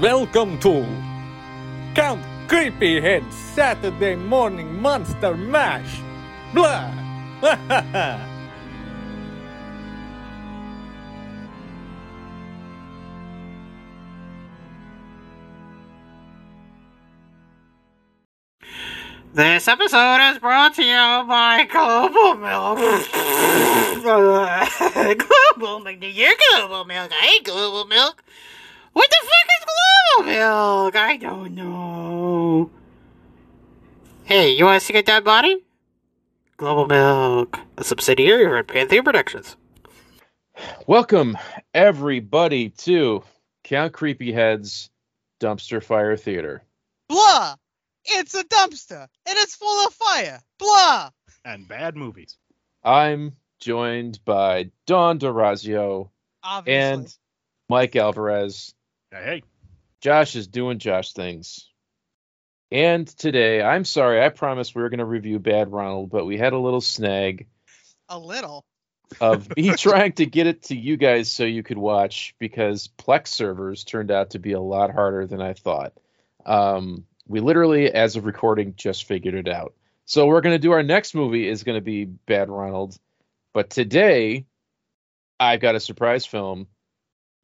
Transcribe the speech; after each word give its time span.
Welcome 0.00 0.58
to 0.58 0.84
Count 1.94 2.20
Creepyhead's 2.48 3.34
Saturday 3.34 4.14
Morning 4.14 4.78
Monster 4.82 5.34
Mash. 5.34 6.00
Blah! 6.52 6.92
This 19.32 19.68
episode 19.68 20.30
is 20.30 20.38
brought 20.38 20.74
to 20.76 20.82
you 20.82 21.24
by 21.28 21.66
Global 21.70 22.34
Milk. 22.36 22.78
Global 24.02 25.80
Milk. 25.80 26.00
Do 26.00 26.06
You're 26.06 26.34
Global 26.54 26.84
Milk. 26.84 27.10
I 27.12 27.34
ain't 27.34 27.44
Global 27.46 27.86
Milk. 27.86 28.22
What 28.96 29.10
the 29.10 29.16
fuck 29.26 29.48
is 29.58 29.66
Global 30.16 30.32
Milk? 30.32 30.96
I 30.96 31.16
don't 31.18 31.54
know. 31.54 32.70
Hey, 34.24 34.52
you 34.56 34.64
want 34.64 34.80
to 34.80 34.86
see 34.86 34.94
a 34.96 35.02
dead 35.02 35.22
body? 35.22 35.62
Global 36.56 36.86
Milk, 36.86 37.58
a 37.76 37.84
subsidiary 37.84 38.46
of 38.46 38.52
Red 38.52 38.68
Panther 38.68 39.02
Productions. 39.02 39.54
Welcome, 40.86 41.36
everybody, 41.74 42.70
to 42.70 43.22
Count 43.64 43.92
Creepyhead's 43.92 44.88
Dumpster 45.40 45.84
Fire 45.84 46.16
Theater. 46.16 46.62
Blah! 47.10 47.56
It's 48.06 48.34
a 48.34 48.44
dumpster 48.44 49.02
and 49.26 49.36
it's 49.36 49.56
full 49.56 49.86
of 49.86 49.92
fire. 49.92 50.40
Blah! 50.58 51.10
and 51.44 51.68
bad 51.68 51.96
movies. 51.96 52.38
I'm 52.82 53.36
joined 53.60 54.20
by 54.24 54.70
Don 54.86 55.18
DeRazio 55.18 56.08
Obviously. 56.42 56.78
and 57.04 57.14
Mike 57.68 57.94
Alvarez. 57.94 58.72
Hey, 59.16 59.24
hey. 59.24 59.42
Josh 60.00 60.36
is 60.36 60.46
doing 60.46 60.78
Josh 60.78 61.12
things. 61.12 61.70
And 62.70 63.06
today, 63.06 63.62
I'm 63.62 63.84
sorry, 63.84 64.22
I 64.22 64.28
promised 64.28 64.74
we 64.74 64.82
were 64.82 64.90
going 64.90 64.98
to 64.98 65.06
review 65.06 65.38
Bad 65.38 65.72
Ronald, 65.72 66.10
but 66.10 66.26
we 66.26 66.36
had 66.36 66.52
a 66.52 66.58
little 66.58 66.80
snag 66.80 67.46
a 68.08 68.18
little. 68.18 68.64
of 69.20 69.56
me 69.56 69.70
trying 69.76 70.12
to 70.14 70.26
get 70.26 70.46
it 70.46 70.64
to 70.64 70.76
you 70.76 70.96
guys 70.96 71.30
so 71.30 71.44
you 71.44 71.62
could 71.62 71.78
watch 71.78 72.34
because 72.38 72.88
Plex 72.98 73.28
servers 73.28 73.84
turned 73.84 74.10
out 74.10 74.30
to 74.30 74.38
be 74.38 74.52
a 74.52 74.60
lot 74.60 74.92
harder 74.92 75.26
than 75.26 75.40
I 75.40 75.54
thought. 75.54 75.94
Um, 76.44 77.06
we 77.26 77.40
literally, 77.40 77.90
as 77.90 78.16
of 78.16 78.26
recording, 78.26 78.74
just 78.76 79.04
figured 79.04 79.34
it 79.34 79.48
out. 79.48 79.74
So 80.04 80.26
we're 80.26 80.42
going 80.42 80.54
to 80.54 80.58
do 80.58 80.72
our 80.72 80.82
next 80.82 81.14
movie 81.14 81.48
is 81.48 81.64
going 81.64 81.78
to 81.78 81.84
be 81.84 82.04
Bad 82.04 82.50
Ronald, 82.50 82.96
but 83.54 83.70
today 83.70 84.44
I've 85.40 85.60
got 85.60 85.74
a 85.74 85.80
surprise 85.80 86.26
film. 86.26 86.66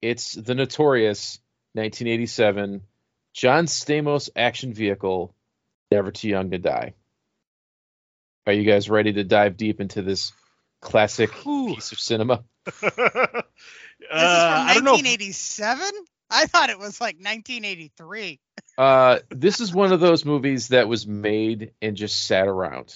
It's 0.03 0.33
the 0.33 0.57
notorious 0.57 1.39
1987 1.75 2.83
John 3.35 3.65
Stamos 3.67 4.29
action 4.37 4.75
vehicle, 4.75 5.35
Never 5.91 6.11
Too 6.11 6.29
Young 6.29 6.51
to 6.51 6.59
Die. 6.59 6.95
Are 8.47 8.53
you 8.53 8.65
guys 8.65 8.91
ready 8.91 9.13
to 9.15 9.25
dive 9.25 9.57
deep 9.57 9.81
into 9.81 10.03
this 10.03 10.33
classic 10.81 11.31
Ooh. 11.47 11.75
piece 11.75 11.93
of 11.93 12.01
cinema? 12.01 12.45
uh, 12.67 12.73
This 12.83 12.91
is 12.91 14.75
from 14.75 14.85
know. 14.85 14.95
if- 14.95 15.05
1987? 15.05 15.93
I 16.35 16.47
thought 16.47 16.71
it 16.71 16.79
was 16.79 17.01
like 17.01 17.17
1983. 17.17 18.41
Uh, 18.79 19.19
this 19.31 19.61
is 19.61 19.73
one 19.75 19.93
of 19.93 20.01
those 20.01 20.25
movies 20.25 20.69
that 20.69 20.89
was 20.89 21.07
made 21.07 21.73
and 21.83 21.95
just 21.95 22.25
sat 22.25 22.49
around. 22.49 22.95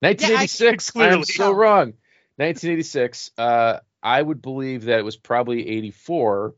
1986. 0.00 0.92
I'm 0.96 1.24
so 1.24 1.52
wrong. 1.52 1.92
1986. 2.36 3.30
Uh, 3.36 3.78
I 4.02 4.20
would 4.20 4.40
believe 4.42 4.84
that 4.84 4.98
it 4.98 5.04
was 5.04 5.16
probably 5.16 5.68
84, 5.68 6.54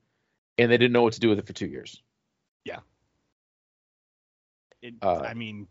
and 0.59 0.71
they 0.71 0.77
didn't 0.79 0.93
know 0.93 1.03
what 1.03 1.15
to 1.15 1.21
do 1.21 1.29
with 1.29 1.39
it 1.39 1.47
for 1.47 1.53
two 1.53 1.67
years. 1.67 2.03
it- 4.83 4.95
uh, 5.03 5.21
I 5.21 5.35
mean, 5.35 5.67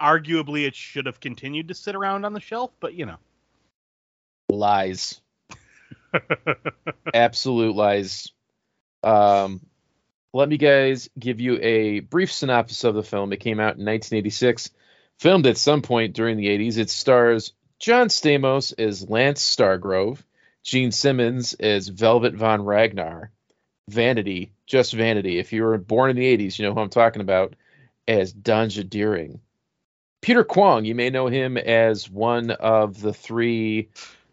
arguably 0.00 0.66
it 0.66 0.74
should 0.74 1.06
have 1.06 1.20
continued 1.20 1.68
to 1.68 1.74
sit 1.74 1.94
around 1.96 2.24
on 2.24 2.32
the 2.32 2.40
shelf, 2.40 2.70
but 2.80 2.94
you 2.94 3.06
know. 3.06 3.16
Lies. 4.48 5.20
Absolute 7.14 7.74
lies. 7.74 8.28
Um, 9.02 9.60
let 10.32 10.48
me 10.48 10.56
guys 10.56 11.08
give 11.18 11.40
you 11.40 11.58
a 11.60 12.00
brief 12.00 12.32
synopsis 12.32 12.84
of 12.84 12.94
the 12.94 13.02
film. 13.02 13.32
It 13.32 13.40
came 13.40 13.58
out 13.58 13.78
in 13.78 13.84
1986, 13.84 14.70
filmed 15.18 15.46
at 15.46 15.56
some 15.56 15.82
point 15.82 16.14
during 16.14 16.36
the 16.36 16.46
80s. 16.46 16.78
It 16.78 16.90
stars 16.90 17.52
John 17.78 18.08
Stamos 18.08 18.78
as 18.78 19.08
Lance 19.08 19.42
Stargrove, 19.44 20.22
Gene 20.62 20.92
Simmons 20.92 21.54
as 21.54 21.88
Velvet 21.88 22.34
Von 22.34 22.62
Ragnar, 22.62 23.30
Vanity, 23.90 24.52
just 24.66 24.92
Vanity. 24.94 25.38
If 25.38 25.52
you 25.52 25.64
were 25.64 25.76
born 25.78 26.10
in 26.10 26.16
the 26.16 26.36
80s, 26.36 26.58
you 26.58 26.64
know 26.64 26.72
who 26.74 26.80
I'm 26.80 26.88
talking 26.90 27.22
about, 27.22 27.54
as 28.08 28.32
Danja 28.32 28.88
Deering. 28.88 29.40
Peter 30.22 30.44
Kwong, 30.44 30.84
you 30.84 30.94
may 30.94 31.10
know 31.10 31.26
him 31.26 31.56
as 31.56 32.08
one 32.08 32.50
of 32.50 33.00
the 33.00 33.12
three 33.12 33.88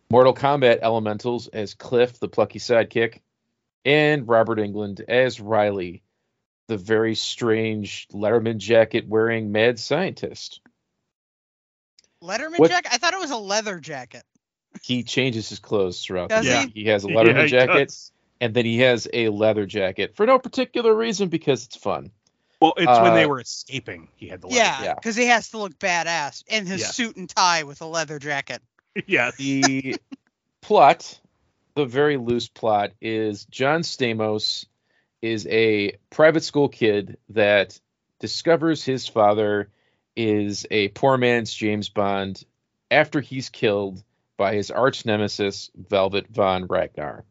Mortal 0.09 0.33
Kombat 0.33 0.79
elementals 0.81 1.47
as 1.47 1.73
Cliff, 1.73 2.19
the 2.19 2.27
plucky 2.27 2.59
sidekick, 2.59 3.19
and 3.85 4.27
Robert 4.27 4.59
Englund 4.59 5.01
as 5.07 5.39
Riley, 5.39 6.03
the 6.67 6.77
very 6.77 7.15
strange 7.15 8.07
Letterman 8.13 8.57
jacket 8.57 9.07
wearing 9.07 9.51
mad 9.51 9.79
scientist. 9.79 10.61
Letterman 12.21 12.59
What- 12.59 12.69
jacket? 12.69 12.91
I 12.93 12.97
thought 12.97 13.13
it 13.13 13.19
was 13.19 13.31
a 13.31 13.37
leather 13.37 13.79
jacket. 13.79 14.23
He 14.83 15.03
changes 15.03 15.49
his 15.49 15.59
clothes 15.59 16.03
throughout 16.03 16.29
Does 16.29 16.45
the 16.45 16.67
he? 16.73 16.81
He 16.83 16.89
has 16.89 17.03
a 17.05 17.07
Yeah, 17.09 17.15
Letterman 17.15 17.43
he 17.43 17.49
jacket, 17.49 17.87
does. 17.87 18.11
And 18.41 18.53
then 18.53 18.65
he 18.65 18.79
has 18.79 19.07
a 19.13 19.29
leather 19.29 19.65
jacket 19.65 20.15
for 20.15 20.25
no 20.25 20.39
particular 20.39 20.93
reason 20.95 21.29
because 21.29 21.65
it's 21.65 21.75
fun. 21.75 22.11
Well, 22.59 22.73
it's 22.77 22.99
when 22.99 23.13
they 23.13 23.25
Uh, 23.25 23.27
were 23.29 23.39
escaping. 23.41 24.09
He 24.15 24.27
had 24.27 24.41
the 24.41 24.47
Yeah, 24.49 24.71
leather. 24.71 24.85
yeah. 24.85 24.93
because 24.95 25.15
he 25.15 25.25
has 25.27 25.49
to 25.51 25.59
look 25.59 25.77
badass 25.77 26.43
in 26.47 26.65
his 26.65 26.81
Yeah. 26.81 26.87
suit 26.87 27.15
and 27.15 27.29
tie 27.29 27.63
with 27.63 27.81
a 27.81 27.85
leather 27.85 28.19
jacket. 28.19 28.61
Yeah. 29.07 29.29
the 29.37 29.99
plot, 30.61 31.19
the 31.75 31.85
very 31.85 32.17
loose 32.17 32.47
plot, 32.47 32.93
is 32.99 33.45
John 33.45 33.81
Stamos 33.81 34.65
is 35.21 35.45
a 35.47 35.97
private 36.09 36.43
school 36.43 36.67
kid 36.69 37.17
that 37.29 37.79
discovers 38.19 38.83
his 38.83 39.07
father 39.07 39.69
is 40.15 40.65
a 40.71 40.87
poor 40.89 41.17
man's 41.17 41.53
James 41.53 41.89
Bond 41.89 42.43
after 42.89 43.21
he's 43.21 43.49
killed 43.49 44.03
by 44.35 44.55
his 44.55 44.71
arch 44.71 45.05
nemesis, 45.05 45.69
Velvet 45.75 46.27
Von 46.29 46.65
Ragnar. 46.65 47.23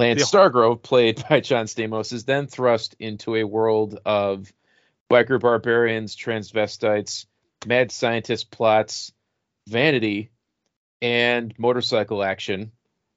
Lance 0.00 0.30
Stargrove, 0.30 0.82
played 0.82 1.22
by 1.28 1.40
John 1.40 1.66
Stamos, 1.66 2.14
is 2.14 2.24
then 2.24 2.46
thrust 2.46 2.96
into 2.98 3.36
a 3.36 3.44
world 3.44 4.00
of 4.06 4.50
biker 5.10 5.38
barbarians, 5.38 6.16
transvestites, 6.16 7.26
mad 7.66 7.92
scientist 7.92 8.50
plots, 8.50 9.12
vanity, 9.68 10.30
and 11.02 11.52
motorcycle 11.58 12.22
action 12.22 12.72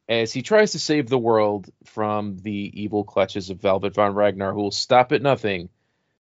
as 0.09 0.33
he 0.33 0.41
tries 0.41 0.73
to 0.73 0.79
save 0.79 1.07
the 1.07 1.17
world 1.17 1.69
from 1.85 2.35
the 2.39 2.71
evil 2.73 3.05
clutches 3.05 3.49
of 3.49 3.61
Velvet 3.61 3.95
Von 3.95 4.13
Ragnar, 4.13 4.51
who 4.51 4.63
will 4.63 4.71
stop 4.71 5.13
at 5.13 5.21
nothing 5.21 5.69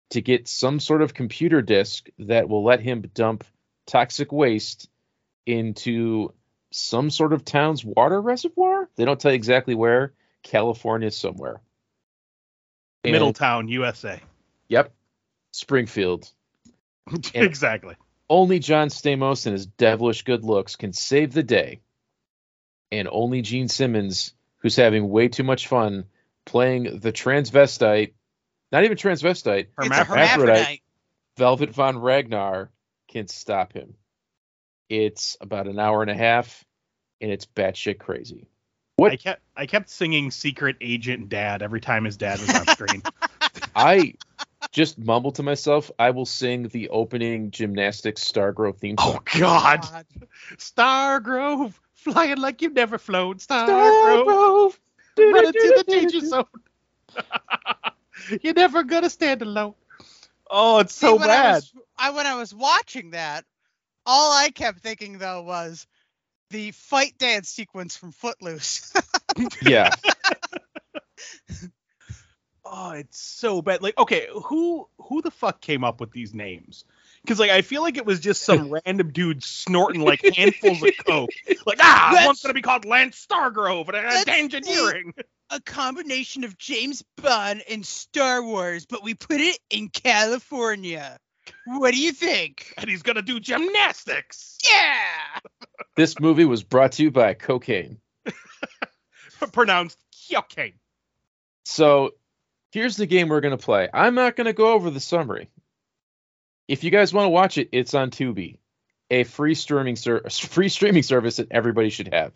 to 0.10 0.22
get 0.22 0.50
some 0.50 0.82
sort 0.82 1.02
of 1.02 1.14
computer 1.14 1.62
disk 1.62 2.10
that 2.20 2.50
will 2.50 2.66
let 2.66 2.82
him 2.82 3.10
dump 3.14 3.46
toxic 3.86 4.34
waste 4.34 4.90
into 5.46 6.34
some 6.72 7.10
sort 7.10 7.32
of 7.32 7.46
town's 7.46 7.86
water 7.86 8.22
reservoir. 8.22 8.90
They 8.98 9.06
don't 9.06 9.22
tell 9.22 9.32
you 9.32 9.38
exactly 9.38 9.74
where. 9.74 10.12
California 10.44 11.12
somewhere. 11.12 11.62
And- 13.04 13.14
Middletown, 13.14 13.68
USA. 13.68 14.22
Yep. 14.68 14.94
Springfield. 15.52 16.30
Exactly. 17.34 17.96
only 18.30 18.60
John 18.60 18.90
Stamos 18.90 19.48
and 19.48 19.54
his 19.54 19.66
devilish 19.66 20.22
good 20.24 20.44
looks 20.44 20.76
can 20.76 20.94
save 20.94 21.34
the 21.34 21.42
day. 21.42 21.82
And 22.92 23.08
only 23.12 23.42
Gene 23.42 23.68
Simmons, 23.68 24.34
who's 24.60 24.76
having 24.76 25.10
way 25.10 25.28
too 25.28 25.44
much 25.44 25.68
fun 25.68 26.06
playing 26.46 27.00
the 27.00 27.12
transvestite, 27.12 28.14
not 28.72 28.84
even 28.84 28.96
transvestite, 28.98 29.68
Hermaphrodite. 29.76 30.08
hermaphrodite. 30.08 30.82
Velvet 31.38 31.72
Von 31.74 31.98
Ragnar, 31.98 32.70
can 33.08 33.28
stop 33.28 33.74
him. 33.74 33.96
It's 34.90 35.38
about 35.42 35.68
an 35.68 35.80
hour 35.80 36.02
and 36.04 36.12
a 36.12 36.16
half, 36.16 36.64
and 37.22 37.32
it's 37.32 37.46
batshit 37.46 37.98
crazy. 38.00 38.48
What- 39.00 39.12
I 39.12 39.16
kept 39.16 39.42
I 39.56 39.66
kept 39.66 39.90
singing 39.90 40.32
Secret 40.32 40.78
Agent 40.82 41.30
Dad 41.30 41.62
every 41.62 41.82
time 41.82 42.06
his 42.06 42.18
dad 42.18 42.40
was 42.40 42.54
on 42.54 42.66
screen. 42.68 43.02
I 43.76 44.16
just 44.72 44.98
mumble 45.00 45.32
to 45.34 45.44
myself, 45.44 45.90
I 45.98 46.12
will 46.12 46.26
sing 46.26 46.68
the 46.68 46.90
opening 46.90 47.52
gymnastics 47.52 48.24
Stargrove 48.24 48.78
theme 48.78 48.96
oh, 49.00 49.12
song. 49.12 49.20
oh 49.36 49.40
God. 49.40 50.06
Stargrove, 50.58 51.74
flying 51.94 52.38
like 52.38 52.62
you've 52.62 52.74
never 52.74 52.98
flown. 52.98 53.36
Stargrove, 53.38 54.78
running 55.18 55.54
to 55.54 55.74
the 55.78 55.84
danger 55.88 56.20
zone. 56.20 56.46
You're 58.42 58.54
never 58.54 58.84
gonna 58.84 59.10
stand 59.10 59.42
alone. 59.42 59.74
Oh, 60.52 60.80
it's 60.80 60.94
See, 60.94 61.06
so 61.08 61.14
when 61.16 61.24
I 61.24 61.28
bad. 61.28 61.56
was- 61.56 61.74
I 61.98 62.12
when 62.12 62.28
I 62.28 62.36
was 62.36 62.54
watching 62.54 63.12
that, 63.12 63.46
all 64.06 64.32
I 64.32 64.50
kept 64.50 64.80
thinking 64.80 65.18
though 65.18 65.42
was 65.42 65.88
the 66.50 66.72
fight 66.72 67.18
dance 67.18 67.50
sequence 67.50 67.98
from 67.98 68.12
Footloose. 68.12 68.94
Yeah. 69.62 69.92
oh, 72.66 72.92
it's 72.92 73.22
so 73.22 73.62
bad. 73.62 73.82
Like, 73.82 73.98
okay, 73.98 74.28
who 74.46 74.88
who 75.00 75.22
the 75.22 75.32
fuck 75.32 75.62
came 75.62 75.84
up 75.84 76.00
with 76.02 76.12
these 76.12 76.34
names? 76.34 76.84
Because 77.22 77.40
like 77.40 77.52
I 77.52 77.62
feel 77.62 77.82
like 77.82 77.98
it 77.98 78.06
was 78.06 78.20
just 78.20 78.42
some 78.42 78.74
random 78.86 79.12
dude 79.12 79.44
snorting 79.44 80.02
like 80.02 80.22
handfuls 80.36 80.84
of 80.84 80.90
coke. 81.06 81.30
Like, 81.66 81.80
ah, 81.82 82.10
That's- 82.12 82.28
one's 82.28 82.42
gonna 82.42 82.54
be 82.54 82.62
called 82.62 82.86
Lance 82.86 83.26
Stargrove 83.26 83.88
and 83.88 83.96
uh, 83.96 84.24
engineering. 84.28 85.14
A 85.52 85.62
combination 85.62 86.44
of 86.44 86.58
James 86.58 87.04
Bond 87.22 87.64
and 87.70 87.86
Star 87.86 88.44
Wars, 88.44 88.86
but 88.86 89.04
we 89.04 89.14
put 89.14 89.42
it 89.42 89.58
in 89.70 89.90
California. 89.90 91.18
What 91.66 91.94
do 91.94 92.00
you 92.00 92.12
think? 92.12 92.74
And 92.78 92.90
he's 92.90 93.04
gonna 93.04 93.22
do 93.22 93.40
gymnastics. 93.40 94.58
Yeah. 94.70 95.40
This 95.96 96.20
movie 96.20 96.46
was 96.46 96.64
brought 96.64 96.94
to 96.94 97.04
you 97.04 97.12
by 97.12 97.34
cocaine. 97.34 98.00
Pronounced 99.52 99.98
cocaine. 100.32 100.80
So 101.66 102.12
here's 102.72 102.98
the 102.98 103.06
game 103.06 103.30
we're 103.30 103.42
gonna 103.42 103.58
play. 103.58 103.90
I'm 103.94 104.16
not 104.16 104.36
gonna 104.36 104.54
go 104.54 104.74
over 104.74 104.90
the 104.90 105.00
summary. 105.00 105.50
If 106.68 106.84
you 106.84 106.92
guys 106.92 107.14
want 107.14 107.26
to 107.26 107.30
watch 107.30 107.58
it, 107.58 107.70
it's 107.72 107.94
on 107.94 108.12
Tubi, 108.12 108.60
a 109.10 109.24
free 109.24 109.56
streaming 109.56 109.96
ser- 109.96 110.30
free 110.30 110.70
streaming 110.70 111.04
service 111.04 111.38
that 111.38 111.52
everybody 111.52 111.90
should 111.90 112.14
have, 112.14 112.34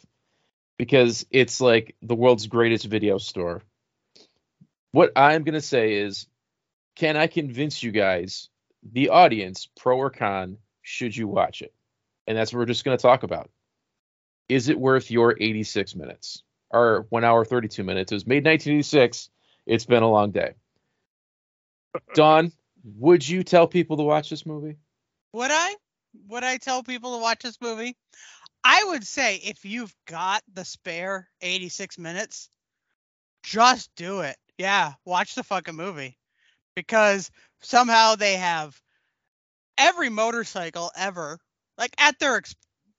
because 0.78 1.26
it's 1.32 1.62
like 1.62 1.96
the 2.02 2.16
world's 2.16 2.48
greatest 2.48 2.86
video 2.86 3.18
store. 3.18 3.62
What 4.92 5.12
I'm 5.16 5.44
gonna 5.44 5.62
say 5.62 5.94
is, 5.96 6.28
can 6.96 7.18
I 7.18 7.28
convince 7.28 7.82
you 7.82 7.92
guys, 7.92 8.50
the 8.92 9.10
audience, 9.10 9.68
pro 9.78 9.98
or 9.98 10.10
con, 10.10 10.58
should 10.82 11.16
you 11.16 11.28
watch 11.28 11.62
it? 11.62 11.74
And 12.28 12.38
that's 12.38 12.54
what 12.54 12.60
we're 12.60 12.66
just 12.66 12.86
gonna 12.86 12.98
talk 12.98 13.24
about. 13.24 13.50
Is 14.50 14.70
it 14.70 14.80
worth 14.80 15.10
your 15.10 15.36
86 15.40 15.96
minutes 15.96 16.44
or 16.70 17.06
one 17.10 17.24
hour 17.24 17.46
32 17.46 17.84
minutes? 17.84 18.12
It 18.12 18.16
was 18.16 18.28
made 18.28 18.46
1986. 18.46 19.30
It's 19.66 19.86
been 19.86 20.04
a 20.04 20.10
long 20.10 20.32
day. 20.32 20.54
Don, 22.14 22.52
would 22.84 23.28
you 23.28 23.44
tell 23.44 23.68
people 23.68 23.98
to 23.98 24.04
watch 24.04 24.30
this 24.30 24.46
movie? 24.46 24.78
Would 25.34 25.52
I? 25.52 25.76
Would 26.28 26.44
I 26.44 26.58
tell 26.58 26.84
people 26.84 27.16
to 27.16 27.22
watch 27.22 27.42
this 27.44 27.60
movie? 27.62 27.96
I 28.64 28.84
would 28.90 29.06
say 29.06 29.38
if 29.38 29.66
you've 29.66 29.94
got 30.06 30.42
the 30.54 30.64
spare 30.64 31.28
86 31.42 31.98
minutes, 31.98 32.50
just 33.44 33.90
do 33.96 34.22
it. 34.22 34.38
Yeah, 34.58 34.94
watch 35.06 35.36
the 35.36 35.44
fucking 35.44 35.76
movie. 35.76 36.18
Because 36.76 37.30
somehow 37.64 38.16
they 38.16 38.36
have 38.36 38.80
every 39.78 40.10
motorcycle 40.10 40.92
ever 40.96 41.40
like 41.78 41.94
at 41.98 42.20
their 42.20 42.38
ex- 42.38 42.56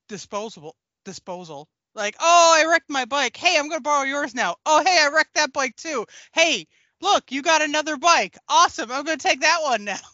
disposable 0.09 0.75
disposal. 1.05 1.69
Like, 1.95 2.17
"Oh, 2.19 2.57
I 2.61 2.69
wrecked 2.69 2.91
my 2.91 3.05
bike. 3.05 3.37
Hey, 3.37 3.57
I'm 3.57 3.69
going 3.69 3.79
to 3.79 3.83
borrow 3.83 4.03
yours 4.05 4.35
now. 4.35 4.57
Oh, 4.67 4.83
hey, 4.85 4.99
I 5.01 5.11
wrecked 5.15 5.35
that 5.35 5.53
bike 5.53 5.77
too. 5.77 6.07
Hey, 6.33 6.67
look, 7.01 7.31
you 7.31 7.41
got 7.43 7.63
another 7.63 7.97
bike. 7.97 8.37
Awesome. 8.49 8.91
I'm 8.91 9.05
going 9.05 9.19
to 9.19 9.29
take 9.29 9.41
that 9.43 9.61
one 9.63 9.85
now." 9.85 9.99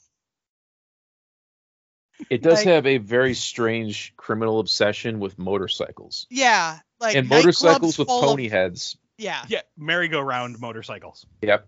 It 2.28 2.42
does 2.42 2.58
Like- 2.58 2.66
have 2.66 2.86
a 2.86 2.98
very 2.98 3.34
strange 3.34 4.12
criminal 4.16 4.60
obsession 4.60 5.20
with 5.20 5.38
motorcycles 5.38 6.26
Yeah, 6.30 6.80
like 7.00 7.16
and 7.16 7.28
motorcycles 7.28 7.96
with 7.98 8.08
full 8.08 8.20
of- 8.20 8.24
pony 8.26 8.48
heads. 8.48 8.96
Yeah, 9.16 9.42
Yeah, 9.48 9.62
merry-go-round 9.76 10.60
motorcycles. 10.60 11.26
Yep. 11.42 11.66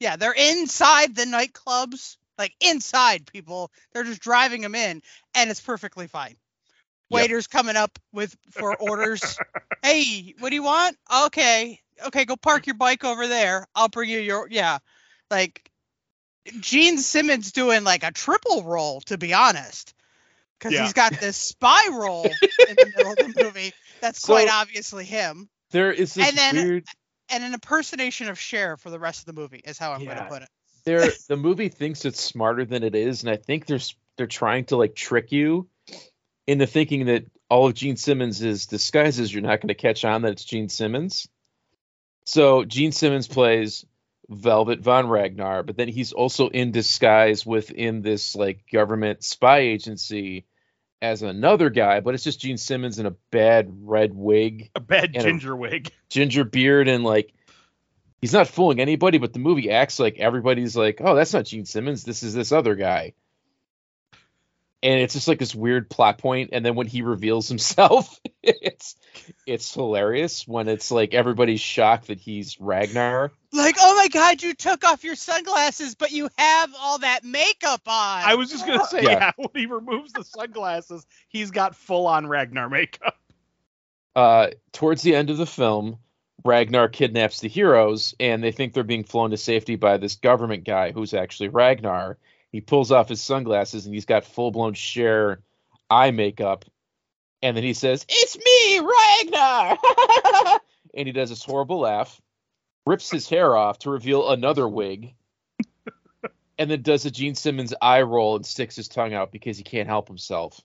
Yeah, 0.00 0.16
they're 0.16 0.32
inside 0.32 1.14
the 1.14 1.24
nightclubs, 1.24 2.16
like 2.38 2.52
inside 2.60 3.26
people. 3.30 3.70
They're 3.92 4.04
just 4.04 4.20
driving 4.22 4.62
them 4.62 4.74
in, 4.74 5.02
and 5.34 5.50
it's 5.50 5.60
perfectly 5.60 6.06
fine. 6.08 6.36
Yep. 7.10 7.20
Waiters 7.22 7.46
coming 7.46 7.76
up 7.76 7.98
with 8.12 8.36
for 8.50 8.74
orders. 8.76 9.38
hey, 9.82 10.34
what 10.38 10.48
do 10.48 10.54
you 10.54 10.62
want? 10.62 10.96
Okay, 11.26 11.80
okay, 12.06 12.24
go 12.24 12.36
park 12.36 12.66
your 12.66 12.76
bike 12.76 13.04
over 13.04 13.28
there. 13.28 13.66
I'll 13.74 13.88
bring 13.88 14.10
you 14.10 14.18
your 14.20 14.48
yeah. 14.50 14.78
Like 15.30 15.70
Gene 16.60 16.98
Simmons 16.98 17.52
doing 17.52 17.84
like 17.84 18.02
a 18.02 18.10
triple 18.12 18.64
roll, 18.64 19.00
to 19.02 19.18
be 19.18 19.34
honest, 19.34 19.92
because 20.58 20.72
Yeah. 20.72 20.82
he's 20.84 20.92
got 20.94 21.12
this 21.20 21.36
spy 21.36 21.88
role 21.92 22.24
in 22.24 22.76
the 22.76 22.92
middle 22.96 23.12
of 23.12 23.18
the 23.34 23.42
movie. 23.44 23.72
That's 24.00 24.22
So- 24.22 24.32
quite 24.32 24.48
obviously 24.50 25.04
him. 25.04 25.48
There 25.72 25.92
is 25.92 26.14
this 26.14 26.26
And 26.28 26.36
then- 26.38 26.56
weird. 26.68 26.84
And 27.30 27.44
an 27.44 27.54
impersonation 27.54 28.28
of 28.28 28.38
Cher 28.38 28.76
for 28.76 28.90
the 28.90 28.98
rest 28.98 29.20
of 29.20 29.34
the 29.34 29.40
movie 29.40 29.60
is 29.64 29.78
how 29.78 29.92
I'm 29.92 30.04
going 30.04 30.16
to 30.16 30.24
put 30.24 30.42
it. 30.42 30.48
There, 30.84 31.08
the 31.28 31.36
movie 31.36 31.68
thinks 31.68 32.04
it's 32.04 32.20
smarter 32.20 32.64
than 32.64 32.82
it 32.82 32.94
is, 32.94 33.22
and 33.22 33.30
I 33.30 33.36
think 33.36 33.66
they're 33.66 33.80
they're 34.16 34.26
trying 34.26 34.66
to 34.66 34.76
like 34.76 34.94
trick 34.94 35.32
you 35.32 35.68
into 36.46 36.66
thinking 36.66 37.06
that 37.06 37.24
all 37.48 37.66
of 37.66 37.74
Gene 37.74 37.96
Simmons' 37.96 38.66
disguises 38.66 39.32
you're 39.32 39.42
not 39.42 39.60
going 39.60 39.68
to 39.68 39.74
catch 39.74 40.04
on 40.04 40.22
that 40.22 40.32
it's 40.32 40.44
Gene 40.44 40.68
Simmons. 40.68 41.28
So 42.24 42.64
Gene 42.64 42.92
Simmons 42.92 43.28
plays 43.28 43.84
Velvet 44.28 44.80
von 44.80 45.08
Ragnar, 45.08 45.62
but 45.62 45.76
then 45.76 45.88
he's 45.88 46.12
also 46.12 46.48
in 46.48 46.70
disguise 46.70 47.44
within 47.44 48.02
this 48.02 48.36
like 48.36 48.70
government 48.70 49.24
spy 49.24 49.60
agency 49.60 50.46
as 51.02 51.22
another 51.22 51.70
guy, 51.70 52.00
but 52.00 52.14
it's 52.14 52.24
just 52.24 52.40
Gene 52.40 52.56
Simmons 52.58 52.98
in 52.98 53.06
a 53.06 53.14
bad 53.30 53.68
red 53.82 54.12
wig, 54.14 54.70
A 54.74 54.80
bad 54.80 55.10
And 55.14 55.16
a- 55.16 55.22
ginger 55.22 55.56
wig. 55.56 55.90
ginger 56.10 56.44
beard, 56.44 56.88
and 56.88 57.04
like 57.04 57.32
he's 58.20 58.32
not 58.32 58.48
fooling 58.48 58.80
anybody, 58.80 59.18
but 59.18 59.32
the 59.32 59.38
movie 59.38 59.70
acts 59.70 59.98
like 59.98 60.18
everybody's 60.18 60.76
like, 60.76 61.00
oh, 61.02 61.14
that's 61.14 61.32
not 61.32 61.46
Gene 61.46 61.64
Simmons, 61.64 62.04
this 62.04 62.22
is 62.22 62.34
this 62.34 62.52
other 62.52 62.74
guy. 62.74 63.14
And 64.82 64.98
it's 65.00 65.12
just 65.12 65.28
like 65.28 65.38
this 65.38 65.54
weird 65.54 65.90
plot 65.90 66.16
point, 66.16 66.50
and 66.54 66.64
then 66.64 66.74
when 66.74 66.86
he 66.86 67.02
reveals 67.02 67.48
himself, 67.48 68.18
it's 68.42 68.96
it's 69.46 69.74
hilarious 69.74 70.48
when 70.48 70.68
it's 70.68 70.90
like 70.90 71.12
everybody's 71.12 71.60
shocked 71.60 72.06
that 72.06 72.18
he's 72.18 72.58
Ragnar. 72.58 73.30
Like, 73.52 73.76
oh 73.78 73.94
my 73.96 74.08
god, 74.08 74.42
you 74.42 74.54
took 74.54 74.82
off 74.84 75.04
your 75.04 75.16
sunglasses, 75.16 75.96
but 75.96 76.12
you 76.12 76.30
have 76.38 76.70
all 76.78 76.98
that 77.00 77.24
makeup 77.24 77.82
on. 77.86 78.22
I 78.24 78.36
was 78.36 78.48
just 78.50 78.66
gonna 78.66 78.86
say, 78.86 79.02
Yeah. 79.02 79.10
yeah. 79.10 79.32
when 79.36 79.50
he 79.54 79.66
removes 79.66 80.14
the 80.14 80.24
sunglasses, 80.24 81.04
he's 81.28 81.50
got 81.50 81.76
full-on 81.76 82.26
Ragnar 82.26 82.70
makeup. 82.70 83.18
uh, 84.16 84.48
towards 84.72 85.02
the 85.02 85.14
end 85.14 85.28
of 85.28 85.36
the 85.36 85.46
film, 85.46 85.98
Ragnar 86.42 86.88
kidnaps 86.88 87.40
the 87.40 87.48
heroes, 87.48 88.14
and 88.18 88.42
they 88.42 88.52
think 88.52 88.72
they're 88.72 88.82
being 88.82 89.04
flown 89.04 89.30
to 89.32 89.36
safety 89.36 89.76
by 89.76 89.98
this 89.98 90.16
government 90.16 90.64
guy 90.64 90.90
who's 90.92 91.12
actually 91.12 91.48
Ragnar. 91.48 92.16
He 92.52 92.60
pulls 92.60 92.90
off 92.92 93.08
his 93.08 93.20
sunglasses 93.22 93.86
and 93.86 93.94
he's 93.94 94.06
got 94.06 94.24
full 94.24 94.50
blown 94.50 94.74
Cher 94.74 95.40
eye 95.88 96.10
makeup, 96.10 96.64
and 97.42 97.56
then 97.56 97.64
he 97.64 97.74
says, 97.74 98.04
"It's 98.08 98.36
me, 98.36 98.78
Ragnar!" 98.80 99.78
and 100.94 101.06
he 101.06 101.12
does 101.12 101.30
this 101.30 101.44
horrible 101.44 101.80
laugh, 101.80 102.20
rips 102.86 103.10
his 103.10 103.28
hair 103.28 103.56
off 103.56 103.78
to 103.80 103.90
reveal 103.90 104.30
another 104.30 104.68
wig. 104.68 105.14
And 106.58 106.70
then 106.70 106.82
does 106.82 107.06
a 107.06 107.10
Gene 107.10 107.34
Simmons 107.36 107.72
eye 107.80 108.02
roll 108.02 108.36
and 108.36 108.44
sticks 108.44 108.76
his 108.76 108.86
tongue 108.86 109.14
out 109.14 109.32
because 109.32 109.56
he 109.56 109.62
can't 109.64 109.88
help 109.88 110.08
himself. 110.08 110.60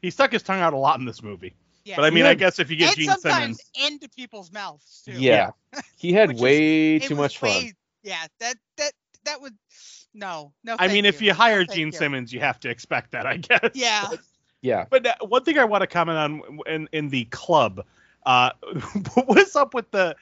He 0.00 0.08
stuck 0.08 0.32
his 0.32 0.42
tongue 0.42 0.60
out 0.60 0.72
a 0.72 0.78
lot 0.78 0.98
in 0.98 1.04
this 1.04 1.22
movie. 1.22 1.56
yeah. 1.84 1.96
But 1.96 2.06
I 2.06 2.10
mean, 2.10 2.24
Yeah. 2.24 2.30
I 2.30 2.34
guess 2.34 2.58
if 2.58 2.70
you 2.70 2.76
get 2.76 2.88
and 2.88 2.96
Gene 2.96 3.10
sometimes 3.10 3.60
Simmons, 3.74 3.92
into 3.92 4.08
people's 4.08 4.50
mouths 4.50 5.02
too. 5.04 5.12
Yeah. 5.12 5.50
He 5.98 6.14
had 6.14 6.28
Which 6.28 6.36
is- 6.36 6.42
way 6.42 6.98
too 7.00 7.16
was 7.16 7.18
much 7.18 7.36
fun. 7.38 7.72
Yeah, 8.02 8.24
that 8.40 8.54
that 8.78 8.92
that 9.26 9.42
would 9.42 9.52
no 10.14 10.52
no. 10.64 10.74
I 10.74 10.86
thank 10.86 10.92
mean, 10.92 11.04
if 11.04 11.22
you 11.22 11.32
hire 11.32 11.58
thank 11.58 11.70
Gene 11.70 11.86
you. 11.88 11.92
Simmons, 11.92 12.32
you 12.32 12.40
have 12.40 12.60
to 12.60 12.70
expect 12.70 13.12
that, 13.12 13.26
I 13.26 13.36
guess. 13.36 13.70
Yeah, 13.74 14.08
Yeah. 14.62 14.86
But 14.90 15.06
uh, 15.06 15.14
one 15.20 15.44
thing 15.44 15.58
I 15.58 15.64
want 15.64 15.82
to 15.82 15.86
comment 15.86 16.18
on 16.18 16.60
in 16.66 16.88
in 16.92 17.08
the 17.08 17.24
club, 17.26 17.84
uh, 18.26 18.50
what's 19.26 19.56
up 19.56 19.74
with 19.74 19.90
the? 19.90 20.16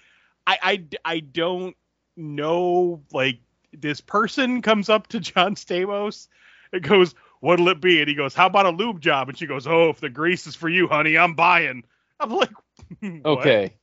I, 0.47 0.59
I 0.63 0.85
I 1.05 1.21
don't 1.21 1.77
know. 2.17 3.03
Like 3.13 3.39
this 3.73 4.01
person 4.01 4.63
comes 4.63 4.89
up 4.89 5.07
to 5.09 5.21
John 5.21 5.55
Stamos 5.55 6.29
and 6.73 6.83
goes, 6.83 7.15
"What'll 7.41 7.69
it 7.69 7.81
be?" 7.81 8.01
And 8.01 8.09
he 8.09 8.15
goes, 8.15 8.35
"How 8.35 8.47
about 8.47 8.67
a 8.67 8.71
lube 8.71 9.01
job?" 9.01 9.29
And 9.29 9.39
she 9.39 9.47
goes, 9.47 9.67
"Oh, 9.67 9.89
if 9.89 10.01
the 10.01 10.11
grease 10.11 10.47
is 10.47 10.55
for 10.55 10.69
you, 10.69 10.87
honey, 10.87 11.17
I'm 11.17 11.35
buying." 11.35 11.85
I'm 12.21 12.31
like, 12.31 12.51
"What?" 13.01 13.25
Okay. 13.25 13.75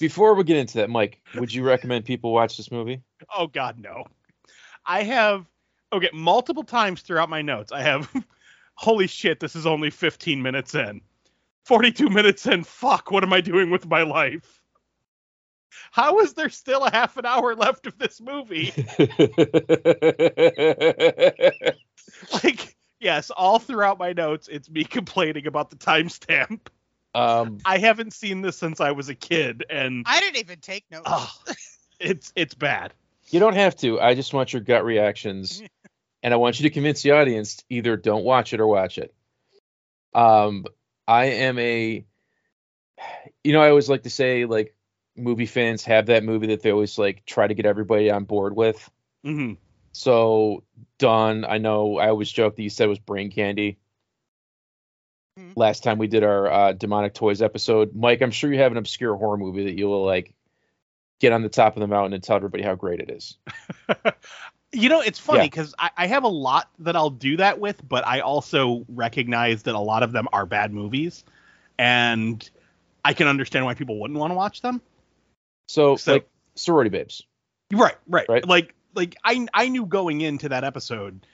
Before 0.00 0.34
we 0.34 0.44
get 0.44 0.56
into 0.56 0.78
that, 0.78 0.90
Mike, 0.90 1.20
would 1.34 1.52
you 1.52 1.64
recommend 1.64 2.04
people 2.04 2.32
watch 2.32 2.56
this 2.56 2.70
movie? 2.70 3.02
Oh 3.34 3.46
God, 3.46 3.78
no. 3.78 4.04
I 4.84 5.04
have 5.04 5.46
okay 5.92 6.10
multiple 6.12 6.64
times 6.64 7.02
throughout 7.02 7.30
my 7.30 7.40
notes. 7.40 7.70
I 7.70 7.82
have, 7.82 8.12
holy 8.74 9.06
shit, 9.06 9.38
this 9.38 9.54
is 9.54 9.64
only 9.64 9.90
15 9.90 10.42
minutes 10.42 10.74
in, 10.74 11.00
42 11.66 12.10
minutes 12.10 12.44
in. 12.46 12.64
Fuck, 12.64 13.12
what 13.12 13.22
am 13.22 13.32
I 13.32 13.40
doing 13.40 13.70
with 13.70 13.86
my 13.86 14.02
life? 14.02 14.60
How 15.92 16.18
is 16.18 16.34
there 16.34 16.50
still 16.50 16.84
a 16.84 16.90
half 16.90 17.16
an 17.16 17.26
hour 17.26 17.54
left 17.54 17.86
of 17.86 17.96
this 17.98 18.20
movie? 18.20 18.72
Like, 22.32 22.76
yes, 23.00 23.30
all 23.30 23.58
throughout 23.58 23.98
my 23.98 24.12
notes, 24.12 24.48
it's 24.50 24.68
me 24.68 24.84
complaining 24.84 25.46
about 25.46 25.70
the 25.70 25.76
timestamp. 25.76 26.60
Um, 27.14 27.58
I 27.64 27.78
haven't 27.78 28.12
seen 28.14 28.40
this 28.40 28.56
since 28.56 28.80
I 28.80 28.92
was 28.92 29.08
a 29.08 29.14
kid, 29.14 29.64
and 29.68 30.04
I 30.06 30.20
didn't 30.20 30.38
even 30.38 30.60
take 30.60 30.84
notes. 30.90 31.04
ugh, 31.06 31.56
it's 32.00 32.32
it's 32.34 32.54
bad. 32.54 32.94
you 33.30 33.38
don't 33.40 33.54
have 33.54 33.76
to. 33.76 34.00
I 34.00 34.14
just 34.14 34.32
want 34.32 34.52
your 34.52 34.62
gut 34.62 34.84
reactions, 34.84 35.62
and 36.22 36.32
I 36.32 36.38
want 36.38 36.58
you 36.58 36.64
to 36.68 36.70
convince 36.74 37.02
the 37.02 37.10
audience 37.12 37.62
either 37.68 37.96
don't 37.96 38.24
watch 38.24 38.52
it 38.54 38.60
or 38.60 38.66
watch 38.66 38.96
it. 38.98 39.14
Um, 40.14 40.64
I 41.06 41.24
am 41.26 41.58
a, 41.58 42.04
you 43.44 43.52
know, 43.52 43.60
I 43.60 43.68
always 43.70 43.88
like 43.88 44.02
to 44.04 44.10
say 44.10 44.44
like 44.46 44.74
movie 45.16 45.46
fans 45.46 45.84
have 45.84 46.06
that 46.06 46.24
movie 46.24 46.48
that 46.48 46.62
they 46.62 46.72
always 46.72 46.98
like 46.98 47.24
try 47.26 47.46
to 47.46 47.54
get 47.54 47.66
everybody 47.66 48.10
on 48.10 48.24
board 48.24 48.56
with. 48.56 48.90
hmm 49.24 49.52
So 49.92 50.64
Don, 50.98 51.44
I 51.44 51.58
know 51.58 51.98
I 51.98 52.08
always 52.08 52.30
joke 52.30 52.56
that 52.56 52.62
you 52.62 52.70
said 52.70 52.84
it 52.84 52.88
was 52.88 52.98
brain 52.98 53.30
candy. 53.30 53.78
Mhm. 55.38 55.52
Last 55.56 55.82
time 55.82 55.98
we 55.98 56.08
did 56.08 56.24
our 56.24 56.50
uh, 56.50 56.72
demonic 56.72 57.14
toys 57.14 57.40
episode, 57.42 57.94
Mike, 57.94 58.20
I'm 58.22 58.30
sure 58.30 58.52
you 58.52 58.58
have 58.60 58.72
an 58.72 58.78
obscure 58.78 59.16
horror 59.16 59.38
movie 59.38 59.64
that 59.64 59.78
you 59.78 59.86
will 59.88 60.04
like 60.04 60.34
get 61.20 61.32
on 61.32 61.42
the 61.42 61.48
top 61.48 61.76
of 61.76 61.80
the 61.80 61.86
mountain 61.86 62.12
and 62.12 62.22
tell 62.22 62.36
everybody 62.36 62.62
how 62.62 62.74
great 62.74 63.00
it 63.00 63.10
is. 63.10 63.36
You 64.74 64.88
know, 64.88 65.02
it's 65.02 65.18
funny 65.18 65.40
Yeah. 65.40 65.44
because 65.44 65.74
I, 65.78 65.90
I 65.98 66.06
have 66.06 66.24
a 66.24 66.28
lot 66.28 66.70
that 66.78 66.96
I'll 66.96 67.10
do 67.10 67.36
that 67.36 67.60
with, 67.60 67.86
but 67.86 68.06
I 68.06 68.20
also 68.20 68.86
recognize 68.88 69.64
that 69.64 69.74
a 69.74 69.78
lot 69.78 70.02
of 70.02 70.12
them 70.12 70.28
are 70.32 70.46
bad 70.46 70.72
movies, 70.72 71.24
and 71.78 72.48
I 73.04 73.12
can 73.12 73.28
understand 73.28 73.66
why 73.66 73.74
people 73.74 74.00
wouldn't 74.00 74.18
want 74.18 74.30
to 74.30 74.34
watch 74.34 74.62
them. 74.62 74.80
So, 75.68 75.96
So- 75.96 76.14
like 76.14 76.28
sorority 76.54 76.88
babes. 76.88 77.20
Right, 77.70 77.96
right, 78.08 78.26
Right. 78.30 78.48
Like, 78.48 78.74
like 78.94 79.14
I 79.22 79.46
I 79.52 79.68
knew 79.68 79.84
going 79.84 80.22
into 80.22 80.48
that 80.48 80.64
episode, 80.64 81.26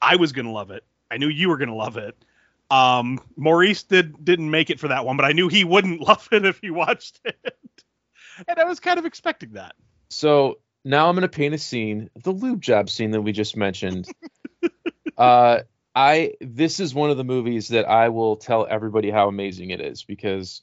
I 0.00 0.14
was 0.14 0.30
gonna 0.30 0.52
love 0.52 0.70
it. 0.70 0.84
I 1.10 1.16
knew 1.16 1.28
you 1.28 1.48
were 1.48 1.56
gonna 1.56 1.74
love 1.74 1.96
it. 1.96 2.16
Um, 2.74 3.20
Maurice 3.36 3.84
did 3.84 4.24
didn't 4.24 4.50
make 4.50 4.68
it 4.68 4.80
for 4.80 4.88
that 4.88 5.04
one, 5.04 5.16
but 5.16 5.24
I 5.24 5.30
knew 5.30 5.46
he 5.46 5.62
wouldn't 5.62 6.00
love 6.08 6.28
it 6.32 6.44
if 6.44 6.58
he 6.58 6.70
watched 6.70 7.20
it, 7.24 7.54
and 8.48 8.58
I 8.58 8.64
was 8.64 8.80
kind 8.80 8.98
of 8.98 9.06
expecting 9.06 9.52
that. 9.52 9.76
So 10.10 10.58
now 10.84 11.08
I'm 11.08 11.14
going 11.14 11.22
to 11.22 11.28
paint 11.28 11.54
a 11.54 11.58
scene, 11.58 12.10
the 12.20 12.32
lube 12.32 12.60
job 12.60 12.90
scene 12.90 13.12
that 13.12 13.22
we 13.22 13.30
just 13.30 13.56
mentioned. 13.56 14.08
uh, 15.16 15.60
I 15.94 16.32
this 16.40 16.80
is 16.80 16.92
one 16.92 17.10
of 17.10 17.16
the 17.16 17.22
movies 17.22 17.68
that 17.68 17.88
I 17.88 18.08
will 18.08 18.36
tell 18.36 18.66
everybody 18.68 19.08
how 19.08 19.28
amazing 19.28 19.70
it 19.70 19.80
is 19.80 20.02
because 20.02 20.60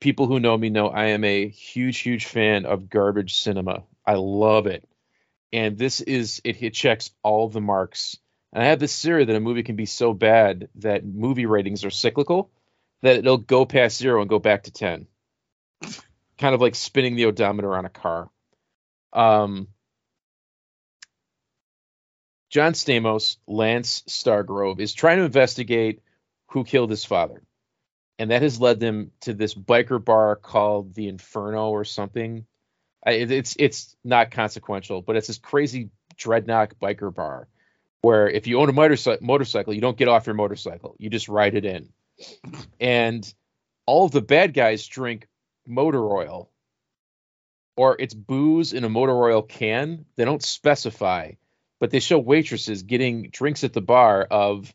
people 0.00 0.26
who 0.26 0.40
know 0.40 0.58
me 0.58 0.70
know 0.70 0.88
I 0.88 1.06
am 1.06 1.22
a 1.22 1.46
huge, 1.48 1.98
huge 1.98 2.24
fan 2.24 2.66
of 2.66 2.90
garbage 2.90 3.34
cinema. 3.34 3.84
I 4.04 4.14
love 4.14 4.66
it, 4.66 4.88
and 5.52 5.78
this 5.78 6.00
is 6.00 6.40
it. 6.42 6.60
It 6.60 6.74
checks 6.74 7.12
all 7.22 7.48
the 7.48 7.60
marks. 7.60 8.16
And 8.52 8.62
I 8.62 8.68
have 8.68 8.78
this 8.78 9.00
theory 9.02 9.24
that 9.24 9.36
a 9.36 9.40
movie 9.40 9.62
can 9.62 9.76
be 9.76 9.86
so 9.86 10.14
bad 10.14 10.68
that 10.76 11.04
movie 11.04 11.46
ratings 11.46 11.84
are 11.84 11.90
cyclical, 11.90 12.50
that 13.02 13.16
it'll 13.16 13.38
go 13.38 13.66
past 13.66 13.98
zero 13.98 14.20
and 14.20 14.30
go 14.30 14.38
back 14.38 14.64
to 14.64 14.70
ten. 14.70 15.06
kind 16.38 16.54
of 16.54 16.60
like 16.60 16.74
spinning 16.74 17.16
the 17.16 17.26
odometer 17.26 17.74
on 17.74 17.84
a 17.84 17.90
car. 17.90 18.28
Um, 19.12 19.68
John 22.50 22.72
Stamos, 22.72 23.36
Lance 23.46 24.02
Stargrove, 24.08 24.80
is 24.80 24.94
trying 24.94 25.18
to 25.18 25.24
investigate 25.24 26.02
who 26.48 26.64
killed 26.64 26.90
his 26.90 27.04
father. 27.04 27.42
And 28.18 28.30
that 28.30 28.42
has 28.42 28.60
led 28.60 28.80
them 28.80 29.10
to 29.22 29.34
this 29.34 29.54
biker 29.54 30.02
bar 30.02 30.36
called 30.36 30.94
the 30.94 31.08
Inferno 31.08 31.70
or 31.70 31.84
something. 31.84 32.46
I, 33.04 33.12
it's 33.12 33.56
it's 33.58 33.94
not 34.04 34.30
consequential, 34.30 35.02
but 35.02 35.16
it's 35.16 35.26
this 35.26 35.38
crazy 35.38 35.90
dreadnought 36.16 36.78
biker 36.80 37.14
bar 37.14 37.46
where 38.02 38.28
if 38.28 38.46
you 38.46 38.60
own 38.60 38.68
a 38.68 38.72
motorcycle, 38.72 39.26
motorcycle, 39.26 39.74
you 39.74 39.80
don't 39.80 39.96
get 39.96 40.08
off 40.08 40.26
your 40.26 40.34
motorcycle, 40.34 40.96
you 40.98 41.10
just 41.10 41.28
ride 41.28 41.54
it 41.54 41.64
in. 41.64 41.88
And 42.80 43.34
all 43.86 44.04
of 44.04 44.12
the 44.12 44.22
bad 44.22 44.54
guys 44.54 44.86
drink 44.86 45.28
motor 45.66 46.04
oil 46.12 46.50
or 47.76 47.96
it's 47.98 48.14
booze 48.14 48.72
in 48.72 48.84
a 48.84 48.88
motor 48.88 49.12
oil 49.12 49.42
can. 49.42 50.06
They 50.16 50.24
don't 50.24 50.42
specify, 50.42 51.32
but 51.78 51.90
they 51.90 52.00
show 52.00 52.18
waitresses 52.18 52.82
getting 52.82 53.28
drinks 53.30 53.64
at 53.64 53.72
the 53.72 53.82
bar 53.82 54.22
of 54.22 54.72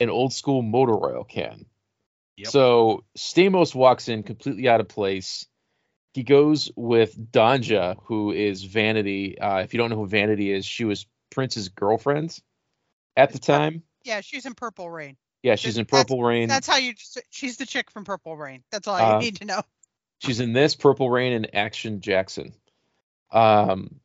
an 0.00 0.10
old 0.10 0.32
school 0.32 0.62
motor 0.62 0.94
oil 0.94 1.24
can. 1.24 1.66
Yep. 2.36 2.48
So 2.48 3.04
Stamos 3.16 3.74
walks 3.74 4.08
in 4.08 4.22
completely 4.22 4.68
out 4.68 4.80
of 4.80 4.88
place. 4.88 5.46
He 6.14 6.22
goes 6.22 6.70
with 6.76 7.16
Danja, 7.32 7.96
who 8.04 8.32
is 8.32 8.62
Vanity. 8.62 9.38
Uh, 9.38 9.58
if 9.58 9.74
you 9.74 9.78
don't 9.78 9.90
know 9.90 9.96
who 9.96 10.06
Vanity 10.06 10.52
is, 10.52 10.64
she 10.64 10.84
was 10.84 11.06
Prince's 11.30 11.68
girlfriend 11.68 12.38
at 13.18 13.32
the 13.32 13.38
time. 13.38 13.82
Yeah, 14.04 14.20
she's 14.22 14.46
in 14.46 14.54
Purple 14.54 14.88
Rain. 14.90 15.16
Yeah, 15.42 15.56
she's 15.56 15.76
in 15.76 15.84
That's- 15.84 16.04
Purple 16.04 16.22
Rain. 16.24 16.48
That's 16.48 16.66
how 16.66 16.76
you. 16.76 16.94
Just, 16.94 17.20
she's 17.30 17.58
the 17.58 17.66
chick 17.66 17.90
from 17.90 18.04
Purple 18.04 18.36
Rain. 18.36 18.62
That's 18.72 18.88
all 18.88 18.96
Uh, 18.96 19.14
you 19.14 19.18
need 19.26 19.36
to 19.36 19.44
know. 19.44 19.60
She's 20.20 20.40
in 20.40 20.52
this 20.52 20.74
Purple 20.74 21.10
Rain 21.10 21.32
and 21.32 21.54
Action 21.54 22.00
Jackson. 22.00 22.52
Um, 23.30 24.00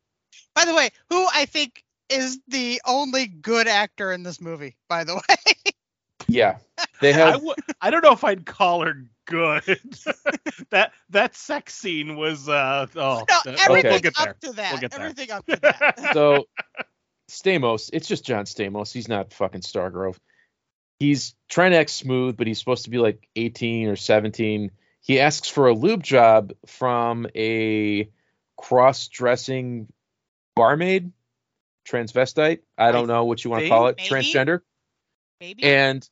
By 0.54 0.64
the 0.64 0.74
way, 0.74 0.90
who 1.10 1.26
I 1.32 1.46
think 1.46 1.82
is 2.08 2.38
the 2.48 2.80
only 2.86 3.26
good 3.26 3.66
actor 3.66 4.12
in 4.12 4.22
this 4.22 4.40
movie. 4.40 4.76
By 4.88 5.04
the 5.04 5.14
way, 5.28 5.72
yeah, 6.28 6.58
they 7.00 7.10
I 7.12 7.16
have 7.16 7.32
w- 7.34 7.54
I 7.80 7.90
don't 7.90 8.04
know 8.04 8.12
if 8.12 8.22
I'd 8.24 8.44
call 8.46 8.84
her 8.84 9.04
good. 9.24 9.64
that 10.70 10.92
that 11.10 11.34
sex 11.34 11.74
scene 11.74 12.16
was 12.16 12.48
uh 12.48 12.86
oh 12.94 13.24
no, 13.28 13.36
that- 13.44 13.60
everything 13.68 13.90
we'll 13.90 14.00
get 14.00 14.14
there. 14.16 14.28
up 14.28 14.40
to 14.40 14.52
that. 14.52 14.72
We'll 14.72 14.80
get 14.82 14.90
there. 14.92 15.00
everything 15.00 15.30
up 15.32 15.46
to 15.46 15.56
that. 15.62 16.10
so 16.12 16.44
Stamos, 17.30 17.90
it's 17.92 18.08
just 18.08 18.24
John 18.24 18.44
Stamos. 18.44 18.92
He's 18.92 19.08
not 19.08 19.32
fucking 19.32 19.62
Stargrove. 19.62 20.16
He's 20.98 21.34
trying 21.48 21.72
to 21.72 21.78
act 21.78 21.90
smooth, 21.90 22.36
but 22.36 22.46
he's 22.46 22.58
supposed 22.58 22.84
to 22.84 22.90
be 22.90 22.98
like 22.98 23.28
18 23.34 23.88
or 23.88 23.96
17. 23.96 24.70
He 25.00 25.20
asks 25.20 25.48
for 25.48 25.68
a 25.68 25.74
lube 25.74 26.02
job 26.02 26.52
from 26.66 27.26
a 27.34 28.08
cross-dressing 28.56 29.88
barmaid, 30.54 31.12
transvestite. 31.86 32.60
I 32.78 32.92
don't 32.92 33.08
know 33.08 33.24
what 33.24 33.44
you 33.44 33.50
want 33.50 33.64
to 33.64 33.68
call 33.68 33.88
it, 33.88 33.96
Maybe? 33.98 34.08
transgender. 34.08 34.60
Maybe. 35.40 35.64
And 35.64 36.08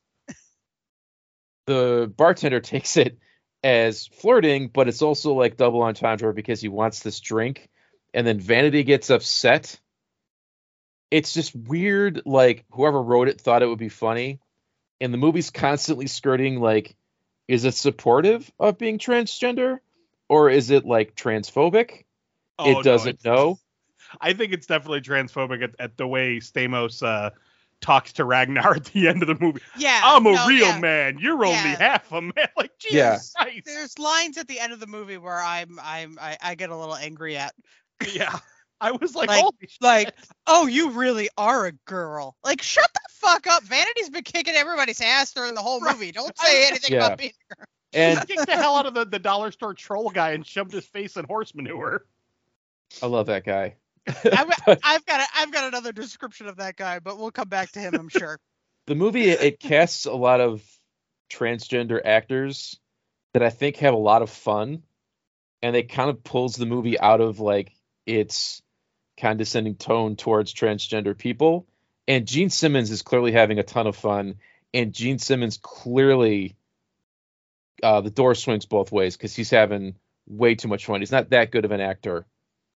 the 1.65 2.11
bartender 2.15 2.59
takes 2.61 2.97
it 2.97 3.17
as 3.63 4.07
flirting, 4.07 4.67
but 4.67 4.87
it's 4.87 5.01
also 5.01 5.33
like 5.33 5.57
double 5.57 5.81
entendre 5.81 6.33
because 6.33 6.61
he 6.61 6.67
wants 6.67 6.99
this 6.99 7.19
drink. 7.19 7.69
And 8.13 8.27
then 8.27 8.39
Vanity 8.39 8.83
gets 8.83 9.09
upset. 9.09 9.79
It's 11.13 11.31
just 11.33 11.55
weird. 11.55 12.23
Like 12.25 12.65
whoever 12.71 13.01
wrote 13.01 13.27
it 13.27 13.39
thought 13.39 13.61
it 13.61 13.67
would 13.67 13.77
be 13.77 13.89
funny. 13.89 14.39
And 14.99 15.13
the 15.13 15.17
movie's 15.19 15.51
constantly 15.51 16.07
skirting 16.07 16.59
like, 16.59 16.95
is 17.47 17.65
it 17.65 17.75
supportive 17.75 18.51
of 18.57 18.77
being 18.79 18.97
transgender? 18.97 19.79
Or 20.27 20.49
is 20.49 20.71
it 20.71 20.85
like 20.85 21.15
transphobic? 21.15 22.05
Oh, 22.57 22.79
it 22.79 22.83
doesn't 22.83 23.19
it's- 23.19 23.25
know. 23.25 23.59
I 24.21 24.33
think 24.33 24.53
it's 24.53 24.65
definitely 24.67 25.01
transphobic 25.01 25.63
at, 25.63 25.71
at 25.79 25.97
the 25.97 26.07
way 26.07 26.37
Stamos 26.37 27.01
uh, 27.05 27.31
talks 27.81 28.13
to 28.13 28.25
Ragnar 28.25 28.75
at 28.75 28.85
the 28.85 29.07
end 29.07 29.21
of 29.21 29.27
the 29.27 29.37
movie. 29.39 29.61
yeah, 29.77 30.01
I'm 30.03 30.25
a 30.25 30.31
no, 30.33 30.47
real 30.47 30.67
yeah. 30.67 30.79
man. 30.79 31.17
You're 31.19 31.43
only 31.45 31.57
half 31.57 32.11
a 32.11 32.21
man. 32.21 32.33
Like 32.57 32.71
Jesus 32.79 32.95
Yeah. 32.95 33.43
Christ. 33.43 33.65
There's 33.65 33.99
lines 33.99 34.37
at 34.39 34.47
the 34.47 34.59
end 34.59 34.73
of 34.73 34.79
the 34.79 34.87
movie 34.87 35.17
where 35.17 35.39
I'm 35.39 35.79
I'm 35.81 36.17
I, 36.19 36.37
I 36.41 36.55
get 36.55 36.69
a 36.71 36.75
little 36.77 36.95
angry 36.95 37.37
at. 37.37 37.53
Yeah. 38.11 38.37
I 38.83 38.91
was 38.91 39.15
like, 39.15 39.29
Like- 39.29 39.41
holy 39.41 39.53
shit. 39.61 39.81
Like, 39.81 40.13
oh, 40.47 40.67
you 40.67 40.91
really 40.91 41.29
are 41.37 41.65
a 41.67 41.71
girl. 41.85 42.35
Like, 42.43 42.61
shut 42.61 42.89
the 42.93 42.99
fuck 43.09 43.47
up. 43.47 43.63
Vanity's 43.63 44.09
been 44.09 44.23
kicking 44.23 44.53
everybody's 44.55 44.99
ass 45.01 45.31
during 45.33 45.55
the 45.55 45.61
whole 45.61 45.79
Right. 45.79 45.93
movie. 45.95 46.11
Don't 46.11 46.37
say 46.45 46.67
anything 46.67 46.93
Yeah. 46.95 47.05
about 47.07 47.17
being 47.17 47.31
a 47.51 47.55
girl. 47.55 47.65
And 47.93 48.27
kicked 48.27 48.45
the 48.47 48.53
hell 48.55 48.75
out 48.75 48.85
of 48.87 48.93
the, 48.95 49.05
the 49.05 49.19
dollar 49.19 49.51
store 49.51 49.73
troll 49.73 50.09
guy 50.09 50.31
and 50.31 50.45
shoved 50.45 50.71
his 50.73 50.85
face 50.85 51.15
in 51.15 51.25
horse 51.25 51.53
manure. 51.55 52.05
I 53.01 53.05
love 53.05 53.27
that 53.27 53.45
guy. 53.45 53.75
I've, 54.07 54.49
I've 54.83 55.05
got 55.05 55.21
a, 55.21 55.25
I've 55.35 55.51
got 55.51 55.63
another 55.65 55.91
description 55.91 56.47
of 56.47 56.57
that 56.57 56.75
guy, 56.75 56.99
but 56.99 57.17
we'll 57.17 57.31
come 57.31 57.47
back 57.49 57.71
to 57.73 57.79
him, 57.79 57.93
I'm 57.93 58.09
sure. 58.09 58.39
the 58.87 58.95
movie 58.95 59.29
it, 59.29 59.41
it 59.41 59.59
casts 59.59 60.05
a 60.05 60.13
lot 60.13 60.41
of 60.41 60.61
transgender 61.31 62.01
actors 62.03 62.79
that 63.33 63.43
I 63.43 63.49
think 63.49 63.77
have 63.77 63.93
a 63.93 63.97
lot 63.97 64.21
of 64.21 64.29
fun, 64.29 64.83
and 65.61 65.75
it 65.75 65.89
kind 65.89 66.09
of 66.09 66.23
pulls 66.23 66.55
the 66.55 66.65
movie 66.65 66.99
out 66.99 67.21
of 67.21 67.39
like 67.39 67.71
its 68.05 68.61
condescending 69.17 69.75
tone 69.75 70.15
towards 70.15 70.53
transgender 70.53 71.17
people. 71.17 71.67
And 72.07 72.27
Gene 72.27 72.49
Simmons 72.49 72.91
is 72.91 73.01
clearly 73.01 73.31
having 73.31 73.59
a 73.59 73.63
ton 73.63 73.87
of 73.87 73.95
fun, 73.95 74.35
and 74.73 74.93
Gene 74.93 75.19
Simmons 75.19 75.57
clearly 75.61 76.55
uh, 77.81 78.01
the 78.01 78.09
door 78.09 78.35
swings 78.35 78.65
both 78.65 78.91
ways 78.91 79.15
because 79.15 79.35
he's 79.35 79.49
having 79.49 79.95
way 80.27 80.55
too 80.55 80.67
much 80.67 80.85
fun. 80.85 81.01
He's 81.01 81.11
not 81.11 81.29
that 81.29 81.51
good 81.51 81.65
of 81.65 81.71
an 81.71 81.81
actor. 81.81 82.25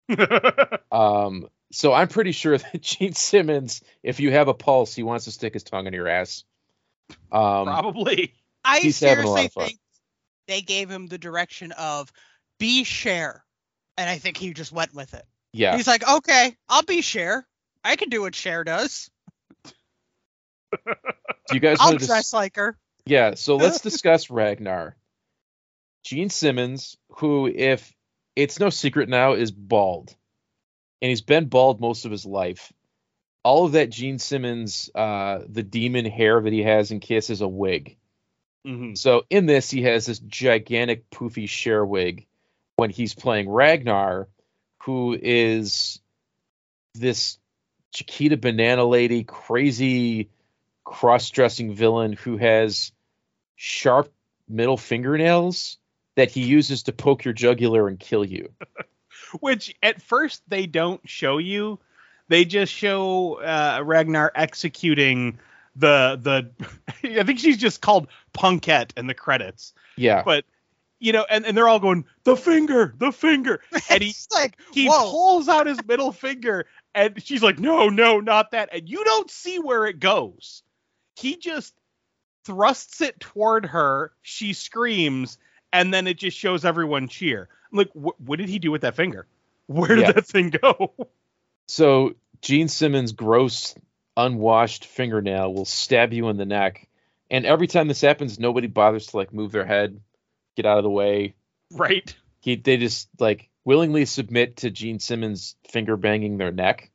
Um, 0.89 1.50
so 1.72 1.94
I'm 1.94 2.08
pretty 2.08 2.32
sure 2.32 2.58
that 2.58 2.82
Gene 2.82 3.13
Simmons, 3.13 3.82
if 4.03 4.20
you 4.20 4.32
have 4.32 4.48
a 4.48 4.53
pulse, 4.53 4.96
he 4.96 5.03
wants 5.03 5.25
to 5.25 5.32
stick 5.32 5.53
his 5.53 5.63
tongue 5.63 5.88
in 5.88 5.94
your 5.94 6.08
ass. 6.08 6.44
Um, 7.32 7.65
Probably. 7.65 8.34
I 8.63 8.79
He's 8.79 9.00
having 9.00 9.25
a 9.25 9.29
lot 9.29 9.36
seriously 9.36 9.63
think 9.65 9.79
they 10.48 10.62
gave 10.62 10.89
him 10.89 11.08
the 11.08 11.17
direction 11.17 11.72
of 11.74 12.12
be 12.58 12.84
Cher. 12.84 13.44
And 13.98 14.10
I 14.10 14.17
think 14.17 14.38
he 14.38 14.53
just 14.53 14.72
went 14.72 14.94
with 14.94 15.13
it. 15.13 15.25
Yeah. 15.57 15.75
He's 15.75 15.87
like, 15.87 16.07
okay, 16.07 16.55
I'll 16.69 16.83
be 16.83 17.01
Cher. 17.01 17.47
I 17.83 17.95
can 17.95 18.09
do 18.09 18.21
what 18.21 18.35
Cher 18.35 18.63
does. 18.63 19.09
Do 20.71 21.55
you 21.55 21.59
guys 21.59 21.77
I'll 21.79 21.89
want 21.89 22.01
to 22.01 22.05
dress 22.05 22.31
like 22.31 22.57
her. 22.57 22.77
Yeah, 23.05 23.33
so 23.33 23.55
let's 23.57 23.81
discuss 23.81 24.29
Ragnar. 24.29 24.95
Gene 26.03 26.29
Simmons, 26.29 26.97
who, 27.13 27.47
if 27.47 27.91
it's 28.35 28.59
no 28.59 28.69
secret 28.69 29.09
now, 29.09 29.33
is 29.33 29.51
bald. 29.51 30.15
And 31.01 31.09
he's 31.09 31.21
been 31.21 31.45
bald 31.45 31.81
most 31.81 32.05
of 32.05 32.11
his 32.11 32.25
life. 32.25 32.71
All 33.43 33.65
of 33.65 33.71
that 33.71 33.89
Gene 33.89 34.19
Simmons, 34.19 34.91
uh, 34.93 35.39
the 35.47 35.63
demon 35.63 36.05
hair 36.05 36.39
that 36.39 36.53
he 36.53 36.63
has 36.63 36.91
in 36.91 36.99
Kiss 36.99 37.29
is 37.29 37.41
a 37.41 37.47
wig. 37.47 37.97
hmm 38.63 38.93
So 38.93 39.23
in 39.29 39.47
this, 39.47 39.71
he 39.71 39.83
has 39.83 40.05
this 40.05 40.19
gigantic 40.19 41.09
poofy 41.09 41.49
Cher 41.49 41.83
wig 41.83 42.27
when 42.75 42.89
he's 42.91 43.15
playing 43.15 43.49
Ragnar, 43.49 44.27
who 44.88 45.20
is 45.22 46.00
this 46.96 47.38
Chiquita 47.91 48.38
Banana 48.38 48.86
Lady, 48.86 49.25
crazy 49.25 50.29
cross-dressing 50.86 51.75
villain 51.75 52.13
who 52.13 52.38
has 52.38 52.94
sharp 53.58 54.10
middle 54.48 54.77
fingernails 54.77 55.77
that 56.15 56.32
he 56.32 56.44
uses 56.44 56.84
to 56.84 56.94
poke 56.94 57.25
your 57.25 57.34
jugular 57.34 57.89
and 57.89 58.00
kill 58.00 58.24
you. 58.24 58.50
Which 59.41 59.75
at 59.84 60.01
first 60.01 60.41
they 60.48 60.67
don't 60.67 61.01
show 61.03 61.38
you. 61.38 61.79
They 62.29 62.46
just 62.46 62.72
show 62.72 63.41
uh, 63.41 63.82
Ragnar 63.84 64.32
executing 64.36 65.38
the 65.75 66.17
the. 66.22 66.50
I 67.20 67.24
think 67.24 67.39
she's 67.39 67.58
just 67.58 67.82
called 67.82 68.08
Punkette 68.34 68.91
in 68.96 69.08
the 69.08 69.13
credits. 69.13 69.74
Yeah. 69.98 70.24
But 70.24 70.46
you 70.99 71.11
know, 71.11 71.25
and, 71.29 71.45
and 71.45 71.55
they're 71.57 71.67
all 71.67 71.79
going 71.79 72.05
the 72.23 72.35
finger, 72.35 72.93
the 72.97 73.11
finger, 73.11 73.61
and 73.89 74.01
he 74.01 74.09
It's 74.09 74.27
like, 74.33 74.57
he 74.71 74.87
whoa. 74.87 75.09
pulls 75.11 75.47
out 75.49 75.67
his 75.67 75.79
middle 75.85 76.11
finger, 76.11 76.65
and 76.95 77.21
she's 77.23 77.43
like, 77.43 77.59
no, 77.59 77.89
no, 77.89 78.19
not 78.19 78.51
that, 78.51 78.69
and 78.71 78.89
you 78.89 79.03
don't 79.03 79.29
see 79.29 79.59
where 79.59 79.85
it 79.85 79.99
goes. 79.99 80.63
He 81.15 81.35
just 81.37 81.73
thrusts 82.45 83.01
it 83.01 83.19
toward 83.19 83.65
her. 83.67 84.11
She 84.21 84.53
screams, 84.53 85.37
and 85.73 85.93
then 85.93 86.07
it 86.07 86.17
just 86.17 86.37
shows 86.37 86.65
everyone 86.65 87.07
cheer. 87.07 87.49
I'm 87.71 87.77
like, 87.77 87.91
wh- 87.93 88.19
what 88.21 88.39
did 88.39 88.49
he 88.49 88.59
do 88.59 88.71
with 88.71 88.81
that 88.81 88.95
finger? 88.95 89.27
Where 89.67 89.95
did 89.95 90.07
Yeah. 90.07 90.11
that 90.13 90.25
thing 90.25 90.49
go? 90.51 90.93
So 91.67 92.15
Gene 92.41 92.67
Simmons' 92.69 93.11
gross, 93.11 93.75
unwashed 94.15 94.85
fingernail 94.85 95.53
will 95.53 95.65
stab 95.65 96.13
you 96.13 96.29
in 96.29 96.37
the 96.37 96.45
neck, 96.45 96.87
and 97.29 97.45
every 97.45 97.67
time 97.67 97.87
this 97.87 98.01
happens, 98.01 98.39
nobody 98.39 98.67
bothers 98.67 99.07
to 99.07 99.17
like 99.17 99.33
move 99.33 99.51
their 99.51 99.65
head, 99.65 99.99
get 100.57 100.65
out 100.65 100.77
of 100.77 100.83
the 100.83 100.89
way. 100.89 101.35
right? 101.71 102.13
He 102.41 102.55
they 102.57 102.75
just 102.77 103.07
like 103.19 103.49
willingly 103.63 104.05
submit 104.05 104.57
to 104.57 104.69
Gene 104.71 104.99
Simmons 104.99 105.55
finger 105.69 105.95
banging 105.95 106.37
their 106.37 106.51
neck 106.51 106.91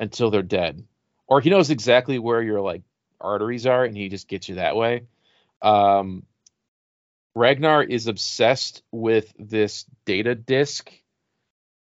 until 0.00 0.30
they're 0.30 0.42
dead, 0.42 0.84
or 1.28 1.40
he 1.40 1.50
knows 1.50 1.70
exactly 1.70 2.18
where 2.18 2.42
your 2.42 2.60
like 2.60 2.82
arteries 3.20 3.66
are, 3.66 3.84
and 3.84 3.96
he 3.96 4.08
just 4.08 4.26
gets 4.28 4.48
you 4.48 4.56
that 4.56 4.74
way. 4.76 5.02
Um, 5.62 6.24
Ragnar 7.34 7.82
is 7.84 8.06
obsessed 8.08 8.82
with 8.90 9.32
this 9.38 9.84
data 10.04 10.34
disk. 10.34 10.90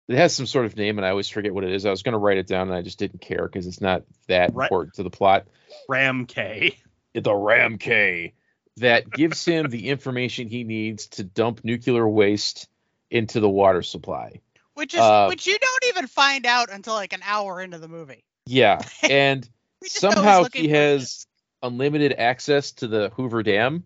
It 0.08 0.18
has 0.18 0.36
some 0.36 0.46
sort 0.46 0.66
of 0.66 0.76
name, 0.78 0.98
and 0.98 1.06
I 1.06 1.10
always 1.10 1.30
forget 1.30 1.54
what 1.54 1.64
it 1.64 1.72
is. 1.72 1.86
I 1.86 1.90
was 1.92 2.04
going 2.04 2.14
to 2.14 2.20
write 2.20 2.38
it 2.38 2.48
down, 2.48 2.68
and 2.68 2.76
I 2.78 2.82
just 2.84 3.00
didn't 3.00 3.22
care 3.22 3.48
because 3.48 3.66
it's 3.68 3.82
not 3.82 4.04
that 4.28 4.54
Right. 4.54 4.66
important 4.66 4.96
to 4.96 5.04
the 5.04 5.10
plot. 5.10 5.48
Ram 5.90 6.26
K. 6.26 6.78
The 7.14 7.34
Ram 7.34 7.78
K 7.78 8.34
that 8.78 9.10
gives 9.10 9.46
him 9.46 9.70
the 9.70 9.90
information 9.90 10.48
he 10.48 10.64
needs 10.64 11.08
to 11.08 11.24
dump 11.24 11.64
nuclear 11.64 12.08
waste 12.08 12.68
into 13.10 13.40
the 13.40 13.50
water 13.50 13.82
supply. 13.82 14.42
which 14.74 14.94
is 14.94 15.00
uh, 15.00 15.28
which 15.28 15.48
you 15.48 15.58
don't 15.58 15.86
even 15.90 16.08
find 16.08 16.46
out 16.46 16.70
until 16.72 16.94
like 16.94 17.14
an 17.14 17.22
hour 17.24 17.62
into 17.62 17.78
the 17.78 17.88
movie. 17.88 18.24
Yeah, 18.46 18.82
and 19.04 19.48
We 19.82 19.88
just 19.88 20.04
know 20.04 20.10
he's 20.10 20.16
somehow 20.16 20.46
he 20.54 20.70
has 20.70 21.26
unlimited 21.64 22.14
access 22.14 22.74
to 22.74 22.88
the 22.88 23.10
Hoover 23.16 23.44
Dam, 23.44 23.86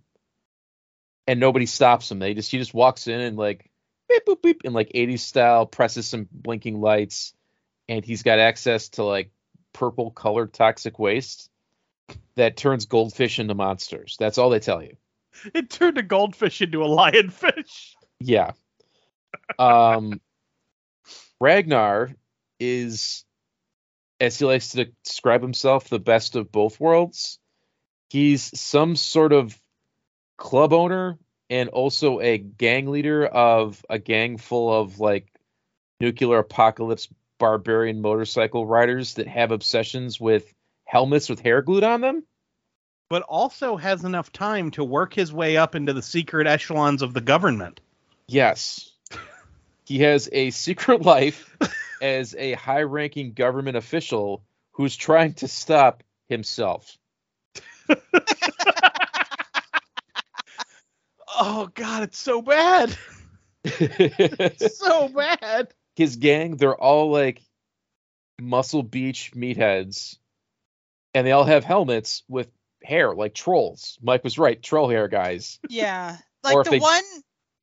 and 1.27 1.39
nobody 1.39 1.67
stops 1.67 2.11
him. 2.11 2.19
They 2.19 2.33
just 2.33 2.51
he 2.51 2.57
just 2.57 2.73
walks 2.73 3.07
in 3.07 3.19
and 3.19 3.37
like 3.37 3.69
beep 4.07 4.25
boop 4.25 4.41
beep 4.41 4.65
in 4.65 4.73
like 4.73 4.89
80s 4.89 5.19
style, 5.19 5.65
presses 5.65 6.07
some 6.07 6.27
blinking 6.31 6.81
lights, 6.81 7.33
and 7.87 8.03
he's 8.03 8.23
got 8.23 8.39
access 8.39 8.89
to 8.89 9.03
like 9.03 9.31
purple 9.73 10.09
colored 10.09 10.51
toxic 10.51 10.97
waste 10.97 11.48
that 12.35 12.57
turns 12.57 12.85
goldfish 12.85 13.39
into 13.39 13.55
monsters. 13.55 14.15
That's 14.19 14.37
all 14.37 14.49
they 14.49 14.59
tell 14.59 14.81
you. 14.81 14.95
It 15.53 15.69
turned 15.69 15.97
a 15.97 16.03
goldfish 16.03 16.61
into 16.61 16.83
a 16.83 16.87
lionfish. 16.87 17.93
Yeah. 18.19 18.51
Um, 19.57 20.19
Ragnar 21.39 22.11
is, 22.59 23.23
as 24.19 24.39
he 24.39 24.45
likes 24.45 24.69
to 24.69 24.85
describe 25.03 25.41
himself, 25.41 25.89
the 25.89 25.99
best 25.99 26.35
of 26.35 26.51
both 26.51 26.79
worlds. 26.79 27.39
He's 28.09 28.59
some 28.59 28.95
sort 28.95 29.33
of 29.33 29.57
club 30.37 30.73
owner 30.73 31.19
and 31.49 31.69
also 31.69 32.19
a 32.19 32.37
gang 32.37 32.87
leader 32.87 33.25
of 33.25 33.83
a 33.89 33.99
gang 33.99 34.37
full 34.37 34.73
of 34.73 34.99
like 34.99 35.27
nuclear 35.99 36.39
apocalypse 36.39 37.07
barbarian 37.39 38.01
motorcycle 38.01 38.65
riders 38.65 39.15
that 39.15 39.27
have 39.27 39.51
obsessions 39.51 40.19
with 40.19 40.51
helmets 40.89 41.29
with 41.29 41.39
hair 41.39 41.61
glued 41.61 41.83
on 41.83 42.01
them. 42.01 42.23
But 43.09 43.21
also 43.23 43.77
has 43.77 44.03
enough 44.03 44.31
time 44.31 44.71
to 44.71 44.83
work 44.83 45.13
his 45.13 45.31
way 45.31 45.57
up 45.57 45.75
into 45.75 45.93
the 45.93 46.01
secret 46.01 46.47
echelons 46.47 47.01
of 47.01 47.13
the 47.13 47.21
government. 47.21 47.79
Yes. 48.27 48.91
He 49.85 49.99
has 49.99 50.29
a 50.31 50.49
secret 50.51 51.01
life 51.05 51.55
as 52.01 52.35
a 52.35 52.53
high 52.53 52.83
ranking 52.83 53.33
government 53.33 53.77
official 53.77 54.43
who's 54.71 54.95
trying 54.95 55.33
to 55.35 55.47
stop 55.47 56.03
himself. 56.27 56.97
Oh 61.41 61.69
god, 61.73 62.03
it's 62.03 62.19
so 62.19 62.41
bad. 62.41 62.95
It's 63.63 64.77
so 64.77 65.07
bad. 65.07 65.73
His 65.95 66.17
gang, 66.17 66.57
they're 66.57 66.75
all 66.75 67.11
like 67.11 67.41
Muscle 68.41 68.83
Beach 68.83 69.31
meatheads, 69.33 70.17
and 71.13 71.25
they 71.25 71.31
all 71.31 71.43
have 71.45 71.63
helmets 71.63 72.23
with 72.27 72.49
hair 72.83 73.13
like 73.13 73.33
trolls. 73.33 73.97
Mike 74.01 74.23
was 74.23 74.37
right, 74.39 74.61
troll 74.61 74.89
hair 74.89 75.07
guys. 75.07 75.59
Yeah, 75.69 76.17
like 76.43 76.63
the 76.63 76.71
they- 76.71 76.79
one 76.79 77.03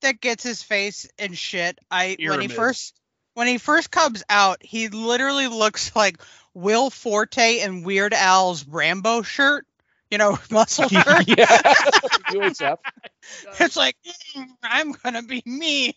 that 0.02 0.20
gets 0.20 0.42
his 0.44 0.62
face 0.62 1.08
and 1.18 1.36
shit. 1.36 1.78
I 1.90 2.16
when 2.20 2.40
he 2.40 2.48
first 2.48 2.98
when 3.34 3.46
he 3.48 3.58
first 3.58 3.90
comes 3.90 4.22
out, 4.28 4.58
he 4.62 4.88
literally 4.88 5.48
looks 5.48 5.94
like 5.96 6.18
Will 6.54 6.90
Forte 6.90 7.60
in 7.60 7.82
Weird 7.82 8.14
Al's 8.14 8.66
Rambo 8.66 9.22
shirt. 9.22 9.66
You 10.10 10.18
know, 10.18 10.38
muscle 10.52 10.88
shirt. 10.88 11.26
yeah. 11.26 11.46
UHF. 12.30 12.78
It's 13.58 13.76
like 13.76 13.96
"Mm, 14.36 14.46
I'm 14.62 14.92
gonna 14.92 15.22
be 15.22 15.42
me, 15.44 15.96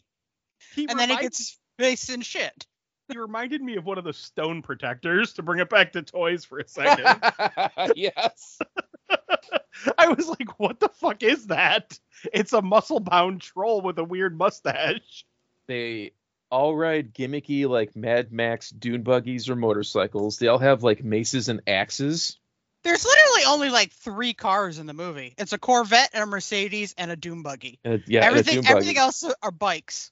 He 0.73 0.87
and 0.89 0.99
then 0.99 1.09
he 1.09 1.17
gets 1.17 1.37
his 1.37 1.57
face 1.77 2.09
and 2.09 2.25
shit. 2.25 2.65
he 3.13 3.17
reminded 3.17 3.61
me 3.61 3.75
of 3.77 3.85
one 3.85 3.97
of 3.97 4.03
the 4.03 4.13
stone 4.13 4.61
protectors 4.61 5.33
to 5.33 5.43
bring 5.43 5.59
it 5.59 5.69
back 5.69 5.93
to 5.93 6.01
toys 6.01 6.45
for 6.45 6.59
a 6.59 6.67
second. 6.67 7.05
yes. 7.95 8.59
I 9.97 10.09
was 10.09 10.27
like, 10.27 10.59
what 10.59 10.79
the 10.79 10.89
fuck 10.89 11.23
is 11.23 11.47
that? 11.47 11.97
It's 12.33 12.53
a 12.53 12.61
muscle 12.61 12.99
bound 12.99 13.41
troll 13.41 13.81
with 13.81 13.97
a 13.97 14.03
weird 14.03 14.37
mustache. 14.37 15.25
they 15.67 16.11
all 16.51 16.75
ride 16.75 17.13
gimmicky 17.13 17.67
like 17.69 17.95
Mad 17.95 18.31
Max 18.31 18.71
dune 18.71 19.03
buggies 19.03 19.49
or 19.49 19.55
motorcycles. 19.55 20.39
They 20.39 20.47
all 20.47 20.57
have 20.57 20.83
like 20.83 21.03
maces 21.03 21.47
and 21.47 21.61
axes. 21.67 22.37
There's 22.83 23.05
literally 23.05 23.43
only 23.47 23.69
like 23.69 23.91
three 23.91 24.33
cars 24.33 24.79
in 24.79 24.85
the 24.87 24.93
movie. 24.93 25.35
It's 25.37 25.53
a 25.53 25.57
Corvette 25.57 26.09
and 26.13 26.23
a 26.23 26.25
Mercedes 26.25 26.95
and 26.97 27.11
a 27.11 27.15
Doom 27.15 27.43
buggy. 27.43 27.79
And 27.83 27.95
a- 27.95 28.03
yeah, 28.07 28.21
everything 28.25 28.55
dune 28.55 28.63
buggy. 28.63 28.71
everything 28.73 28.97
else 28.97 29.23
are 29.41 29.51
bikes. 29.51 30.11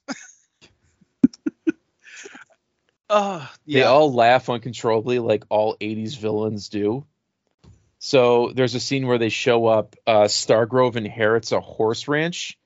Uh, 3.08 3.46
They 3.66 3.82
all 3.82 4.12
laugh 4.12 4.48
uncontrollably 4.50 5.18
like 5.18 5.44
all 5.48 5.76
80s 5.80 6.16
villains 6.18 6.68
do. 6.68 7.04
So 7.98 8.52
there's 8.54 8.74
a 8.74 8.80
scene 8.80 9.06
where 9.06 9.18
they 9.18 9.28
show 9.28 9.66
up. 9.66 9.96
Uh, 10.06 10.24
Stargrove 10.24 10.96
inherits 10.96 11.52
a 11.52 11.60
horse 11.60 12.06
ranch 12.06 12.58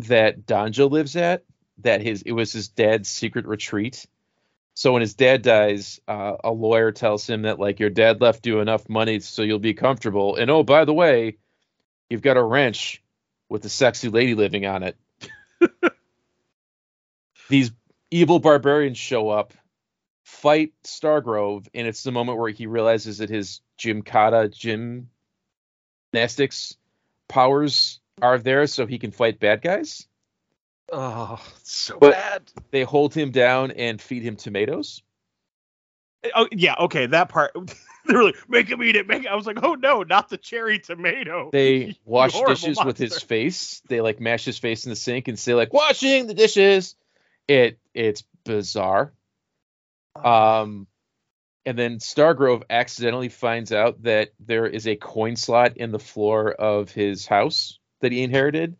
that 0.00 0.44
Danja 0.46 0.90
lives 0.90 1.16
at. 1.16 1.44
That 1.78 2.00
his 2.02 2.22
it 2.22 2.32
was 2.32 2.52
his 2.52 2.68
dad's 2.68 3.08
secret 3.08 3.46
retreat. 3.46 4.06
So 4.74 4.92
when 4.92 5.00
his 5.00 5.14
dad 5.14 5.42
dies, 5.42 6.00
uh, 6.08 6.36
a 6.42 6.50
lawyer 6.50 6.92
tells 6.92 7.28
him 7.28 7.42
that 7.42 7.58
like 7.58 7.80
your 7.80 7.90
dad 7.90 8.20
left 8.20 8.46
you 8.46 8.60
enough 8.60 8.88
money 8.88 9.20
so 9.20 9.42
you'll 9.42 9.58
be 9.58 9.74
comfortable. 9.74 10.36
And 10.36 10.50
oh, 10.50 10.62
by 10.62 10.84
the 10.84 10.94
way, 10.94 11.38
you've 12.08 12.22
got 12.22 12.36
a 12.36 12.42
ranch 12.42 13.02
with 13.48 13.64
a 13.64 13.68
sexy 13.68 14.08
lady 14.08 14.34
living 14.34 14.64
on 14.66 14.82
it. 14.82 14.96
These 17.48 17.72
evil 18.10 18.38
barbarians 18.38 18.98
show 18.98 19.28
up, 19.28 19.52
fight 20.22 20.72
Stargrove, 20.84 21.66
and 21.74 21.86
it's 21.86 22.02
the 22.02 22.12
moment 22.12 22.38
where 22.38 22.50
he 22.50 22.66
realizes 22.66 23.18
that 23.18 23.30
his 23.30 23.60
Gymkata 23.78 24.50
gymnastics 26.12 26.76
powers 27.28 28.00
are 28.20 28.38
there 28.38 28.66
so 28.66 28.86
he 28.86 28.98
can 28.98 29.10
fight 29.10 29.40
bad 29.40 29.62
guys. 29.62 30.06
Oh, 30.90 31.42
so 31.62 31.98
But- 31.98 32.12
bad. 32.12 32.42
They 32.70 32.82
hold 32.82 33.14
him 33.14 33.30
down 33.30 33.70
and 33.72 34.00
feed 34.00 34.22
him 34.22 34.36
tomatoes. 34.36 35.02
Oh 36.36 36.46
yeah, 36.52 36.76
okay, 36.78 37.06
that 37.06 37.28
part. 37.30 37.52
they 38.06 38.14
were 38.14 38.24
like, 38.24 38.48
make 38.48 38.68
him 38.68 38.82
eat 38.82 38.94
it. 38.94 39.08
Make. 39.08 39.24
It. 39.24 39.28
I 39.28 39.34
was 39.34 39.46
like, 39.46 39.58
oh 39.62 39.74
no, 39.74 40.02
not 40.02 40.28
the 40.28 40.36
cherry 40.36 40.78
tomato. 40.78 41.50
They 41.52 41.96
wash 42.04 42.40
dishes 42.40 42.78
with 42.84 42.96
his 42.96 43.20
face. 43.20 43.82
They 43.88 44.00
like 44.00 44.20
mash 44.20 44.44
his 44.44 44.58
face 44.58 44.84
in 44.84 44.90
the 44.90 44.96
sink 44.96 45.26
and 45.26 45.38
say 45.38 45.54
like 45.54 45.72
washing 45.72 46.28
the 46.28 46.34
dishes. 46.34 46.94
It 47.48 47.78
it's 47.92 48.22
bizarre. 48.44 49.12
Um 50.16 50.86
and 51.64 51.78
then 51.78 51.98
Stargrove 51.98 52.64
accidentally 52.70 53.28
finds 53.28 53.72
out 53.72 54.02
that 54.02 54.30
there 54.40 54.66
is 54.66 54.88
a 54.88 54.96
coin 54.96 55.36
slot 55.36 55.76
in 55.76 55.92
the 55.92 55.98
floor 56.00 56.50
of 56.52 56.90
his 56.90 57.24
house 57.24 57.78
that 58.00 58.10
he 58.10 58.22
inherited. 58.22 58.76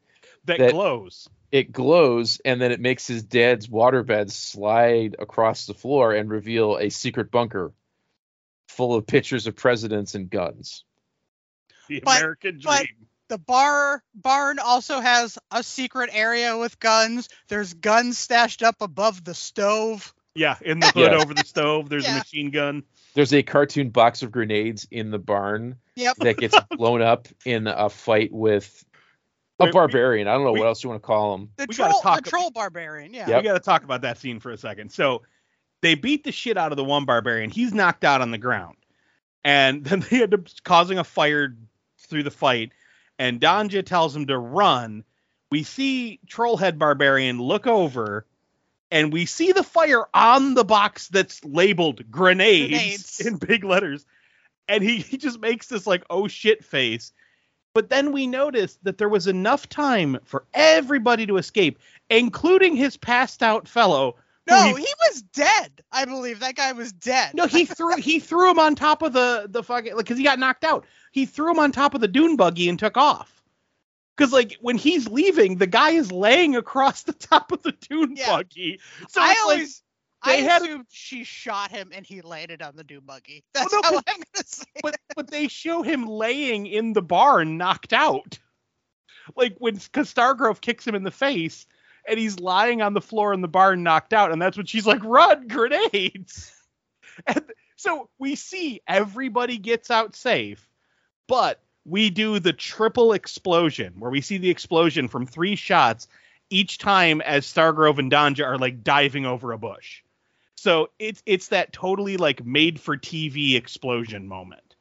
that, 0.46 0.58
that- 0.58 0.72
glows. 0.72 1.28
it 1.52 1.70
glows 1.70 2.40
and 2.44 2.60
then 2.60 2.72
it 2.72 2.80
makes 2.80 3.06
his 3.06 3.22
dad's 3.22 3.68
waterbed 3.68 4.30
slide 4.32 5.14
across 5.20 5.66
the 5.66 5.74
floor 5.74 6.12
and 6.12 6.28
reveal 6.28 6.76
a 6.76 6.88
secret 6.90 7.30
bunker 7.30 7.72
full 8.68 8.94
of 8.96 9.06
pictures 9.06 9.46
of 9.46 9.54
presidents 9.54 10.14
and 10.16 10.28
guns. 10.30 10.84
The 11.88 12.00
But- 12.00 12.18
American 12.18 12.60
but- 12.62 12.78
dream. 12.78 13.06
The 13.28 13.38
bar 13.38 14.02
barn 14.14 14.58
also 14.58 15.00
has 15.00 15.38
a 15.50 15.62
secret 15.62 16.10
area 16.12 16.58
with 16.58 16.78
guns. 16.78 17.30
There's 17.48 17.72
guns 17.72 18.18
stashed 18.18 18.62
up 18.62 18.82
above 18.82 19.24
the 19.24 19.34
stove. 19.34 20.12
Yeah, 20.34 20.56
in 20.62 20.80
the 20.80 20.86
hood 20.88 21.12
Yeah. 21.12 21.18
over 21.18 21.34
the 21.34 21.44
stove, 21.44 21.88
there's 21.88 22.08
a 22.08 22.12
machine 22.12 22.50
gun. 22.50 22.84
There's 23.14 23.34
a 23.34 23.42
cartoon 23.42 23.90
box 23.90 24.22
of 24.22 24.32
grenades 24.32 24.86
in 24.90 25.10
the 25.10 25.18
barn 25.18 25.76
Yep. 25.96 26.16
that 26.18 26.38
gets 26.38 26.56
blown 26.78 27.02
up 27.02 27.28
in 27.44 27.66
a 27.66 27.90
fight 27.90 28.32
with 28.32 28.84
a 29.60 29.64
Wait, 29.64 29.68
we- 29.68 29.72
barbarian. 29.72 30.28
I 30.28 30.32
don't 30.32 30.44
know 30.44 30.52
we- 30.52 30.60
what 30.60 30.66
else 30.68 30.82
you 30.82 30.88
want 30.90 31.02
to 31.02 31.06
call 31.06 31.34
him. 31.34 31.50
The 31.56 31.66
We 31.68 31.74
gotta 31.74 31.94
talk- 32.02 32.24
the 32.24 32.30
troll 32.30 32.50
barbarian. 32.50 33.12
Yeah. 33.12 33.28
Yep. 33.28 33.42
We 33.42 33.48
got 33.48 33.54
to 33.54 33.60
talk 33.60 33.84
about 33.84 34.00
that 34.02 34.16
scene 34.18 34.40
for 34.40 34.50
a 34.50 34.56
second. 34.56 34.90
So 34.90 35.22
they 35.82 35.94
beat 35.94 36.24
the 36.24 36.32
shit 36.32 36.56
out 36.56 36.72
of 36.72 36.76
the 36.76 36.84
one 36.84 37.04
barbarian. 37.04 37.50
He's 37.50 37.74
knocked 37.74 38.04
out 38.04 38.22
on 38.22 38.30
the 38.30 38.38
ground, 38.38 38.76
and 39.44 39.84
then 39.84 40.00
they 40.10 40.22
end 40.22 40.32
up 40.32 40.40
causing 40.64 40.98
a 40.98 41.04
fire 41.04 41.54
through 41.98 42.22
the 42.22 42.30
fight. 42.30 42.72
And 43.18 43.38
Danja 43.40 43.84
tells 43.84 44.16
him 44.16 44.26
to 44.28 44.38
run. 44.38 45.04
We 45.50 45.62
see 45.64 46.18
Trollhead 46.26 46.78
Barbarian 46.78 47.38
look 47.38 47.66
over, 47.66 48.24
and 48.92 49.12
we 49.12 49.26
see 49.26 49.50
the 49.50 49.64
fire 49.64 50.04
on 50.14 50.54
the 50.54 50.64
box 50.64 51.08
that's 51.08 51.44
labeled 51.44 52.08
grenades, 52.10 52.68
Grenades. 52.68 53.20
in 53.26 53.36
big 53.38 53.64
letters. 53.64 54.06
And 54.68 54.84
he, 54.84 54.98
he 54.98 55.16
just 55.16 55.40
makes 55.40 55.66
this 55.66 55.86
like 55.86 56.04
oh 56.10 56.28
shit 56.28 56.64
face. 56.64 57.12
But 57.74 57.88
then 57.88 58.12
we 58.12 58.26
notice 58.26 58.78
that 58.82 58.98
there 58.98 59.08
was 59.08 59.26
enough 59.26 59.68
time 59.68 60.18
for 60.24 60.44
everybody 60.52 61.26
to 61.26 61.38
escape, 61.38 61.78
including 62.10 62.76
his 62.76 62.96
passed 62.98 63.42
out 63.42 63.66
fellow. 63.66 64.16
No, 64.46 64.74
he- 64.74 64.82
he 64.82 64.94
was 65.08 65.22
dead. 65.22 65.82
I 65.90 66.04
believe 66.04 66.40
that 66.40 66.56
guy 66.56 66.72
was 66.72 66.92
dead. 66.92 67.32
no, 67.34 67.46
he 67.46 67.64
threw 67.64 67.96
he 67.96 68.18
threw 68.20 68.50
him 68.50 68.58
on 68.58 68.74
top 68.74 69.02
of 69.02 69.12
the 69.14 69.46
the 69.48 69.62
fucking 69.62 69.96
like 69.96 70.04
because 70.04 70.18
he 70.18 70.24
got 70.24 70.38
knocked 70.38 70.64
out. 70.64 70.84
He 71.12 71.26
threw 71.26 71.50
him 71.50 71.58
on 71.58 71.72
top 71.72 71.94
of 71.94 72.00
the 72.00 72.08
dune 72.08 72.36
buggy 72.36 72.68
and 72.68 72.78
took 72.78 72.96
off. 72.96 73.41
Because 74.22 74.32
like 74.32 74.56
when 74.60 74.78
he's 74.78 75.08
leaving, 75.08 75.56
the 75.56 75.66
guy 75.66 75.90
is 75.90 76.12
laying 76.12 76.54
across 76.54 77.02
the 77.02 77.12
top 77.12 77.50
of 77.50 77.60
the 77.62 77.72
dune 77.72 78.14
Yeah. 78.16 78.28
buggy. 78.36 78.78
So 79.08 79.20
I 79.20 79.30
it's 79.32 79.38
like, 79.38 79.38
always, 79.42 79.82
I 80.22 80.32
had- 80.34 80.62
assumed 80.62 80.86
she 80.90 81.24
shot 81.24 81.72
him 81.72 81.90
and 81.92 82.06
he 82.06 82.20
landed 82.20 82.62
on 82.62 82.76
the 82.76 82.84
doom 82.84 83.02
buggy. 83.04 83.42
That's 83.52 83.72
no, 83.72 83.80
how 83.82 83.90
but- 83.94 84.04
I'm 84.06 84.18
gonna 84.32 84.44
say. 84.46 84.64
but 84.80 84.96
but 85.16 85.28
they 85.28 85.48
show 85.48 85.82
him 85.82 86.06
laying 86.06 86.66
in 86.66 86.92
the 86.92 87.02
barn, 87.02 87.56
knocked 87.56 87.92
out. 87.92 88.38
Like 89.34 89.56
when 89.58 89.74
because 89.74 90.14
Stargrove 90.14 90.60
kicks 90.60 90.86
him 90.86 90.94
in 90.94 91.02
the 91.02 91.10
face, 91.10 91.66
and 92.08 92.16
he's 92.16 92.38
lying 92.38 92.80
on 92.80 92.94
the 92.94 93.00
floor 93.00 93.32
in 93.34 93.40
the 93.40 93.48
barn, 93.48 93.82
knocked 93.82 94.12
out, 94.12 94.30
and 94.30 94.40
that's 94.40 94.56
when 94.56 94.66
she's 94.66 94.86
like, 94.86 95.02
"Run, 95.02 95.48
grenades!" 95.48 96.52
And 97.26 97.44
so 97.74 98.08
we 98.20 98.36
see 98.36 98.82
everybody 98.86 99.58
gets 99.58 99.90
out 99.90 100.14
safe, 100.14 100.68
but 101.26 101.60
we 101.84 102.10
do 102.10 102.38
the 102.38 102.52
triple 102.52 103.12
explosion 103.12 103.94
where 103.98 104.10
we 104.10 104.20
see 104.20 104.38
the 104.38 104.50
explosion 104.50 105.08
from 105.08 105.26
three 105.26 105.56
shots 105.56 106.08
each 106.50 106.78
time 106.78 107.20
as 107.20 107.46
Stargrove 107.46 107.98
and 107.98 108.10
Danja 108.12 108.44
are 108.46 108.58
like 108.58 108.84
diving 108.84 109.26
over 109.26 109.52
a 109.52 109.58
bush. 109.58 110.02
So 110.54 110.90
it's 110.98 111.22
it's 111.26 111.48
that 111.48 111.72
totally 111.72 112.16
like 112.18 112.44
made 112.44 112.80
for 112.80 112.96
TV 112.96 113.56
explosion 113.56 114.28
moment. 114.28 114.76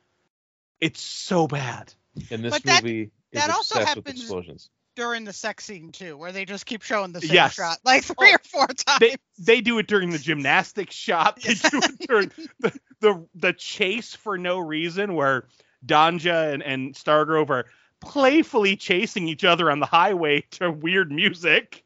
It's 0.79 1.01
so 1.01 1.47
bad. 1.47 1.93
And 2.29 2.43
this 2.43 2.59
But 2.59 2.83
movie 2.83 3.11
is 3.31 3.41
that 3.41 3.49
also 3.49 3.79
obsessed 3.79 3.95
with 3.97 4.05
happens- 4.07 4.21
explosions. 4.21 4.69
During 4.93 5.23
the 5.23 5.31
sex 5.31 5.63
scene 5.63 5.93
too, 5.93 6.17
where 6.17 6.33
they 6.33 6.43
just 6.43 6.65
keep 6.65 6.81
showing 6.81 7.13
the 7.13 7.21
same 7.21 7.33
Yes. 7.33 7.53
shot 7.53 7.77
like 7.85 8.03
three 8.03 8.15
oh, 8.19 8.35
or 8.35 8.39
four 8.43 8.67
times. 8.67 8.99
They 8.99 9.15
they 9.39 9.61
do 9.61 9.79
it 9.79 9.87
during 9.87 10.09
the 10.09 10.19
gymnastics 10.19 10.93
shot. 10.93 11.41
They 11.41 11.53
do 11.53 11.79
it 11.81 12.07
during 12.07 12.31
the, 12.59 12.79
the 12.99 13.27
the 13.33 13.53
chase 13.53 14.13
for 14.13 14.37
no 14.37 14.59
reason 14.59 15.15
where 15.15 15.47
Danja 15.85 16.53
and, 16.53 16.63
and 16.63 16.93
Stargrove 16.93 17.49
are 17.49 17.65
playfully 17.99 18.75
chasing 18.75 19.27
each 19.27 19.43
other 19.43 19.69
on 19.71 19.79
the 19.79 19.85
highway 19.85 20.41
to 20.51 20.71
weird 20.71 21.11
music. 21.11 21.83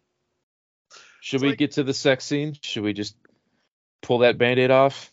Should 1.22 1.38
It's 1.38 1.44
we 1.44 1.50
like- 1.50 1.58
get 1.58 1.72
to 1.74 1.84
the 1.84 1.94
sex 1.94 2.26
scene? 2.26 2.56
Should 2.62 2.84
we 2.84 2.94
just 2.94 3.16
pull 4.02 4.20
that 4.20 4.38
band-aid 4.38 4.72
off? 4.72 5.12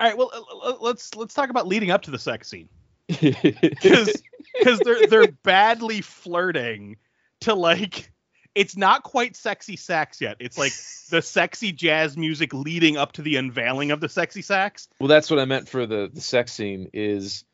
All 0.00 0.06
right, 0.08 0.16
well 0.16 0.78
let's 0.80 1.14
let's 1.14 1.34
talk 1.34 1.50
about 1.50 1.66
leading 1.66 1.90
up 1.90 2.02
to 2.02 2.10
the 2.10 2.18
sex 2.18 2.48
scene. 2.48 2.70
because 3.08 4.22
because 4.58 4.78
they're 4.80 5.06
they're 5.06 5.30
badly 5.42 6.00
flirting 6.00 6.96
to 7.42 7.54
like 7.54 8.10
it's 8.54 8.76
not 8.78 9.02
quite 9.02 9.36
sexy 9.36 9.76
sax 9.76 10.20
yet. 10.20 10.38
It's 10.40 10.56
like 10.56 10.72
the 11.10 11.20
sexy 11.20 11.72
jazz 11.72 12.16
music 12.16 12.54
leading 12.54 12.96
up 12.96 13.12
to 13.12 13.22
the 13.22 13.36
unveiling 13.36 13.90
of 13.90 14.00
the 14.00 14.08
sexy 14.08 14.40
sax. 14.42 14.88
well, 14.98 15.08
that's 15.08 15.30
what 15.30 15.38
I 15.38 15.44
meant 15.44 15.68
for 15.68 15.84
the 15.86 16.10
the 16.12 16.20
sex 16.22 16.52
scene. 16.52 16.88
Is 16.94 17.44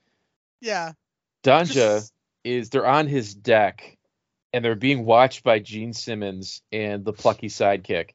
yeah. 0.61 0.93
Danja 1.43 1.73
Just- 1.73 2.13
is 2.45 2.71
they're 2.71 2.87
on 2.87 3.07
his 3.09 3.35
deck 3.35 3.97
and 4.53 4.65
they're 4.65 4.75
being 4.75 5.05
watched 5.05 5.43
by 5.45 5.59
Gene 5.59 5.93
Simmons 5.93 6.63
and 6.73 7.05
the 7.05 7.13
plucky 7.13 7.49
sidekick 7.49 8.11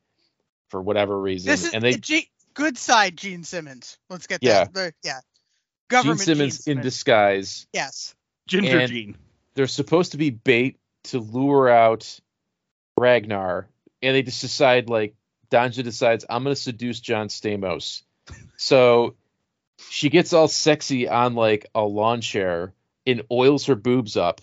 for 0.70 0.82
whatever 0.82 1.20
reason. 1.20 1.52
This 1.52 1.66
is 1.66 1.74
and 1.74 1.84
they 1.84 1.96
G- 1.96 2.30
good 2.54 2.78
side 2.78 3.18
Gene 3.18 3.44
Simmons. 3.44 3.98
Let's 4.10 4.28
get 4.28 4.42
Yeah. 4.42 4.66
that. 4.66 4.74
The- 4.74 4.94
yeah. 5.04 5.14
Gene 5.14 5.22
Government 5.90 6.20
Simmons 6.22 6.68
in 6.68 6.82
disguise. 6.82 7.68
Yes. 7.74 8.16
Ginger 8.48 8.80
And- 8.80 8.92
Gene. 8.92 9.18
They're 9.54 9.68
supposed 9.68 10.14
to 10.14 10.18
be 10.18 10.30
bait 10.30 10.80
to 11.06 11.20
lure 11.20 11.68
out 11.70 12.20
Ragnar, 12.98 13.68
and 14.02 14.16
they 14.16 14.22
just 14.24 14.42
decide 14.42 14.90
like 14.90 15.16
Danja 15.50 15.84
decides 15.84 16.26
I'm 16.30 16.44
gonna 16.44 16.56
seduce 16.56 17.00
John 17.02 17.28
Stamos. 17.28 18.04
So 18.58 19.16
she 19.90 20.10
gets 20.10 20.34
all 20.34 20.48
sexy 20.48 21.08
on 21.08 21.36
like 21.36 21.68
a 21.76 21.84
lawn 21.84 22.22
chair 22.22 22.74
and 23.06 23.24
oils 23.32 23.66
her 23.66 23.76
boobs 23.76 24.18
up. 24.18 24.42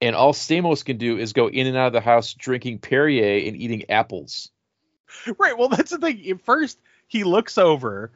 And 0.00 0.16
all 0.16 0.32
Stamos 0.32 0.84
can 0.84 0.98
do 0.98 1.16
is 1.16 1.32
go 1.32 1.48
in 1.48 1.66
and 1.66 1.76
out 1.76 1.86
of 1.86 1.92
the 1.92 2.00
house 2.00 2.34
drinking 2.34 2.80
Perrier 2.80 3.46
and 3.46 3.56
eating 3.56 3.88
apples. 3.90 4.50
Right. 5.38 5.56
Well, 5.56 5.68
that's 5.68 5.90
the 5.90 5.98
thing. 5.98 6.38
First, 6.38 6.80
he 7.06 7.22
looks 7.22 7.58
over 7.58 8.10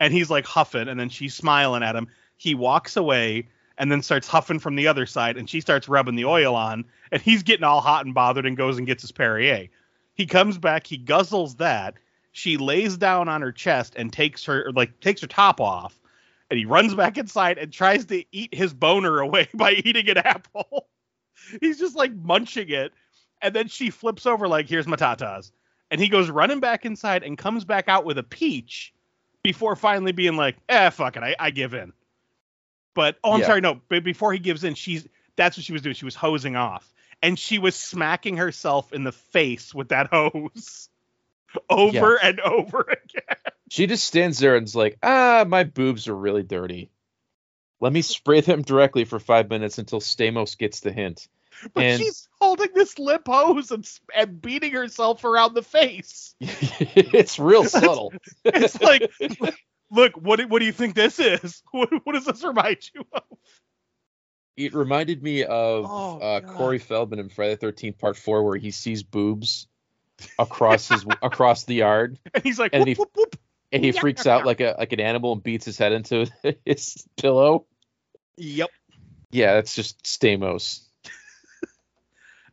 and 0.00 0.12
he's 0.12 0.30
like 0.30 0.46
huffing, 0.46 0.88
and 0.88 0.98
then 0.98 1.08
she's 1.08 1.34
smiling 1.34 1.82
at 1.82 1.94
him. 1.94 2.08
He 2.36 2.54
walks 2.54 2.96
away 2.96 3.48
and 3.76 3.92
then 3.92 4.02
starts 4.02 4.26
huffing 4.26 4.58
from 4.58 4.74
the 4.74 4.88
other 4.88 5.06
side, 5.06 5.36
and 5.36 5.48
she 5.48 5.60
starts 5.60 5.88
rubbing 5.88 6.16
the 6.16 6.24
oil 6.24 6.54
on, 6.54 6.84
and 7.12 7.22
he's 7.22 7.42
getting 7.42 7.64
all 7.64 7.80
hot 7.80 8.04
and 8.04 8.14
bothered 8.14 8.46
and 8.46 8.56
goes 8.56 8.78
and 8.78 8.86
gets 8.86 9.02
his 9.02 9.12
Perrier. 9.12 9.68
He 10.14 10.26
comes 10.26 10.58
back, 10.58 10.86
he 10.86 10.98
guzzles 10.98 11.58
that. 11.58 11.94
She 12.38 12.56
lays 12.56 12.96
down 12.96 13.28
on 13.28 13.42
her 13.42 13.52
chest 13.52 13.94
and 13.96 14.12
takes 14.12 14.44
her 14.44 14.70
like 14.72 15.00
takes 15.00 15.20
her 15.22 15.26
top 15.26 15.60
off, 15.60 15.98
and 16.50 16.58
he 16.58 16.64
runs 16.64 16.94
back 16.94 17.18
inside 17.18 17.58
and 17.58 17.72
tries 17.72 18.06
to 18.06 18.24
eat 18.32 18.54
his 18.54 18.72
boner 18.72 19.18
away 19.18 19.48
by 19.54 19.72
eating 19.72 20.08
an 20.08 20.18
apple. 20.18 20.88
he's 21.60 21.78
just 21.78 21.96
like 21.96 22.14
munching 22.14 22.70
it, 22.70 22.92
and 23.42 23.54
then 23.54 23.68
she 23.68 23.90
flips 23.90 24.24
over 24.26 24.46
like, 24.48 24.68
"Here's 24.68 24.86
my 24.86 24.96
tatas." 24.96 25.50
and 25.90 26.00
he 26.00 26.08
goes 26.08 26.30
running 26.30 26.60
back 26.60 26.84
inside 26.84 27.22
and 27.22 27.38
comes 27.38 27.64
back 27.64 27.88
out 27.88 28.04
with 28.04 28.18
a 28.18 28.22
peach 28.22 28.92
before 29.42 29.76
finally 29.76 30.12
being 30.12 30.36
like, 30.36 30.56
eh, 30.68 30.90
fuck 30.90 31.16
it, 31.16 31.22
I, 31.22 31.34
I 31.38 31.50
give 31.50 31.74
in. 31.74 31.92
But 32.94 33.16
oh, 33.24 33.32
I'm 33.32 33.40
Yeah. 33.40 33.46
sorry, 33.46 33.60
no, 33.60 33.80
but 33.88 34.04
before 34.04 34.32
he 34.32 34.38
gives 34.38 34.64
in, 34.64 34.74
she's 34.74 35.06
that's 35.36 35.56
what 35.56 35.64
she 35.64 35.72
was 35.72 35.82
doing. 35.82 35.94
She 35.94 36.04
was 36.04 36.16
hosing 36.16 36.56
off, 36.56 36.92
and 37.22 37.38
she 37.38 37.58
was 37.58 37.76
smacking 37.76 38.36
herself 38.36 38.92
in 38.92 39.04
the 39.04 39.12
face 39.12 39.74
with 39.74 39.90
that 39.90 40.08
hose 40.12 40.88
over 41.68 42.16
and 42.16 42.40
over 42.40 42.80
again. 43.04 43.36
She 43.70 43.86
just 43.86 44.06
stands 44.06 44.38
there 44.38 44.56
and 44.56 44.66
is 44.66 44.76
like, 44.76 44.98
ah, 45.02 45.44
my 45.46 45.64
boobs 45.64 46.08
are 46.08 46.16
really 46.16 46.42
dirty. 46.42 46.90
Let 47.80 47.92
me 47.92 48.02
spray 48.02 48.40
them 48.40 48.62
directly 48.62 49.04
for 49.04 49.18
five 49.18 49.48
minutes 49.50 49.78
until 49.78 50.00
Stamos 50.00 50.56
gets 50.58 50.80
the 50.80 50.92
hint. 50.92 51.28
But 51.74 51.82
And- 51.82 52.00
she's 52.00 52.28
holding 52.40 52.68
this 52.72 53.00
lip 53.00 53.22
hose 53.26 53.72
and, 53.72 53.84
and 54.14 54.40
beating 54.40 54.72
herself 54.72 55.24
around 55.24 55.54
the 55.54 55.62
face. 55.62 56.36
it's 56.40 57.40
real 57.40 57.64
subtle. 57.64 58.12
It's 58.44 58.80
like, 58.80 59.10
look, 59.90 60.12
what 60.14 60.36
do- 60.38 60.46
what 60.46 60.60
do 60.60 60.66
you 60.66 60.72
think 60.72 60.94
this 60.94 61.18
is? 61.18 61.62
What, 61.72 61.90
what 62.04 62.12
does 62.12 62.26
this 62.26 62.44
remind 62.44 62.78
you 62.94 63.04
of? 63.12 63.22
It 64.56 64.72
reminded 64.72 65.20
me 65.20 65.42
of 65.42 65.86
Oh, 65.88 66.18
uh, 66.20 66.40
Corey 66.42 66.78
Feldman 66.78 67.18
in 67.18 67.28
Friday 67.28 67.54
the 67.54 67.60
Thirteenth 67.60 67.98
Part 67.98 68.16
Four, 68.16 68.44
where 68.44 68.56
he 68.56 68.70
sees 68.70 69.02
boobs 69.02 69.66
across 70.38 70.88
his 70.88 71.04
across 71.22 71.64
the 71.64 71.74
yard, 71.74 72.18
And 72.34 72.42
he's 72.42 72.58
like, 72.58 72.70
And 72.74 72.80
whoop, 72.82 72.88
he- 72.88 72.94
whoop, 72.94 73.10
whoop. 73.14 73.36
and 73.72 73.84
he 73.84 73.90
Yeah. 73.90 74.00
freaks 74.00 74.26
out 74.26 74.44
like 74.46 74.60
a 74.60 74.74
like 74.78 74.92
an 74.92 75.00
animal 75.00 75.32
and 75.32 75.42
beats 75.42 75.64
his 75.64 75.78
head 75.78 75.92
into 75.92 76.26
his 76.64 77.06
pillow. 77.16 77.66
Yep. 78.36 78.70
Yeah, 79.30 79.54
that's 79.54 79.74
just 79.74 80.02
Stamos. 80.04 80.80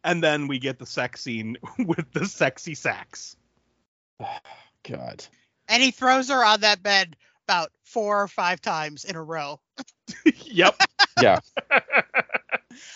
And 0.04 0.24
then 0.24 0.48
we 0.48 0.60
get 0.60 0.78
the 0.78 0.86
sex 0.86 1.22
scene 1.22 1.58
with 1.80 2.12
the 2.12 2.26
sexy 2.28 2.76
sax. 2.76 3.36
God. 4.88 5.26
And 5.68 5.82
he 5.82 5.90
throws 5.92 6.30
her 6.30 6.46
on 6.46 6.62
that 6.62 6.84
bed 6.84 7.16
about 7.48 7.72
four 7.84 8.22
or 8.22 8.28
five 8.28 8.62
times 8.62 9.04
in 9.06 9.16
a 9.16 9.24
row. 9.24 9.60
yep. 10.44 10.76
Yeah. 11.22 11.40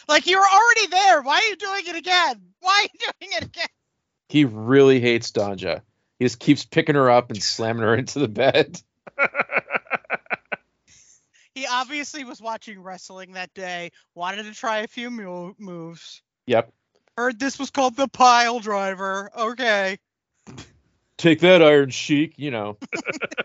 Like 0.08 0.28
you 0.28 0.38
were 0.38 0.46
already 0.46 0.88
there. 0.88 1.22
Why 1.24 1.38
are 1.38 1.50
you 1.50 1.56
doing 1.56 1.84
it 1.88 1.96
again? 1.96 2.42
Why 2.60 2.80
are 2.80 2.84
you 2.94 3.00
doing 3.00 3.32
it 3.38 3.44
again? 3.46 3.68
He 4.30 4.46
really 4.46 5.00
hates 5.00 5.32
Danja. 5.32 5.82
He 6.20 6.26
just 6.26 6.40
keeps 6.40 6.66
picking 6.66 6.96
her 6.96 7.10
up 7.10 7.32
and 7.32 7.42
slamming 7.42 7.84
her 7.84 7.96
into 7.98 8.20
the 8.20 8.28
bed. 8.28 8.82
He 11.56 11.68
obviously 11.68 12.24
was 12.24 12.42
watching 12.42 12.82
wrestling 12.82 13.34
that 13.34 13.54
day. 13.54 13.92
Wanted 14.16 14.44
to 14.44 14.54
try 14.54 14.78
a 14.78 14.88
few 14.88 15.10
mo- 15.10 15.56
moves. 15.58 16.22
Yep. 16.46 16.72
Heard 17.18 17.38
this 17.38 17.60
was 17.60 17.70
called 17.70 17.98
the 17.98 18.08
pile 18.08 18.62
driver. 18.62 19.30
Okay. 19.36 19.98
Take 21.18 21.42
that, 21.42 21.62
Iron 21.62 21.90
Sheik. 21.90 22.36
You 22.38 22.52
know. 22.52 22.78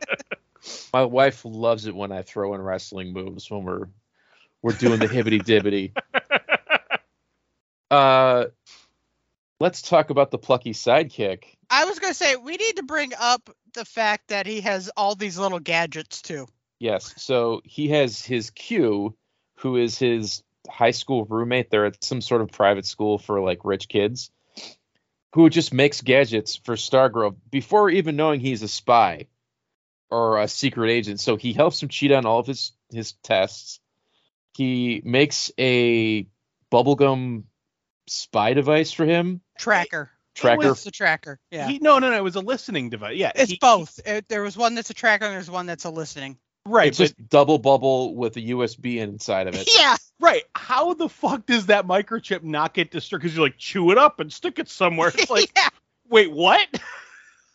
My 0.92 1.04
wife 1.04 1.44
loves 1.44 1.86
it 1.86 1.94
when 1.96 2.12
I 2.12 2.22
throw 2.22 2.54
in 2.54 2.62
wrestling 2.62 3.12
moves 3.12 3.50
when 3.50 3.64
we're 3.64 3.88
we're 4.62 4.74
doing 4.74 5.00
the 5.00 5.08
hibbity 5.08 5.42
dibbity. 5.42 5.92
Uh, 7.90 8.46
let's 9.64 9.80
talk 9.80 10.10
about 10.10 10.30
the 10.30 10.36
plucky 10.36 10.74
sidekick. 10.74 11.44
I 11.70 11.86
was 11.86 11.98
gonna 11.98 12.12
say 12.12 12.36
we 12.36 12.58
need 12.58 12.76
to 12.76 12.82
bring 12.82 13.12
up 13.18 13.48
the 13.72 13.86
fact 13.86 14.28
that 14.28 14.46
he 14.46 14.60
has 14.60 14.90
all 14.94 15.14
these 15.14 15.38
little 15.38 15.58
gadgets 15.58 16.20
too. 16.20 16.46
Yes. 16.78 17.14
So 17.16 17.62
he 17.64 17.88
has 17.88 18.22
his 18.22 18.50
Q, 18.50 19.16
who 19.60 19.78
is 19.78 19.96
his 19.98 20.42
high 20.68 20.90
school 20.90 21.24
roommate. 21.24 21.70
They're 21.70 21.86
at 21.86 22.04
some 22.04 22.20
sort 22.20 22.42
of 22.42 22.52
private 22.52 22.84
school 22.84 23.16
for 23.16 23.40
like 23.40 23.60
rich 23.64 23.88
kids, 23.88 24.30
who 25.32 25.48
just 25.48 25.72
makes 25.72 26.02
gadgets 26.02 26.56
for 26.56 26.74
Stargrove 26.74 27.36
before 27.50 27.88
even 27.88 28.16
knowing 28.16 28.40
he's 28.40 28.62
a 28.62 28.68
spy 28.68 29.28
or 30.10 30.42
a 30.42 30.46
secret 30.46 30.90
agent. 30.90 31.20
So 31.20 31.36
he 31.36 31.54
helps 31.54 31.82
him 31.82 31.88
cheat 31.88 32.12
on 32.12 32.26
all 32.26 32.40
of 32.40 32.46
his 32.46 32.72
his 32.92 33.12
tests. 33.22 33.80
He 34.54 35.00
makes 35.06 35.50
a 35.58 36.26
bubblegum 36.70 37.44
spy 38.06 38.54
device 38.54 38.92
for 38.92 39.04
him. 39.04 39.40
Tracker. 39.58 40.10
Tracker. 40.34 40.70
It's 40.72 40.84
the 40.84 40.90
tracker. 40.90 41.38
Yeah. 41.50 41.68
He, 41.68 41.78
no, 41.78 41.98
no, 41.98 42.10
no. 42.10 42.16
It 42.16 42.24
was 42.24 42.36
a 42.36 42.40
listening 42.40 42.90
device. 42.90 43.16
Yeah, 43.16 43.32
it's 43.34 43.52
he- 43.52 43.58
both. 43.60 44.00
It, 44.04 44.28
there 44.28 44.42
was 44.42 44.56
one 44.56 44.74
that's 44.74 44.90
a 44.90 44.94
tracker 44.94 45.24
and 45.26 45.34
there's 45.34 45.50
one 45.50 45.66
that's 45.66 45.84
a 45.84 45.90
listening. 45.90 46.38
Right, 46.66 46.88
It's 46.88 46.98
but 46.98 47.04
just 47.04 47.28
double 47.28 47.58
bubble 47.58 48.14
with 48.16 48.36
a 48.38 48.40
USB 48.40 48.96
inside 48.96 49.48
of 49.48 49.54
it. 49.54 49.68
Yeah. 49.78 49.96
right. 50.18 50.42
How 50.54 50.94
the 50.94 51.10
fuck 51.10 51.44
does 51.44 51.66
that 51.66 51.86
microchip 51.86 52.42
not 52.42 52.72
get 52.72 52.90
destroyed? 52.90 53.20
Because 53.20 53.36
you 53.36 53.42
like 53.42 53.58
chew 53.58 53.90
it 53.90 53.98
up 53.98 54.18
and 54.18 54.32
stick 54.32 54.58
it 54.58 54.70
somewhere. 54.70 55.08
It's 55.08 55.28
like, 55.30 55.50
yeah. 55.54 55.68
wait, 56.08 56.32
what? 56.32 56.66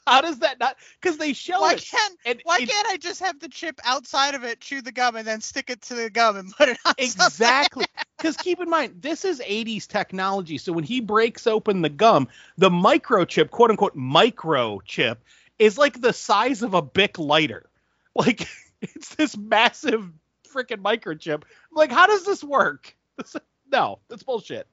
How 0.09 0.21
does 0.21 0.39
that 0.39 0.59
not? 0.59 0.75
Because 1.01 1.17
they 1.17 1.33
show 1.33 1.61
Why 1.61 1.73
it. 1.73 1.85
can't 1.89 2.17
And 2.25 2.41
why 2.43 2.57
it- 2.61 2.69
can't 2.69 2.87
I 2.87 2.97
just 2.97 3.19
have 3.21 3.39
the 3.39 3.49
chip 3.49 3.79
outside 3.83 4.35
of 4.35 4.43
it, 4.43 4.59
chew 4.59 4.81
the 4.81 4.91
gum, 4.91 5.15
and 5.15 5.27
then 5.27 5.41
stick 5.41 5.69
it 5.69 5.81
to 5.83 5.93
the 5.95 6.09
gum 6.09 6.35
and 6.37 6.51
put 6.51 6.69
it 6.69 6.77
on? 6.85 6.93
Exactly. 6.97 7.85
Because 8.17 8.35
keep 8.37 8.59
in 8.59 8.69
mind, 8.69 9.01
this 9.01 9.23
is 9.23 9.39
80s 9.45 9.87
technology. 9.87 10.57
So 10.57 10.73
when 10.73 10.83
he 10.83 10.99
breaks 10.99 11.47
open 11.47 11.81
the 11.81 11.89
gum, 11.89 12.27
the 12.57 12.69
microchip, 12.69 13.49
quote 13.49 13.69
unquote, 13.69 13.95
microchip, 13.95 15.17
is 15.57 15.77
like 15.77 15.99
the 16.01 16.13
size 16.13 16.61
of 16.63 16.73
a 16.73 16.81
Bic 16.81 17.17
lighter. 17.19 17.69
Like, 18.15 18.47
it's 18.81 19.15
this 19.15 19.37
massive 19.37 20.11
freaking 20.53 20.81
microchip. 20.81 21.43
Like, 21.71 21.91
how 21.91 22.07
does 22.07 22.25
this 22.25 22.43
work? 22.43 22.95
This- 23.17 23.35
no, 23.71 23.99
that's 24.09 24.23
bullshit. 24.23 24.67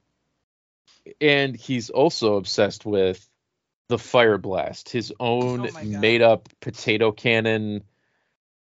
and 1.21 1.55
he's 1.55 1.89
also 1.89 2.35
obsessed 2.35 2.85
with 2.85 3.25
the 3.89 3.97
fire 3.97 4.37
blast 4.37 4.89
his 4.89 5.13
own 5.19 5.67
Oh 5.67 5.83
made 5.83 6.21
up 6.21 6.49
potato 6.59 7.11
cannon. 7.11 7.83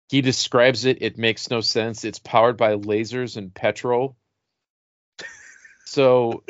He 0.08 0.20
describes 0.20 0.84
it 0.84 1.02
it 1.02 1.18
makes 1.18 1.50
no 1.50 1.60
sense. 1.60 2.04
It's 2.04 2.18
powered 2.18 2.56
by 2.56 2.76
lasers 2.76 3.36
and 3.36 3.52
petrol. 3.52 4.16
So 5.84 6.44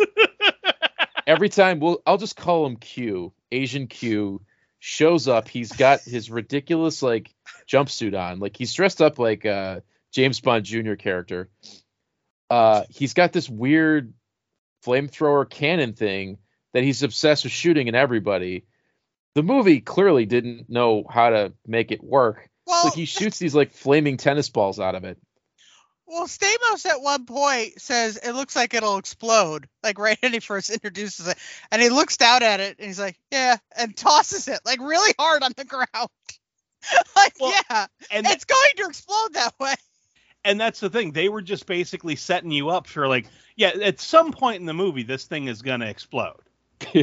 every 1.27 1.49
time 1.49 1.81
we'll 1.81 2.03
i'll 2.07 2.19
just 2.19 2.37
call 2.37 2.67
him 2.67 2.77
q 2.77 3.33
asian 3.53 3.87
q 3.87 4.41
shows 4.79 5.29
up 5.29 5.47
he's 5.49 5.71
got 5.73 6.01
his 6.01 6.31
ridiculous 6.31 7.03
like 7.03 7.35
jumpsuit 7.67 8.19
on. 8.19 8.39
Like 8.39 8.57
he's 8.57 8.73
dressed 8.75 9.01
up 9.01 9.19
like 9.19 9.45
a 9.45 9.83
james 10.13 10.41
bond 10.41 10.65
jr 10.65 10.95
character. 10.95 11.49
Uh 12.51 12.85
he's 12.91 13.15
got 13.15 13.33
this 13.33 13.49
weird 13.49 14.13
flamethrower 14.85 15.49
cannon 15.49 15.95
thing 15.95 16.39
that 16.75 16.83
he's 16.83 17.03
obsessed 17.03 17.45
with 17.45 17.53
shooting 17.53 17.89
and 17.89 17.97
everybody. 17.97 18.65
The 19.35 19.43
movie 19.43 19.81
clearly 19.81 20.27
didn't 20.27 20.69
know 20.69 21.05
how 21.09 21.31
to 21.31 21.53
make 21.67 21.93
it 21.93 22.03
work. 22.03 22.49
Well, 22.67 22.91
so 22.91 22.97
he 22.97 23.05
shoots 23.05 23.39
these 23.39 23.55
like 23.55 23.73
flaming 23.73 24.17
tennis 24.17 24.49
balls 24.49 24.79
out 24.81 24.95
of 24.95 25.05
it. 25.05 25.19
well, 26.07 26.27
Stamos 26.27 26.85
at 26.87 27.01
one 27.01 27.25
point 27.25 27.81
says 27.81 28.17
it 28.19 28.33
looks 28.33 28.57
like 28.57 28.75
it'll 28.75 28.99
explode, 28.99 29.69
like 29.83 29.99
right 29.99 30.19
when 30.21 30.33
he 30.33 30.41
first 30.41 30.71
introduces 30.71 31.29
it, 31.29 31.39
and 31.71 31.81
he 31.81 31.89
looks 31.89 32.17
down 32.17 32.43
at 32.43 32.61
it 32.61 32.77
and 32.79 32.87
he's 32.87 32.99
like, 33.01 33.19
"Yeah," 33.31 33.57
and 33.77 33.97
tosses 33.97 34.49
it 34.49 34.61
like 34.65 34.81
really 34.81 35.13
hard 35.19 35.43
on 35.43 35.53
the 35.57 35.65
ground. 35.65 35.87
like, 37.17 37.33
Well, 37.41 37.53
yeah, 37.71 37.87
And 38.11 38.27
it's 38.27 38.45
going 38.45 38.73
to 38.77 38.85
explode 38.87 39.35
that 39.35 39.55
way. 39.61 39.75
and 40.45 40.61
that's 40.61 40.81
the 40.81 40.91
thing. 40.91 41.13
They 41.13 41.29
were 41.29 41.43
just 41.43 41.67
basically 41.67 42.17
setting 42.17 42.51
you 42.51 42.69
up 42.71 42.87
for 42.87 43.09
like, 43.09 43.27
yeah, 43.57 43.69
at 43.83 44.01
some 44.01 44.33
point 44.33 44.61
in 44.61 44.67
the 44.67 44.75
movie, 44.75 45.03
this 45.03 45.25
thing 45.25 45.49
is 45.49 45.63
gonna 45.63 45.87
explode. 45.87 46.41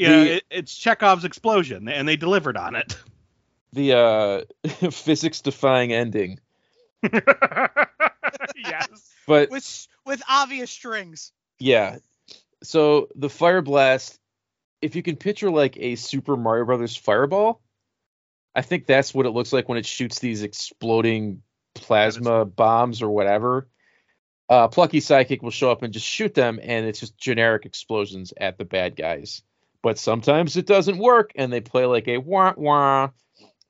You 0.00 0.08
know, 0.08 0.22
The- 0.24 0.34
it, 0.36 0.44
it's 0.48 0.76
Chekhov's 0.76 1.24
explosion, 1.24 1.88
and 1.88 2.06
they 2.06 2.14
delivered 2.16 2.56
on 2.56 2.76
it. 2.76 2.96
the 3.72 3.94
uh 3.94 4.44
physics 4.92 5.40
defying 5.40 5.92
ending. 5.92 6.38
yes. 7.02 9.12
But 9.26 9.50
with 9.50 9.88
with 10.06 10.22
obvious 10.28 10.70
strings. 10.70 11.32
yeah. 11.58 11.98
So 12.62 13.08
the 13.14 13.28
fire 13.28 13.62
blast, 13.62 14.18
if 14.82 14.96
you 14.96 15.02
can 15.02 15.16
picture 15.16 15.50
like 15.50 15.76
a 15.76 15.94
Super 15.96 16.36
Mario 16.36 16.64
Brothers 16.64 16.96
fireball, 16.96 17.60
I 18.54 18.62
think 18.62 18.86
that's 18.86 19.14
what 19.14 19.26
it 19.26 19.30
looks 19.30 19.52
like 19.52 19.68
when 19.68 19.78
it 19.78 19.86
shoots 19.86 20.18
these 20.18 20.42
exploding 20.42 21.42
plasma 21.74 22.44
bombs 22.44 23.02
or 23.02 23.10
whatever. 23.10 23.68
Uh, 24.48 24.68
Plucky 24.68 25.00
Psychic 25.00 25.42
will 25.42 25.50
show 25.50 25.70
up 25.70 25.82
and 25.82 25.92
just 25.92 26.06
shoot 26.06 26.34
them, 26.34 26.58
and 26.62 26.86
it's 26.86 27.00
just 27.00 27.18
generic 27.18 27.66
explosions 27.66 28.32
at 28.36 28.56
the 28.56 28.64
bad 28.64 28.96
guys. 28.96 29.42
But 29.82 29.98
sometimes 29.98 30.56
it 30.56 30.66
doesn't 30.66 30.98
work, 30.98 31.32
and 31.36 31.52
they 31.52 31.60
play 31.60 31.84
like 31.84 32.08
a 32.08 32.18
wah 32.18 32.54
wah 32.56 33.10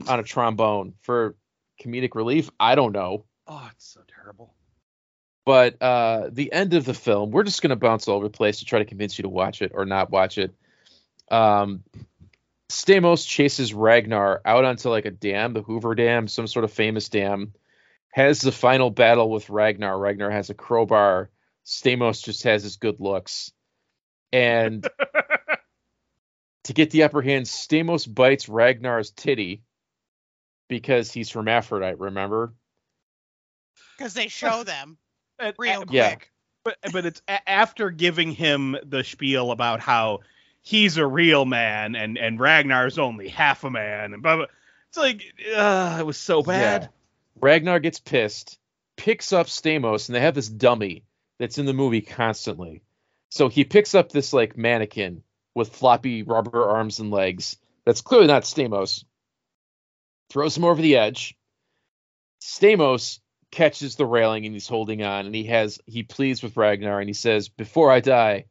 on 0.06 0.20
a 0.20 0.22
trombone 0.22 0.94
for 1.02 1.36
comedic 1.82 2.14
relief. 2.14 2.50
I 2.58 2.74
don't 2.74 2.92
know. 2.92 3.24
Oh, 3.46 3.68
it's 3.72 3.92
so 3.92 4.00
terrible. 4.06 4.54
But 5.44 5.80
uh, 5.82 6.28
the 6.30 6.52
end 6.52 6.74
of 6.74 6.84
the 6.84 6.94
film, 6.94 7.30
we're 7.30 7.42
just 7.42 7.62
going 7.62 7.70
to 7.70 7.76
bounce 7.76 8.06
all 8.06 8.16
over 8.16 8.26
the 8.26 8.30
place 8.30 8.58
to 8.58 8.66
try 8.66 8.80
to 8.80 8.84
convince 8.84 9.18
you 9.18 9.22
to 9.22 9.28
watch 9.30 9.62
it 9.62 9.72
or 9.74 9.86
not 9.86 10.10
watch 10.10 10.38
it. 10.38 10.54
Um, 11.30 11.82
Stamos 12.68 13.26
chases 13.26 13.72
Ragnar 13.72 14.42
out 14.44 14.64
onto 14.66 14.90
like 14.90 15.06
a 15.06 15.10
dam, 15.10 15.54
the 15.54 15.62
Hoover 15.62 15.94
Dam, 15.94 16.28
some 16.28 16.46
sort 16.46 16.64
of 16.64 16.72
famous 16.72 17.08
dam. 17.08 17.54
Has 18.18 18.40
the 18.40 18.50
final 18.50 18.90
battle 18.90 19.30
with 19.30 19.48
Ragnar. 19.48 19.96
Ragnar 19.96 20.28
has 20.28 20.50
a 20.50 20.54
crowbar. 20.54 21.30
Stamos 21.64 22.20
just 22.20 22.42
has 22.42 22.64
his 22.64 22.74
good 22.74 22.98
looks. 22.98 23.52
And 24.32 24.84
to 26.64 26.72
get 26.72 26.90
the 26.90 27.04
upper 27.04 27.22
hand, 27.22 27.46
Stamos 27.46 28.12
bites 28.12 28.48
Ragnar's 28.48 29.12
titty 29.12 29.62
because 30.68 31.12
he's 31.12 31.30
hermaphrodite, 31.30 32.00
remember? 32.00 32.54
because 33.96 34.14
they 34.14 34.26
show 34.26 34.64
them 34.64 34.98
And- 35.38 35.54
real 35.56 35.82
and- 35.82 35.90
quick. 35.90 35.94
Yeah. 35.96 36.16
but 36.64 36.76
but 36.92 37.06
it's 37.06 37.22
a- 37.28 37.48
after 37.48 37.90
giving 37.90 38.32
him 38.32 38.76
the 38.84 39.04
spiel 39.04 39.52
about 39.52 39.78
how 39.78 40.20
he's 40.62 40.96
a 40.96 41.06
real 41.06 41.44
man 41.44 41.94
and 41.94 42.18
and 42.18 42.40
Ragnar's 42.40 42.98
only 42.98 43.28
half 43.28 43.62
a 43.62 43.70
man 43.70 44.12
and 44.12 44.24
blah, 44.24 44.34
blah. 44.38 44.46
It's 44.88 44.98
like 44.98 45.22
uh, 45.54 45.98
it 46.00 46.04
was 46.04 46.16
so 46.18 46.42
bad. 46.42 46.82
Yeah. 46.82 46.88
Ragnar 47.40 47.80
gets 47.80 48.00
pissed, 48.00 48.58
picks 48.96 49.32
up 49.32 49.46
Stamos, 49.46 50.08
and 50.08 50.16
they 50.16 50.20
have 50.20 50.34
this 50.34 50.48
dummy 50.48 51.04
that's 51.38 51.58
in 51.58 51.66
the 51.66 51.72
movie 51.72 52.00
constantly. 52.00 52.82
So 53.30 53.48
he 53.48 53.64
picks 53.64 53.94
up 53.94 54.10
this 54.10 54.32
like 54.32 54.56
mannequin 54.56 55.22
with 55.54 55.74
floppy 55.74 56.22
rubber 56.22 56.68
arms 56.68 56.98
and 56.98 57.10
legs. 57.10 57.56
That's 57.84 58.00
clearly 58.00 58.26
not 58.26 58.44
Stamos. 58.44 59.04
Throws 60.30 60.56
him 60.56 60.64
over 60.64 60.80
the 60.80 60.96
edge. 60.96 61.36
Stamos 62.42 63.20
catches 63.50 63.96
the 63.96 64.06
railing 64.06 64.44
and 64.44 64.54
he's 64.54 64.68
holding 64.68 65.02
on 65.02 65.26
and 65.26 65.34
he 65.34 65.44
has 65.44 65.80
he 65.86 66.02
pleads 66.02 66.42
with 66.42 66.56
Ragnar 66.56 67.00
and 67.00 67.08
he 67.08 67.14
says, 67.14 67.48
"Before 67.48 67.90
I 67.90 68.00
die, 68.00 68.46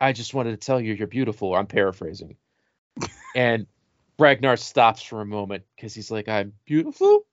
I 0.00 0.12
just 0.12 0.34
wanted 0.34 0.52
to 0.52 0.66
tell 0.66 0.80
you 0.80 0.94
you're 0.94 1.06
beautiful." 1.06 1.54
I'm 1.54 1.66
paraphrasing. 1.66 2.36
and 3.36 3.66
Ragnar 4.18 4.56
stops 4.56 5.02
for 5.02 5.20
a 5.20 5.26
moment 5.26 5.64
because 5.76 5.94
he's 5.94 6.10
like, 6.10 6.28
"I'm 6.28 6.54
beautiful." 6.64 7.24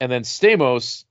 And 0.00 0.10
then 0.10 0.22
Stamos 0.22 1.04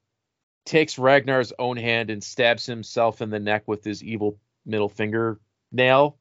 takes 0.65 0.97
Ragnar's 0.97 1.53
own 1.57 1.77
hand 1.77 2.09
and 2.09 2.23
stabs 2.23 2.65
himself 2.65 3.21
in 3.21 3.29
the 3.29 3.39
neck 3.39 3.63
with 3.67 3.83
his 3.83 4.03
evil 4.03 4.37
middle 4.65 4.89
finger 4.89 5.39
nail. 5.71 6.17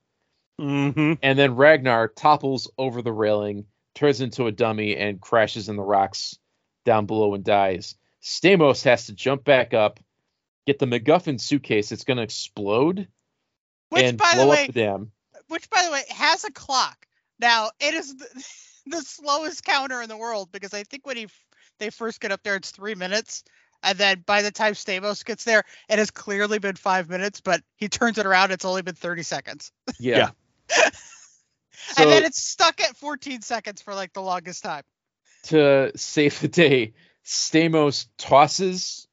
Mm-hmm. 0.61 1.15
And 1.23 1.39
then 1.39 1.57
Ragnar 1.57 2.09
topples 2.09 2.71
over 2.79 3.03
the 3.03 3.13
railing, 3.13 3.67
turns 3.95 4.21
into 4.21 4.47
a 4.47 4.53
dummy, 4.53 4.97
and 4.97 5.21
crashes 5.21 5.69
in 5.69 5.77
the 5.77 5.83
rocks 5.83 6.39
down 6.85 7.07
below 7.07 7.35
and 7.35 7.45
dies. 7.45 7.97
Stamos 8.23 8.85
has 8.85 9.07
to 9.07 9.13
jump 9.13 9.45
back 9.45 9.75
up, 9.75 10.01
get 10.67 10.79
the 10.79 10.87
MacGuffin 10.87 11.41
suitcase. 11.41 11.93
It's 11.93 12.05
going 12.05 12.19
to 12.19 12.23
explode 12.23 13.09
Which, 13.91 14.05
and 14.05 14.19
by 14.19 14.35
blow 14.35 14.45
the 14.45 14.51
way, 14.51 14.61
up 14.63 14.67
the 14.69 14.81
dam. 14.81 15.11
which 15.49 15.69
by 15.71 15.83
the 15.85 15.91
way 15.91 16.03
has 16.11 16.45
a 16.45 16.53
clock. 16.53 17.07
Now 17.41 17.71
it 17.81 17.95
is 17.95 18.17
the, 18.17 18.45
the 18.87 19.03
slowest 19.03 19.65
counter 19.65 20.01
in 20.03 20.09
the 20.09 20.17
world 20.17 20.53
because 20.53 20.73
I 20.73 20.85
think 20.85 21.07
when 21.07 21.17
he 21.17 21.25
f- 21.25 21.45
they 21.79 21.91
first 21.91 22.21
get 22.21 22.33
up 22.33 22.43
there 22.43 22.57
it's 22.57 22.71
three 22.71 22.95
minutes, 22.95 23.45
and 23.83 23.99
then 23.99 24.23
by 24.27 24.43
the 24.43 24.51
time 24.51 24.75
Stamos 24.75 25.25
gets 25.25 25.45
there, 25.45 25.65
it 25.89 25.99
has 25.99 26.11
clearly 26.11 26.59
been 26.59 26.77
five 26.77 27.09
minutes. 27.09 27.41
But 27.41 27.63
he 27.77 27.89
turns 27.89 28.19
it 28.19 28.27
around, 28.27 28.51
it's 28.53 28.65
only 28.65 28.83
been 28.83 28.95
thirty 28.95 29.23
seconds, 29.23 29.73
Yeah. 29.99 30.31
so 30.69 30.83
and 32.03 32.11
then 32.11 32.25
it's 32.25 32.41
stuck 32.41 32.81
at 32.81 32.97
fourteen 32.97 33.43
seconds 33.43 33.83
for 33.83 33.95
like 33.95 34.13
the 34.13 34.23
longest 34.23 34.63
time. 34.63 34.83
to 35.45 35.93
save 35.97 36.41
the 36.41 36.49
day, 36.49 36.95
Stamos 37.25 38.07
tosses 38.19 39.07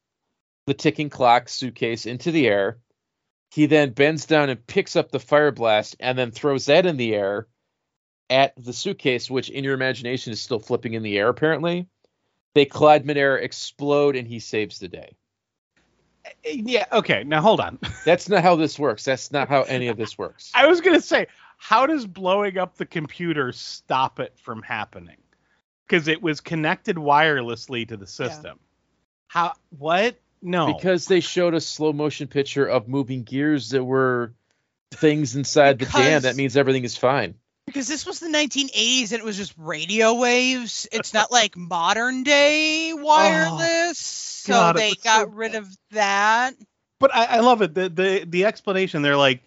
the 0.66 0.74
ticking 0.74 1.10
clock 1.10 1.48
suitcase 1.48 2.06
into 2.06 2.30
the 2.30 2.46
air. 2.46 2.78
He 3.50 3.66
then 3.66 3.90
bends 3.90 4.24
down 4.26 4.48
and 4.48 4.66
picks 4.66 4.96
up 4.96 5.10
the 5.10 5.20
fire 5.20 5.50
blast 5.50 5.96
and 6.00 6.16
then 6.16 6.30
throws 6.30 6.66
that 6.66 6.86
in 6.86 6.96
the 6.96 7.14
air 7.14 7.48
at 8.30 8.54
the 8.56 8.72
suitcase, 8.72 9.30
which 9.30 9.50
in 9.50 9.62
your 9.64 9.74
imagination 9.74 10.32
is 10.32 10.40
still 10.40 10.58
flipping 10.60 10.94
in 10.94 11.02
the 11.02 11.18
air, 11.18 11.28
apparently. 11.28 11.86
They 12.54 12.64
collide 12.64 13.06
midair, 13.06 13.36
explode, 13.36 14.16
and 14.16 14.26
he 14.26 14.38
saves 14.38 14.78
the 14.78 14.88
day. 14.88 15.16
Yeah. 16.44 16.84
Okay. 16.92 17.24
Now 17.24 17.40
hold 17.40 17.60
on. 17.60 17.78
That's 18.04 18.28
not 18.28 18.42
how 18.42 18.56
this 18.56 18.78
works. 18.78 19.04
That's 19.04 19.32
not 19.32 19.48
how 19.48 19.62
any 19.62 19.88
of 19.88 19.96
this 19.96 20.16
works. 20.18 20.52
I 20.54 20.66
was 20.66 20.80
gonna 20.80 21.00
say, 21.00 21.26
how 21.56 21.86
does 21.86 22.06
blowing 22.06 22.58
up 22.58 22.76
the 22.76 22.86
computer 22.86 23.52
stop 23.52 24.20
it 24.20 24.34
from 24.38 24.62
happening? 24.62 25.16
Because 25.86 26.08
it 26.08 26.22
was 26.22 26.40
connected 26.40 26.96
wirelessly 26.96 27.88
to 27.88 27.96
the 27.96 28.06
system. 28.06 28.58
How? 29.26 29.54
What? 29.78 30.16
No. 30.42 30.74
Because 30.74 31.06
they 31.06 31.20
showed 31.20 31.54
a 31.54 31.60
slow 31.60 31.92
motion 31.92 32.26
picture 32.26 32.66
of 32.66 32.88
moving 32.88 33.22
gears 33.22 33.70
that 33.70 33.84
were 33.84 34.34
things 34.90 35.36
inside 35.36 35.78
the 35.78 35.86
dam. 35.86 36.22
That 36.22 36.36
means 36.36 36.56
everything 36.56 36.84
is 36.84 36.96
fine. 36.96 37.34
Because 37.66 37.86
this 37.86 38.04
was 38.04 38.20
the 38.20 38.28
1980s 38.28 39.12
and 39.12 39.20
it 39.20 39.24
was 39.24 39.36
just 39.36 39.54
radio 39.56 40.14
waves. 40.14 40.88
It's 40.90 41.14
not 41.14 41.30
like 41.30 41.56
modern 41.56 42.22
day 42.22 42.92
wireless. 42.92 44.46
Oh, 44.48 44.52
so 44.52 44.52
God, 44.52 44.76
it 44.76 44.78
they 44.78 44.94
got 45.02 45.26
so 45.26 45.32
rid 45.32 45.54
of 45.54 45.68
that. 45.92 46.54
But 46.98 47.14
I, 47.14 47.24
I 47.24 47.40
love 47.40 47.62
it. 47.62 47.74
The 47.74 47.88
the 47.88 48.24
the 48.26 48.44
explanation. 48.44 49.02
They're 49.02 49.16
like, 49.16 49.42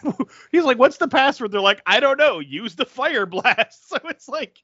he's 0.52 0.64
like, 0.64 0.78
"What's 0.78 0.96
the 0.96 1.08
password?" 1.08 1.52
They're 1.52 1.60
like, 1.60 1.82
"I 1.86 2.00
don't 2.00 2.18
know. 2.18 2.40
Use 2.40 2.74
the 2.74 2.86
fire 2.86 3.26
blast." 3.26 3.88
So 3.88 3.98
it's 4.04 4.28
like, 4.28 4.62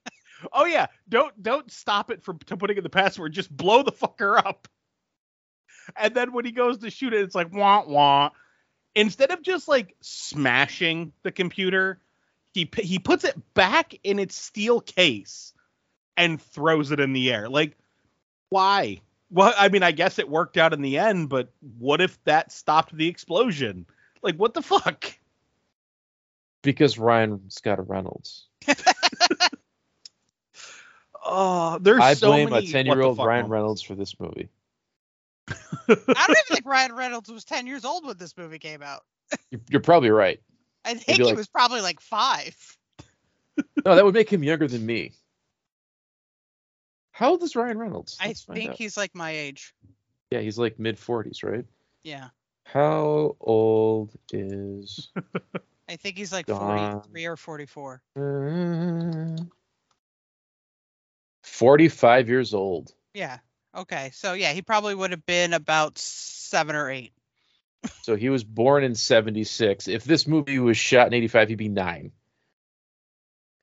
oh 0.53 0.65
yeah, 0.65 0.87
don't 1.09 1.41
don't 1.43 1.71
stop 1.71 2.11
it 2.11 2.23
from 2.23 2.39
to 2.47 2.57
putting 2.57 2.77
in 2.77 2.83
the 2.83 2.91
password. 2.91 3.33
Just 3.33 3.55
blow 3.55 3.83
the 3.83 3.93
fucker 3.93 4.37
up. 4.37 4.69
And 5.97 6.15
then 6.15 6.33
when 6.33 6.45
he 6.45 6.53
goes 6.53 6.79
to 6.79 6.91
shoot 6.91 7.13
it, 7.13 7.23
it's 7.23 7.35
like 7.35 7.53
wah 7.53 7.85
wah. 7.87 8.31
Instead 8.95 9.31
of 9.31 9.43
just 9.43 9.69
like 9.69 9.97
smashing 10.01 11.13
the 11.23 11.33
computer, 11.33 12.01
he 12.53 12.69
he 12.79 12.99
puts 12.99 13.25
it 13.25 13.37
back 13.55 13.99
in 14.05 14.19
its 14.19 14.35
steel 14.37 14.81
case 14.81 15.53
and 16.17 16.41
throws 16.41 16.91
it 16.91 17.01
in 17.01 17.13
the 17.13 17.33
air. 17.33 17.49
Like, 17.49 17.77
why? 18.51 19.01
Well, 19.31 19.55
I 19.57 19.69
mean, 19.69 19.83
I 19.83 19.93
guess 19.93 20.19
it 20.19 20.29
worked 20.29 20.59
out 20.59 20.73
in 20.75 20.83
the 20.83 20.99
end, 20.99 21.31
but 21.31 21.49
what 21.79 22.01
if 22.01 22.23
that 22.25 22.53
stopped 22.53 22.95
the 22.95 23.09
explosion? 23.09 23.87
Like, 24.23 24.37
what 24.37 24.55
the 24.55 24.63
fuck? 24.63 25.11
Because 26.63 26.99
Ryan 26.99 27.49
Scott 27.49 27.89
Reynolds. 27.89 28.47
Oh, 31.25 31.79
there's 31.81 32.01
I 32.01 32.15
so 32.15 32.29
blame 32.29 32.53
a 32.53 32.63
ten-year-old 32.63 33.19
Ryan 33.19 33.43
moments. 33.43 33.51
Reynolds 33.51 33.83
for 33.83 33.95
this 33.95 34.19
movie. 34.19 34.49
I 35.49 35.55
don't 35.87 35.99
even 36.09 36.43
think 36.49 36.67
Ryan 36.67 36.93
Reynolds 36.95 37.31
was 37.31 37.45
10 37.45 37.67
years 37.67 37.85
old 37.85 38.05
when 38.05 38.17
this 38.17 38.37
movie 38.37 38.59
came 38.59 38.83
out. 38.83 39.05
You're, 39.51 39.61
you're 39.71 39.81
probably 39.81 40.11
right. 40.11 40.41
I 40.85 40.95
think 40.95 41.19
he 41.19 41.25
like- 41.25 41.37
was 41.37 41.49
probably 41.49 41.81
like 41.81 42.01
five. 42.01 42.57
No, 43.85 43.95
that 43.95 44.03
would 44.03 44.15
make 44.15 44.33
him 44.33 44.43
younger 44.43 44.67
than 44.67 44.87
me. 44.87 45.13
How 47.11 47.33
old 47.33 47.43
is 47.43 47.55
Ryan 47.55 47.77
Reynolds? 47.77 48.17
I 48.19 48.29
Let's 48.29 48.45
find 48.45 48.59
think 48.59 48.75
he's 48.77 48.97
like 48.97 49.15
my 49.15 49.31
age. 49.31 49.75
Yeah, 50.31 50.41
he's 50.41 50.57
like 50.57 50.79
mid 50.79 50.97
40s, 50.97 51.45
right? 51.45 51.67
Yeah. 52.03 52.29
How 52.65 53.37
old 53.39 54.11
is. 54.33 55.11
I 55.89 55.97
think 55.97 56.17
he's 56.17 56.33
like 56.33 56.47
Don. 56.47 57.03
43 57.03 57.27
or 57.27 57.37
44. 57.37 58.03
Uh, 58.17 59.43
45 61.43 62.29
years 62.31 62.55
old. 62.55 62.95
Yeah. 63.13 63.39
Okay. 63.77 64.11
So 64.15 64.33
yeah, 64.33 64.53
he 64.53 64.63
probably 64.63 64.95
would 64.95 65.11
have 65.11 65.27
been 65.27 65.53
about 65.53 65.99
seven 65.99 66.75
or 66.75 66.91
eight. 66.91 67.13
So 68.03 68.17
he 68.17 68.29
was 68.31 68.45
born 68.45 68.85
in 68.85 68.95
76. 68.95 69.89
If 69.89 70.05
this 70.05 70.27
movie 70.27 70.59
was 70.59 70.77
shot 70.77 71.07
in 71.09 71.15
85, 71.15 71.49
he'd 71.49 71.55
be 71.57 71.69
nine. 71.69 72.13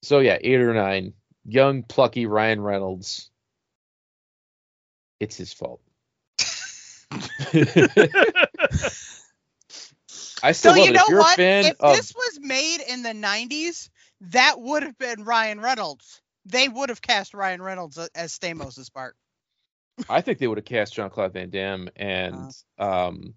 So 0.03 0.19
yeah, 0.19 0.37
eight 0.39 0.61
or 0.61 0.73
nine. 0.73 1.13
Young, 1.45 1.83
plucky 1.83 2.25
Ryan 2.25 2.61
Reynolds. 2.61 3.29
It's 5.19 5.35
his 5.35 5.51
fault. 5.53 5.81
I 10.41 10.53
still 10.53 10.73
So 10.73 10.79
love 10.79 10.87
you 10.87 10.93
it. 10.93 10.93
know 10.95 11.01
if 11.03 11.09
you're 11.09 11.19
what? 11.19 11.33
a 11.33 11.35
fan 11.35 11.65
if 11.65 11.75
of 11.81 11.95
this 11.97 12.13
was 12.15 12.39
made 12.41 12.79
in 12.87 13.03
the 13.03 13.09
90s, 13.09 13.89
that 14.21 14.59
would 14.59 14.83
have 14.83 14.97
been 14.97 15.23
Ryan 15.25 15.59
Reynolds. 15.59 16.21
They 16.45 16.67
would 16.69 16.89
have 16.89 17.01
cast 17.01 17.33
Ryan 17.33 17.61
Reynolds 17.61 17.97
as 18.15 18.37
Stamos' 18.37 18.91
part. 18.93 19.15
I 20.07 20.21
think 20.21 20.39
they 20.39 20.47
would 20.47 20.57
have 20.57 20.65
cast 20.65 20.93
Jean 20.93 21.09
Claude 21.09 21.33
Van 21.33 21.49
Damme 21.49 21.89
and 21.97 22.53
Uh. 22.77 23.09
um 23.09 23.33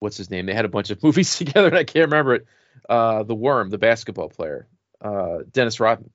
what's 0.00 0.16
his 0.16 0.30
name? 0.30 0.46
They 0.46 0.54
had 0.54 0.64
a 0.64 0.68
bunch 0.68 0.90
of 0.90 1.02
movies 1.02 1.36
together 1.36 1.68
and 1.68 1.76
I 1.78 1.84
can't 1.84 2.10
remember 2.10 2.34
it. 2.34 2.46
Uh 2.88 3.22
the 3.22 3.34
worm, 3.34 3.70
the 3.70 3.78
basketball 3.78 4.28
player. 4.28 4.66
Uh 5.00 5.38
Dennis 5.50 5.80
Rodman. 5.80 6.10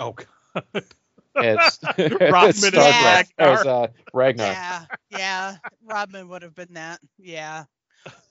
oh, 0.00 0.12
God. 0.12 0.84
As, 1.36 1.78
Rodman 1.98 2.22
as 2.48 2.62
and 2.64 2.74
Starbuck, 2.74 3.26
Ragnar. 3.38 3.52
as, 3.60 3.66
uh, 3.66 3.86
Ragnar. 4.12 4.46
Yeah, 4.46 4.84
yeah. 5.10 5.56
Rodman 5.84 6.28
would 6.28 6.42
have 6.42 6.54
been 6.54 6.74
that. 6.74 7.00
Yeah. 7.18 7.64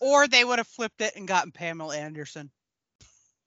Or 0.02 0.28
they 0.28 0.44
would 0.44 0.58
have 0.60 0.68
flipped 0.68 1.02
it 1.02 1.16
and 1.16 1.28
gotten 1.28 1.52
Pamela 1.52 1.96
Anderson. 1.98 2.50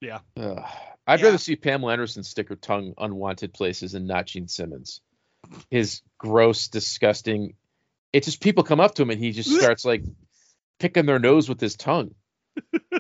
Ugh. 0.03 0.21
I'd 0.37 1.21
Yeah. 1.21 1.27
rather 1.27 1.39
see 1.39 1.57
Pamela 1.57 1.93
Anderson 1.93 2.23
stick 2.23 2.49
her 2.49 2.57
tongue 2.57 2.95
unwanted 2.97 3.53
places 3.53 3.95
and 3.95 4.07
not 4.07 4.27
Gene 4.27 4.49
Simmons. 4.49 5.01
His 5.71 6.03
gross, 6.19 6.69
disgusting. 6.69 7.55
It's 8.13 8.27
just 8.27 8.41
people 8.41 8.65
come 8.65 8.81
up 8.81 8.95
to 8.95 9.03
him 9.03 9.11
and 9.11 9.19
he 9.23 9.33
just 9.33 9.51
starts 9.51 9.85
like 9.85 10.03
picking 10.81 11.07
their 11.07 11.21
nose 11.21 11.49
with 11.49 11.61
his 11.61 11.77
tongue. 11.77 12.15
oh, 12.83 12.91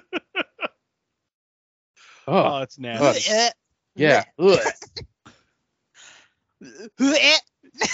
oh, 2.29 2.59
it's 2.62 2.79
nasty. 2.79 3.33
Uh, 3.33 3.51
yeah. 3.97 4.25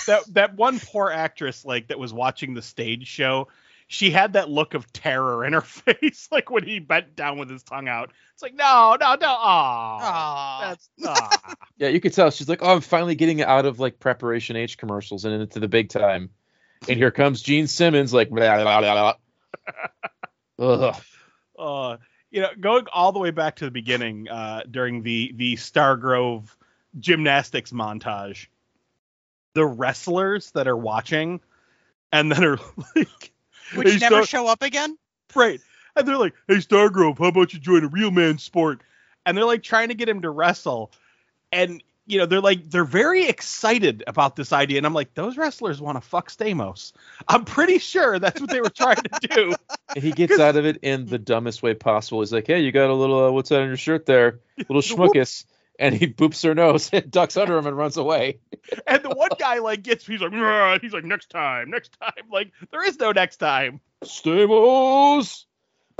That 0.06 0.24
that 0.34 0.54
one 0.56 0.80
poor 0.80 1.10
actress 1.10 1.64
like 1.64 1.88
that 1.88 1.98
was 1.98 2.12
watching 2.12 2.54
the 2.54 2.62
stage 2.62 3.06
show 3.06 3.46
she 3.86 4.10
had 4.10 4.32
that 4.32 4.50
look 4.50 4.74
of 4.74 4.92
terror 4.92 5.44
in 5.44 5.52
her 5.52 5.60
face 5.62 6.28
like 6.32 6.50
when 6.50 6.64
he 6.64 6.80
bent 6.80 7.14
down 7.14 7.38
with 7.38 7.48
his 7.48 7.62
tongue 7.62 7.86
out 7.86 8.10
it's 8.32 8.42
like 8.42 8.54
no 8.54 8.96
no 9.00 9.16
no 9.20 9.28
aw, 9.28 9.98
Aw. 10.00 10.60
that's 10.68 10.88
aw. 11.06 11.54
Yeah, 11.78 11.88
you 11.88 12.00
could 12.00 12.12
tell 12.12 12.30
she's 12.30 12.48
like, 12.48 12.60
"Oh, 12.62 12.74
I'm 12.74 12.80
finally 12.80 13.14
getting 13.14 13.42
out 13.42 13.66
of 13.66 13.78
like 13.78 13.98
preparation 13.98 14.56
H 14.56 14.76
commercials 14.78 15.24
and 15.24 15.40
into 15.40 15.60
the 15.60 15.68
big 15.68 15.88
time." 15.88 16.30
And 16.88 16.98
here 16.98 17.10
comes 17.10 17.40
Gene 17.40 17.66
Simmons, 17.66 18.12
like, 18.12 18.28
blah, 18.28 18.62
blah, 18.62 18.80
blah, 18.80 18.92
blah. 18.92 19.14
Ugh. 20.58 20.96
uh, 21.58 21.96
you 22.30 22.40
know 22.42 22.48
going 22.58 22.86
all 22.92 23.12
the 23.12 23.18
way 23.18 23.30
back 23.30 23.56
to 23.56 23.64
the 23.64 23.70
beginning 23.70 24.28
uh, 24.28 24.62
during 24.70 25.02
the 25.02 25.32
the 25.36 25.56
stargrove 25.56 26.48
gymnastics 26.98 27.72
montage 27.72 28.46
the 29.54 29.64
wrestlers 29.64 30.50
that 30.52 30.66
are 30.68 30.76
watching 30.76 31.40
and 32.12 32.30
then 32.30 32.44
are 32.44 32.58
like 32.96 33.32
Which 33.74 33.88
"Hey, 33.88 33.98
never 33.98 34.16
Star- 34.16 34.26
show 34.26 34.46
up 34.46 34.62
again. 34.62 34.96
Right. 35.34 35.60
And 35.96 36.06
they're 36.06 36.18
like, 36.18 36.34
hey, 36.46 36.56
Stargrove, 36.56 37.18
how 37.18 37.26
about 37.26 37.54
you 37.54 37.58
join 37.58 37.82
a 37.84 37.88
real 37.88 38.10
man 38.10 38.38
sport? 38.38 38.82
And 39.24 39.36
they're 39.36 39.46
like 39.46 39.62
trying 39.62 39.88
to 39.88 39.94
get 39.94 40.08
him 40.08 40.22
to 40.22 40.30
wrestle. 40.30 40.92
And, 41.50 41.82
you 42.06 42.18
know, 42.18 42.26
they're 42.26 42.40
like, 42.40 42.70
they're 42.70 42.84
very 42.84 43.26
excited 43.26 44.04
about 44.06 44.36
this 44.36 44.52
idea. 44.52 44.78
And 44.78 44.86
I'm 44.86 44.94
like, 44.94 45.14
those 45.14 45.36
wrestlers 45.36 45.80
want 45.80 46.00
to 46.00 46.08
fuck 46.08 46.30
Stamos. 46.30 46.92
I'm 47.26 47.44
pretty 47.44 47.78
sure 47.78 48.18
that's 48.18 48.40
what 48.40 48.48
they 48.48 48.60
were 48.60 48.70
trying 48.70 48.96
to 48.96 49.28
do. 49.28 49.54
And 49.94 50.04
he 50.04 50.12
gets 50.12 50.38
out 50.38 50.56
of 50.56 50.64
it 50.64 50.78
in 50.82 51.06
the 51.06 51.18
dumbest 51.18 51.62
way 51.62 51.74
possible. 51.74 52.20
He's 52.20 52.32
like, 52.32 52.46
"Hey, 52.46 52.60
you 52.60 52.70
got 52.72 52.90
a 52.90 52.94
little 52.94 53.26
uh, 53.26 53.30
what's 53.32 53.48
that 53.50 53.60
on 53.60 53.68
your 53.68 53.76
shirt 53.76 54.06
there? 54.06 54.40
Little 54.56 54.82
schmuckus." 54.82 55.44
And 55.78 55.94
he 55.94 56.06
boops 56.06 56.42
her 56.42 56.54
nose 56.54 56.88
and 56.90 57.10
ducks 57.10 57.36
under 57.36 57.58
him 57.58 57.66
and 57.66 57.76
runs 57.76 57.98
away. 57.98 58.38
And 58.86 59.02
the 59.02 59.10
one 59.10 59.28
guy, 59.38 59.58
like, 59.58 59.82
gets, 59.82 60.06
he's 60.06 60.22
like, 60.22 60.32
he's 60.80 60.94
like, 60.94 61.04
next 61.04 61.28
time, 61.28 61.68
next 61.68 61.94
time. 62.00 62.24
Like, 62.32 62.50
there 62.70 62.82
is 62.82 62.98
no 62.98 63.12
next 63.12 63.36
time. 63.36 63.80
Stamos. 64.02 65.44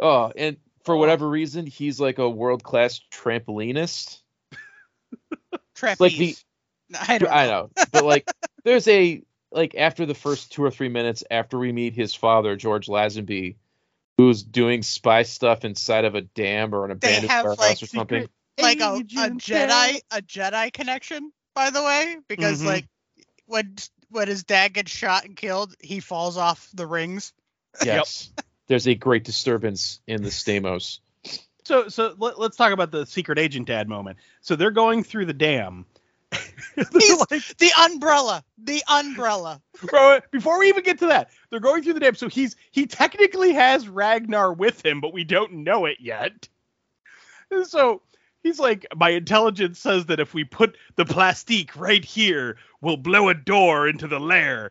Oh, 0.00 0.32
and 0.34 0.56
for 0.84 0.96
whatever 0.96 1.28
reason, 1.28 1.66
he's 1.66 2.00
like 2.00 2.18
a 2.18 2.26
world 2.26 2.62
class 2.62 3.02
trampolinist. 3.12 4.20
Trapeze. 5.76 6.00
like 6.00 6.16
the- 6.16 6.36
I 7.08 7.18
don't 7.18 7.28
know. 7.30 7.34
I 7.36 7.46
know, 7.46 7.70
but 7.92 8.04
like, 8.04 8.28
there's 8.64 8.86
a 8.88 9.22
like 9.52 9.74
after 9.76 10.06
the 10.06 10.14
first 10.14 10.52
two 10.52 10.64
or 10.64 10.70
three 10.70 10.88
minutes 10.88 11.22
after 11.30 11.58
we 11.58 11.72
meet 11.72 11.94
his 11.94 12.14
father, 12.14 12.56
George 12.56 12.86
Lazenby, 12.88 13.56
who's 14.16 14.42
doing 14.42 14.82
spy 14.82 15.22
stuff 15.22 15.64
inside 15.64 16.04
of 16.04 16.14
a 16.14 16.22
dam 16.22 16.74
or 16.74 16.84
an 16.84 16.90
abandoned 16.90 17.30
have, 17.30 17.44
warehouse 17.44 17.58
like, 17.58 17.82
or 17.82 17.86
something. 17.86 18.28
like 18.60 18.80
a, 18.80 18.94
a 18.94 19.00
Jedi 19.30 20.00
a 20.10 20.22
Jedi 20.22 20.72
connection, 20.72 21.32
by 21.54 21.70
the 21.70 21.82
way, 21.82 22.16
because 22.28 22.62
Mhm. 22.62 22.66
like 22.66 22.86
when 23.46 23.76
when 24.10 24.28
his 24.28 24.44
dad 24.44 24.72
gets 24.72 24.90
shot 24.90 25.24
and 25.24 25.36
killed, 25.36 25.74
he 25.80 26.00
falls 26.00 26.36
off 26.36 26.68
the 26.74 26.86
rings. 26.86 27.32
Yes. 27.84 28.30
There's 28.68 28.88
a 28.88 28.94
great 28.94 29.24
disturbance 29.24 30.00
in 30.06 30.22
the 30.22 30.30
Stamos. 30.30 30.98
So 31.66 31.88
so 31.88 32.14
let, 32.18 32.38
us 32.38 32.54
talk 32.54 32.72
about 32.72 32.92
the 32.92 33.04
secret 33.06 33.40
agent 33.40 33.66
dad 33.66 33.88
moment. 33.88 34.18
So 34.40 34.54
they're 34.54 34.70
going 34.70 35.02
through 35.02 35.26
the 35.26 35.34
dam. 35.34 35.84
Like, 36.76 37.56
The 37.58 37.70
umbrella, 37.80 38.44
the 38.58 38.82
umbrella. 38.88 39.62
bro, 39.82 40.20
before 40.30 40.58
we 40.58 40.68
even 40.68 40.84
get 40.84 40.98
to 40.98 41.06
that, 41.06 41.30
they're 41.50 41.58
going 41.58 41.82
through 41.82 41.94
the 41.94 42.00
dam. 42.00 42.14
So 42.14 42.28
he's 42.28 42.54
he 42.70 42.86
technically 42.86 43.52
has 43.54 43.88
Ragnar 43.88 44.52
with 44.52 44.84
him, 44.84 45.00
but 45.00 45.12
we 45.12 45.24
don't 45.24 45.64
know 45.64 45.86
it 45.86 45.96
yet. 45.98 46.48
And 47.50 47.66
so 47.66 48.02
he's 48.42 48.60
like, 48.60 48.86
my 48.94 49.10
intelligence 49.10 49.80
says 49.80 50.06
that 50.06 50.20
if 50.20 50.34
we 50.34 50.44
put 50.44 50.76
the 50.94 51.04
plastique 51.04 51.74
right 51.74 52.04
here, 52.04 52.58
we'll 52.80 52.96
blow 52.96 53.28
a 53.28 53.34
door 53.34 53.88
into 53.88 54.06
the 54.06 54.20
lair. 54.20 54.70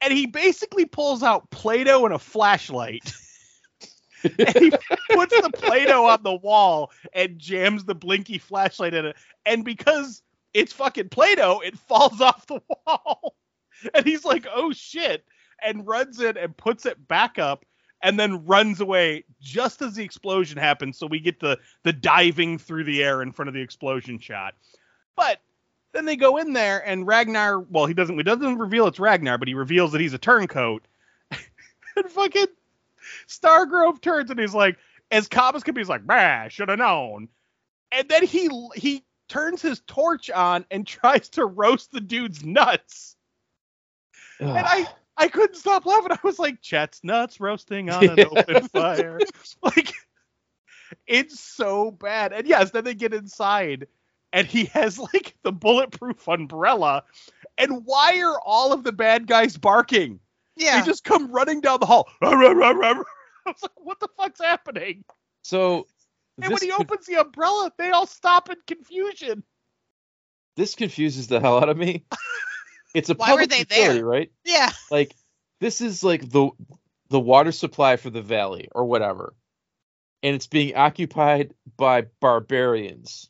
And 0.00 0.12
he 0.12 0.26
basically 0.26 0.86
pulls 0.86 1.22
out 1.22 1.50
Play-Doh 1.50 2.04
and 2.06 2.14
a 2.14 2.18
flashlight. 2.18 3.12
and 4.24 4.56
he 4.56 4.70
puts 5.10 5.40
the 5.40 5.50
Play-Doh 5.54 6.06
on 6.06 6.22
the 6.22 6.34
wall 6.34 6.92
and 7.12 7.38
jams 7.38 7.84
the 7.84 7.94
blinky 7.94 8.38
flashlight 8.38 8.94
in 8.94 9.06
it. 9.06 9.16
And 9.44 9.64
because 9.64 10.22
it's 10.54 10.72
fucking 10.72 11.08
Play-Doh, 11.10 11.60
it 11.64 11.78
falls 11.78 12.20
off 12.20 12.46
the 12.46 12.60
wall. 12.86 13.34
And 13.92 14.06
he's 14.06 14.24
like, 14.24 14.46
oh 14.50 14.72
shit. 14.72 15.22
And 15.62 15.86
runs 15.86 16.18
in 16.18 16.38
and 16.38 16.56
puts 16.56 16.86
it 16.86 17.08
back 17.08 17.38
up 17.38 17.66
and 18.02 18.18
then 18.18 18.44
runs 18.46 18.80
away 18.80 19.24
just 19.40 19.82
as 19.82 19.94
the 19.94 20.04
explosion 20.04 20.56
happens. 20.56 20.96
So 20.96 21.06
we 21.06 21.20
get 21.20 21.40
the 21.40 21.58
the 21.82 21.92
diving 21.92 22.56
through 22.56 22.84
the 22.84 23.02
air 23.02 23.20
in 23.20 23.32
front 23.32 23.48
of 23.48 23.54
the 23.54 23.60
explosion 23.60 24.18
shot. 24.18 24.54
But 25.14 25.40
then 25.92 26.04
they 26.04 26.16
go 26.16 26.36
in 26.36 26.52
there 26.52 26.86
and 26.86 27.06
Ragnar, 27.06 27.60
well, 27.60 27.86
he 27.86 27.94
doesn't 27.94 28.16
he 28.16 28.22
doesn't 28.22 28.58
reveal 28.58 28.86
it's 28.86 29.00
Ragnar, 29.00 29.38
but 29.38 29.48
he 29.48 29.54
reveals 29.54 29.92
that 29.92 30.00
he's 30.00 30.14
a 30.14 30.18
turncoat. 30.18 30.86
and 31.30 32.10
fucking 32.10 32.46
Stargrove 33.28 34.00
turns 34.00 34.30
and 34.30 34.38
he's 34.38 34.54
like, 34.54 34.78
as 35.10 35.28
calm 35.28 35.54
as 35.54 35.62
can 35.62 35.74
be, 35.74 35.80
he's 35.80 35.88
like, 35.88 36.06
bah, 36.06 36.48
should 36.48 36.68
have 36.68 36.78
known. 36.78 37.28
And 37.92 38.08
then 38.08 38.24
he 38.24 38.50
he 38.74 39.04
turns 39.28 39.62
his 39.62 39.80
torch 39.86 40.30
on 40.30 40.64
and 40.70 40.86
tries 40.86 41.28
to 41.30 41.44
roast 41.44 41.92
the 41.92 42.00
dude's 42.00 42.44
nuts. 42.44 43.16
And 44.38 44.66
I 44.66 44.86
I 45.16 45.28
couldn't 45.28 45.56
stop 45.56 45.86
laughing. 45.86 46.12
I 46.12 46.18
was 46.22 46.38
like, 46.38 46.60
Chet's 46.60 47.02
nuts 47.02 47.40
roasting 47.40 47.90
on 47.90 48.08
an 48.08 48.20
open 48.36 48.68
fire. 48.68 49.18
Like, 49.62 49.92
it's 51.06 51.40
so 51.40 51.90
bad. 51.90 52.32
And 52.32 52.46
yes, 52.46 52.70
then 52.70 52.84
they 52.84 52.94
get 52.94 53.14
inside 53.14 53.86
and 54.32 54.46
he 54.46 54.66
has 54.66 54.98
like 54.98 55.34
the 55.42 55.52
bulletproof 55.52 56.28
umbrella. 56.28 57.04
And 57.58 57.84
why 57.84 58.20
are 58.20 58.38
all 58.44 58.72
of 58.72 58.84
the 58.84 58.92
bad 58.92 59.26
guys 59.26 59.56
barking? 59.56 60.20
Yeah. 60.56 60.80
They 60.80 60.86
just 60.86 61.04
come 61.04 61.30
running 61.32 61.60
down 61.60 61.80
the 61.80 61.86
hall. 61.86 62.08
I 62.22 62.34
was 62.34 63.62
like, 63.62 63.70
what 63.76 64.00
the 64.00 64.08
fuck's 64.16 64.40
happening? 64.40 65.04
so 65.42 65.86
And 66.42 66.52
when 66.52 66.62
he 66.62 66.70
con- 66.70 66.80
opens 66.82 67.06
the 67.06 67.20
umbrella, 67.20 67.70
they 67.78 67.90
all 67.90 68.06
stop 68.06 68.50
in 68.50 68.56
confusion. 68.66 69.42
this 70.56 70.74
confuses 70.74 71.28
the 71.28 71.40
hell 71.40 71.58
out 71.58 71.68
of 71.68 71.76
me. 71.76 72.04
It's 72.94 73.10
a 73.10 73.14
Why 73.14 73.32
were 73.34 73.40
public 73.40 73.50
they 73.50 73.58
utility, 73.58 73.98
there? 73.98 74.06
right? 74.06 74.32
yeah. 74.46 74.70
Like 74.90 75.14
this 75.60 75.82
is 75.82 76.02
like 76.02 76.22
the 76.30 76.48
the 77.10 77.20
water 77.20 77.52
supply 77.52 77.96
for 77.96 78.08
the 78.08 78.22
valley 78.22 78.68
or 78.72 78.86
whatever. 78.86 79.34
And 80.22 80.34
it's 80.34 80.46
being 80.46 80.74
occupied 80.74 81.52
by 81.76 82.06
barbarians. 82.22 83.28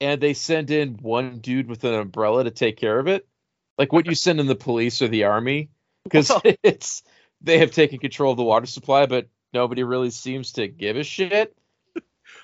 And 0.00 0.18
they 0.18 0.32
send 0.32 0.70
in 0.70 0.94
one 0.94 1.40
dude 1.40 1.68
with 1.68 1.84
an 1.84 1.92
umbrella 1.94 2.44
to 2.44 2.50
take 2.50 2.78
care 2.78 2.98
of 2.98 3.06
it. 3.06 3.28
Like 3.76 3.92
what 3.92 4.06
you 4.06 4.14
send 4.14 4.40
in 4.40 4.46
the 4.46 4.54
police 4.54 5.02
or 5.02 5.08
the 5.08 5.24
army 5.24 5.68
because 6.10 6.28
Well- 6.30 6.42
it's 6.62 7.02
they 7.40 7.58
have 7.58 7.72
taken 7.72 7.98
control 7.98 8.30
of 8.32 8.36
the 8.36 8.44
water 8.44 8.66
supply 8.66 9.06
but 9.06 9.28
nobody 9.52 9.82
really 9.82 10.10
seems 10.10 10.52
to 10.52 10.66
give 10.68 10.96
a 10.96 11.04
shit. 11.04 11.56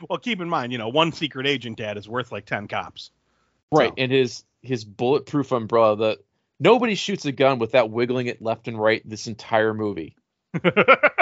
Well, 0.08 0.18
keep 0.18 0.40
in 0.40 0.48
mind, 0.48 0.72
you 0.72 0.78
know, 0.78 0.88
one 0.88 1.12
secret 1.12 1.46
agent 1.46 1.76
dad 1.78 1.96
is 1.98 2.08
worth 2.08 2.32
like 2.32 2.46
10 2.46 2.68
cops. 2.68 3.11
Right, 3.72 3.90
So- 3.90 3.94
and 3.98 4.11
his 4.12 4.44
his 4.62 4.84
bulletproof 4.84 5.52
umbrella. 5.52 5.96
The 5.96 6.18
nobody 6.58 6.94
shoots 6.94 7.24
a 7.24 7.32
gun 7.32 7.58
without 7.58 7.90
wiggling 7.90 8.26
it 8.26 8.42
left 8.42 8.68
and 8.68 8.78
right 8.78 9.02
this 9.08 9.26
entire 9.26 9.74
movie. 9.74 10.16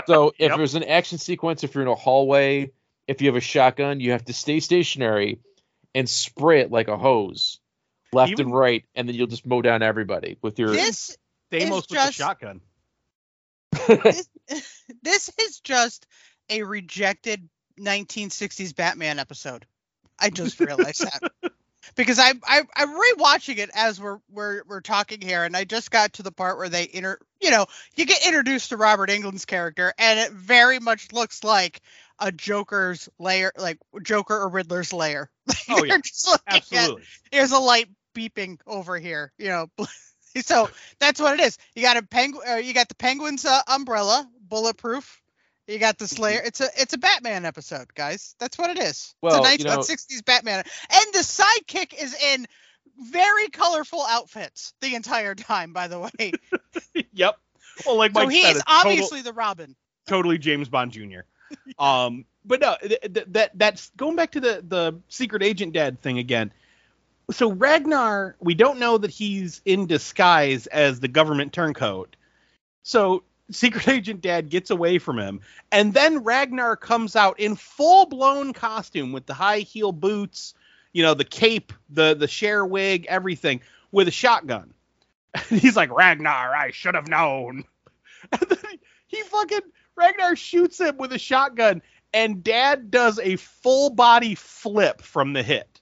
So 0.06 0.28
if 0.38 0.48
Yep. 0.48 0.56
there's 0.56 0.74
an 0.74 0.84
action 0.84 1.18
sequence, 1.18 1.64
if 1.64 1.74
you're 1.74 1.82
in 1.82 1.88
a 1.88 1.94
hallway, 1.94 2.70
if 3.06 3.20
you 3.20 3.28
have 3.28 3.36
a 3.36 3.40
shotgun, 3.42 4.00
you 4.00 4.12
have 4.12 4.24
to 4.24 4.32
stay 4.32 4.58
stationary 4.60 5.40
and 5.94 6.08
spray 6.08 6.60
it 6.60 6.70
like 6.72 6.88
a 6.88 6.96
hose, 6.96 7.60
left 8.10 8.32
Even- 8.32 8.46
and 8.46 8.54
right, 8.54 8.84
and 8.94 9.06
then 9.06 9.14
you'll 9.14 9.26
just 9.26 9.46
mow 9.46 9.60
down 9.60 9.82
everybody 9.82 10.38
with 10.40 10.58
your. 10.58 10.70
This 10.70 11.14
Deimos 11.50 11.86
with 11.88 11.98
It's 11.98 12.06
the 12.06 12.12
shotgun. 12.12 12.60
this, 13.86 14.28
this 15.02 15.30
is 15.38 15.60
just 15.60 16.06
a 16.50 16.62
rejected 16.62 17.48
1960s 17.78 18.74
Batman 18.74 19.18
episode. 19.18 19.66
I 20.18 20.30
just 20.30 20.58
realized 20.58 21.04
that 21.04 21.52
because 21.94 22.18
I, 22.18 22.32
I 22.44 22.62
I'm 22.74 22.90
rewatching 22.90 23.58
it 23.58 23.70
as 23.72 24.00
we're 24.00 24.18
we're 24.30 24.62
we're 24.66 24.80
talking 24.80 25.20
here, 25.20 25.44
and 25.44 25.56
I 25.56 25.64
just 25.64 25.90
got 25.90 26.14
to 26.14 26.22
the 26.24 26.32
part 26.32 26.58
where 26.58 26.68
they 26.68 26.88
inter 26.92 27.18
you 27.40 27.50
know 27.50 27.66
you 27.94 28.04
get 28.04 28.26
introduced 28.26 28.70
to 28.70 28.76
Robert 28.76 29.10
Englund's 29.10 29.44
character, 29.44 29.94
and 29.96 30.18
it 30.18 30.32
very 30.32 30.80
much 30.80 31.12
looks 31.12 31.44
like 31.44 31.80
a 32.18 32.32
Joker's 32.32 33.08
layer, 33.20 33.52
like 33.56 33.78
Joker 34.02 34.36
or 34.36 34.48
Riddler's 34.48 34.92
layer. 34.92 35.30
Oh, 35.70 35.84
yeah. 35.84 35.92
You're 35.92 36.00
just 36.00 36.26
looking 36.26 36.42
at- 36.48 36.56
Absolutely. 36.56 37.02
there's 37.30 37.52
a 37.52 37.58
light 37.60 37.88
beeping 38.14 38.58
over 38.66 38.98
here, 38.98 39.32
you 39.38 39.48
know. 39.48 39.66
so 40.42 40.68
that's 40.98 41.20
what 41.20 41.38
it 41.38 41.42
is. 41.42 41.58
You 41.74 41.82
got 41.82 41.96
a 41.96 42.02
penguin. 42.02 42.42
Uh, 42.48 42.56
you 42.56 42.74
got 42.74 42.88
the 42.88 42.94
penguin's 42.94 43.44
uh, 43.44 43.60
umbrella, 43.68 44.28
bulletproof. 44.48 45.20
You 45.66 45.78
got 45.78 45.98
the 45.98 46.08
Slayer. 46.08 46.40
It's 46.44 46.60
a 46.60 46.68
it's 46.76 46.94
a 46.94 46.98
Batman 46.98 47.44
episode, 47.44 47.92
guys. 47.94 48.34
That's 48.38 48.56
what 48.56 48.70
it 48.70 48.82
is. 48.82 49.14
Well, 49.20 49.44
it's 49.44 49.62
you 49.64 49.70
a 49.70 49.74
know- 49.74 49.80
1960s 49.82 50.24
Batman, 50.24 50.64
and 50.90 51.04
the 51.12 51.18
sidekick 51.18 51.92
is 52.00 52.14
in 52.32 52.46
very 53.00 53.48
colorful 53.48 54.02
outfits 54.08 54.72
the 54.80 54.94
entire 54.94 55.34
time. 55.34 55.72
By 55.72 55.88
the 55.88 56.00
way, 56.00 56.32
yep. 57.12 57.36
Well, 57.86 57.96
like 57.96 58.12
so 58.14 58.24
Mike 58.24 58.30
he 58.30 58.42
said, 58.42 58.50
is 58.52 58.56
it's 58.56 58.64
total- 58.64 58.90
obviously 58.90 59.22
the 59.22 59.32
Robin. 59.34 59.76
totally 60.06 60.38
James 60.38 60.68
Bond 60.68 60.92
Jr. 60.92 61.20
Um, 61.78 62.24
but 62.44 62.60
no, 62.60 62.76
th- 62.82 63.00
th- 63.00 63.26
that 63.28 63.50
that's 63.54 63.90
going 63.96 64.16
back 64.16 64.32
to 64.32 64.40
the 64.40 64.62
the 64.66 65.00
secret 65.08 65.42
agent 65.42 65.72
dad 65.74 66.00
thing 66.02 66.18
again. 66.18 66.52
So 67.30 67.52
Ragnar, 67.52 68.36
we 68.40 68.54
don't 68.54 68.78
know 68.78 68.96
that 68.98 69.10
he's 69.10 69.60
in 69.64 69.86
disguise 69.86 70.66
as 70.66 71.00
the 71.00 71.08
government 71.08 71.52
turncoat. 71.52 72.16
So 72.82 73.22
secret 73.50 73.86
agent 73.88 74.22
dad 74.22 74.48
gets 74.48 74.70
away 74.70 74.98
from 74.98 75.18
him, 75.18 75.40
and 75.70 75.92
then 75.92 76.24
Ragnar 76.24 76.76
comes 76.76 77.16
out 77.16 77.38
in 77.38 77.56
full 77.56 78.06
blown 78.06 78.52
costume 78.52 79.12
with 79.12 79.26
the 79.26 79.34
high 79.34 79.60
heel 79.60 79.92
boots, 79.92 80.54
you 80.92 81.02
know, 81.02 81.14
the 81.14 81.24
cape, 81.24 81.72
the 81.90 82.14
the 82.14 82.28
Cher 82.28 82.64
wig, 82.64 83.06
everything, 83.08 83.60
with 83.92 84.08
a 84.08 84.12
shotgun. 84.12 84.72
And 85.34 85.44
he's 85.60 85.76
like, 85.76 85.90
Ragnar, 85.90 86.54
I 86.54 86.70
should 86.70 86.94
have 86.94 87.08
known. 87.08 87.64
And 88.32 88.42
then 88.50 88.58
he, 88.68 88.80
he 89.18 89.22
fucking 89.22 89.60
Ragnar 89.96 90.34
shoots 90.34 90.80
him 90.80 90.96
with 90.98 91.12
a 91.12 91.18
shotgun, 91.18 91.82
and 92.12 92.42
Dad 92.42 92.90
does 92.90 93.20
a 93.20 93.36
full 93.36 93.90
body 93.90 94.34
flip 94.34 95.02
from 95.02 95.32
the 95.32 95.42
hit. 95.42 95.77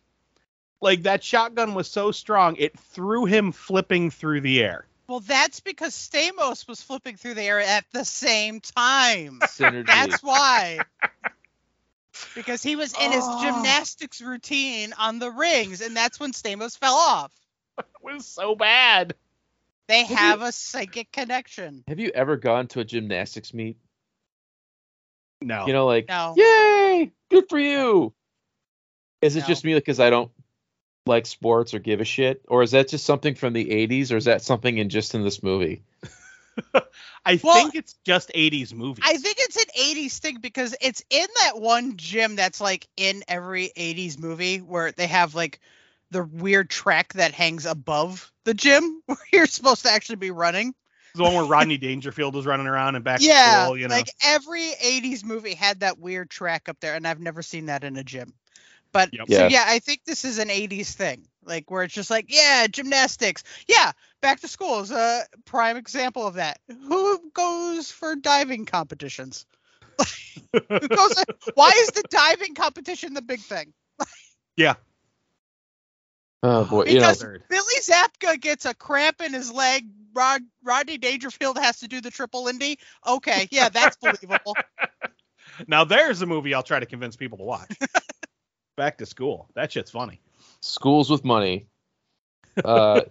Like 0.80 1.02
that 1.04 1.24
shotgun 1.24 1.74
was 1.74 1.88
so 1.90 2.10
strong, 2.12 2.56
it 2.56 2.78
threw 2.78 3.24
him 3.24 3.52
flipping 3.52 4.10
through 4.10 4.42
the 4.42 4.62
air. 4.62 4.86
Well, 5.08 5.20
that's 5.20 5.60
because 5.60 5.94
Stamos 5.94 6.66
was 6.68 6.82
flipping 6.82 7.16
through 7.16 7.34
the 7.34 7.42
air 7.42 7.60
at 7.60 7.84
the 7.92 8.04
same 8.04 8.60
time. 8.60 9.38
synergy. 9.44 9.86
That's 9.86 10.22
why. 10.22 10.80
Because 12.34 12.62
he 12.62 12.76
was 12.76 12.92
in 12.98 13.12
his 13.12 13.24
Oh. 13.24 13.42
gymnastics 13.44 14.20
routine 14.20 14.92
on 14.98 15.18
the 15.18 15.30
rings, 15.30 15.80
and 15.80 15.96
that's 15.96 16.18
when 16.18 16.32
Stamos 16.32 16.76
fell 16.78 16.94
off. 16.94 17.32
It 17.78 17.84
was 18.02 18.26
so 18.26 18.54
bad. 18.54 19.14
They 19.88 20.00
you- 20.00 20.16
have 20.16 20.42
a 20.42 20.50
psychic 20.52 21.12
connection. 21.12 21.84
Have 21.88 21.98
you 22.00 22.10
ever 22.14 22.36
gone 22.36 22.66
to 22.68 22.80
a 22.80 22.84
gymnastics 22.84 23.52
meet? 23.54 23.76
No. 25.42 25.66
You 25.66 25.72
know, 25.72 25.86
like, 25.86 26.08
No. 26.08 26.34
yay, 26.36 27.12
good 27.30 27.48
for 27.48 27.58
you. 27.58 28.12
Is 29.22 29.36
it 29.36 29.40
No. 29.40 29.46
just 29.46 29.64
me 29.64 29.74
because 29.74 30.00
I 30.00 30.10
don't 30.10 30.30
like 31.06 31.26
sports 31.26 31.74
or 31.74 31.78
give 31.78 32.00
a 32.00 32.04
shit, 32.04 32.42
or 32.48 32.62
is 32.62 32.72
that 32.72 32.88
just 32.88 33.04
something 33.04 33.34
from 33.34 33.52
the 33.52 33.70
'80s, 33.70 34.12
or 34.12 34.16
is 34.16 34.24
that 34.26 34.42
something 34.42 34.76
in 34.78 34.88
just 34.88 35.14
in 35.14 35.22
this 35.24 35.42
movie? 35.42 35.82
I 37.24 37.36
Well- 37.36 37.54
think 37.54 37.74
it's 37.74 37.94
just 38.04 38.30
80s 38.34 38.72
movies. 38.74 39.04
I 39.04 39.16
think 39.16 39.36
it's 39.40 39.56
an 39.56 39.64
80s 39.78 40.18
thing 40.18 40.38
because 40.40 40.74
it's 40.80 41.02
in 41.10 41.26
that 41.42 41.60
one 41.60 41.96
gym 41.96 42.36
that's 42.36 42.60
like 42.60 42.86
in 42.96 43.22
every 43.28 43.70
80s 43.76 44.18
movie 44.18 44.58
where 44.58 44.92
they 44.92 45.06
have 45.06 45.34
like 45.34 45.60
the 46.10 46.22
weird 46.22 46.70
track 46.70 47.12
that 47.14 47.32
hangs 47.32 47.66
above 47.66 48.32
the 48.44 48.54
gym 48.54 49.02
where 49.06 49.18
you're 49.32 49.46
supposed 49.46 49.82
to 49.84 49.90
actually 49.90 50.16
be 50.16 50.30
running. 50.30 50.74
The 51.14 51.22
one 51.22 51.34
where 51.34 51.44
Rodney 51.44 51.78
Dangerfield 51.78 52.34
was 52.34 52.46
running 52.46 52.66
around 52.66 52.94
and 52.94 53.04
back 53.04 53.20
yeah, 53.20 53.32
to 53.32 53.60
school, 53.64 53.78
you 53.78 53.88
know. 53.88 53.94
like 53.94 54.10
every 54.22 54.60
80s 54.60 55.24
movie 55.24 55.54
had 55.54 55.80
that 55.80 55.98
weird 55.98 56.30
track 56.30 56.68
up 56.68 56.78
there, 56.80 56.94
and 56.94 57.06
I've 57.06 57.20
never 57.20 57.42
seen 57.42 57.66
that 57.66 57.84
in 57.84 57.96
a 57.96 58.04
gym. 58.04 58.34
But 58.96 59.12
Yep. 59.12 59.26
so 59.28 59.42
Yeah. 59.42 59.48
yeah, 59.50 59.64
I 59.66 59.78
think 59.80 60.00
this 60.06 60.24
is 60.24 60.38
an 60.38 60.48
80s 60.48 60.94
thing, 60.94 61.28
like 61.44 61.70
where 61.70 61.82
it's 61.82 61.92
just 61.92 62.10
like, 62.10 62.32
yeah, 62.32 62.66
gymnastics. 62.66 63.44
Yeah, 63.68 63.92
back 64.22 64.40
to 64.40 64.48
school 64.48 64.80
is 64.80 64.90
a 64.90 65.26
prime 65.44 65.76
example 65.76 66.26
of 66.26 66.36
that. 66.36 66.60
Who 66.66 67.30
goes 67.34 67.90
for 67.90 68.16
diving 68.16 68.64
competitions? 68.64 69.44
Who 70.54 70.88
goes? 70.88 71.22
why 71.54 71.72
is 71.76 71.90
the 71.90 72.04
diving 72.08 72.54
competition 72.54 73.12
the 73.12 73.20
big 73.20 73.40
thing? 73.40 73.74
Yeah. 74.56 74.76
Oh 76.42 76.64
boy, 76.64 76.84
you 76.86 76.94
know, 76.94 77.08
Because 77.08 77.22
Billy 77.50 77.80
Zabka 77.82 78.40
gets 78.40 78.64
a 78.64 78.72
cramp 78.72 79.20
in 79.20 79.34
his 79.34 79.52
leg. 79.52 79.84
Rod, 80.14 80.40
Rodney 80.64 80.96
Dangerfield 80.96 81.58
has 81.58 81.80
to 81.80 81.88
do 81.88 82.00
the 82.00 82.10
triple 82.10 82.44
Lindy. 82.44 82.78
Okay, 83.06 83.48
yeah, 83.50 83.68
that's 83.68 83.96
believable. 84.00 84.56
now 85.66 85.84
there's 85.84 86.22
a 86.22 86.26
movie 86.26 86.54
I'll 86.54 86.62
try 86.62 86.80
to 86.80 86.86
convince 86.86 87.16
people 87.16 87.36
to 87.36 87.44
watch. 87.44 87.70
Back 88.76 88.98
to 88.98 89.06
school. 89.06 89.48
That 89.54 89.72
shit's 89.72 89.90
funny. 89.90 90.20
schools 90.60 91.10
with 91.10 91.24
money. 91.24 91.66
Uh, 92.64 93.02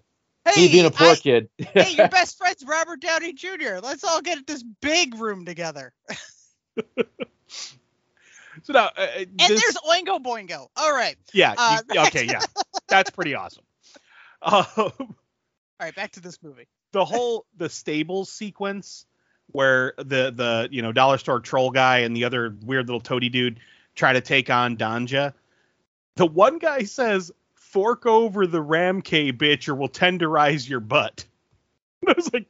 Hey, 0.47 0.65
me 0.67 0.71
being 0.71 0.85
a 0.85 0.91
poor 0.91 1.07
I- 1.09 1.15
kid. 1.15 1.49
hey, 1.57 1.91
your 1.95 2.07
best 2.07 2.37
friend's 2.37 2.63
Robert 2.63 2.99
Downey 3.01 3.33
Jr. 3.33 3.79
Let's 3.81 4.03
all 4.03 4.21
get 4.21 4.45
this 4.45 4.63
big 4.81 5.15
room 5.15 5.43
together. 5.45 5.91
So 8.63 8.73
now, 8.73 8.89
uh, 8.97 9.07
And 9.17 9.37
this- 9.37 9.61
there's 9.61 9.75
Oingo 9.77 10.21
Boingo. 10.23 10.67
All 10.77 10.91
right, 10.93 11.17
yeah, 11.33 11.53
uh, 11.57 11.79
you- 11.93 12.01
okay, 12.07 12.23
yeah, 12.25 12.39
that's 12.87 13.09
pretty 13.11 13.35
awesome. 13.35 13.63
Um, 14.41 14.65
all 14.77 14.91
right, 15.79 15.93
back 15.95 16.11
to 16.13 16.19
this 16.21 16.41
movie. 16.41 16.67
the 16.91 17.03
whole 17.05 17.45
the 17.57 17.67
stables 17.69 18.31
sequence 18.31 19.05
where 19.51 19.93
the 19.97 20.31
the 20.31 20.69
you 20.71 20.81
know 20.81 20.91
dollar 20.91 21.17
store 21.17 21.39
troll 21.41 21.69
guy 21.71 21.99
and 21.99 22.15
the 22.15 22.23
other 22.23 22.55
weird 22.63 22.87
little 22.87 23.01
toady 23.01 23.29
dude 23.29 23.59
try 23.93 24.13
to 24.13 24.21
take 24.21 24.49
on 24.49 24.77
Danja. 24.77 25.33
The 26.15 26.25
one 26.25 26.59
guy 26.59 26.83
says, 26.83 27.31
"Fork 27.55 28.05
over 28.05 28.47
the 28.47 28.63
Ramkay 28.63 29.33
bitch, 29.33 29.67
or 29.67 29.75
we'll 29.75 29.89
tenderize 29.89 30.67
your 30.67 30.79
butt." 30.79 31.25
I 32.07 32.13
was 32.15 32.31
like, 32.33 32.47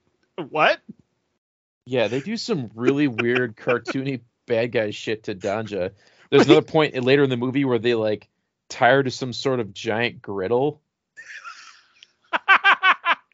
"What?" 0.49 0.79
Yeah, 1.85 2.07
they 2.07 2.19
do 2.19 2.37
some 2.37 2.71
really 2.75 3.07
weird 3.07 3.55
cartoony 3.55 4.21
bad 4.45 4.71
guy 4.71 4.91
shit 4.91 5.23
to 5.23 5.35
Danja. 5.35 5.91
There's 6.29 6.45
another 6.45 6.61
point 6.61 7.01
later 7.03 7.23
in 7.23 7.29
the 7.29 7.37
movie 7.37 7.65
where 7.65 7.79
they 7.79 7.95
like 7.95 8.27
tie 8.69 8.91
her 8.91 9.03
to 9.03 9.11
some 9.11 9.33
sort 9.33 9.59
of 9.59 9.73
giant 9.73 10.21
griddle. 10.21 10.81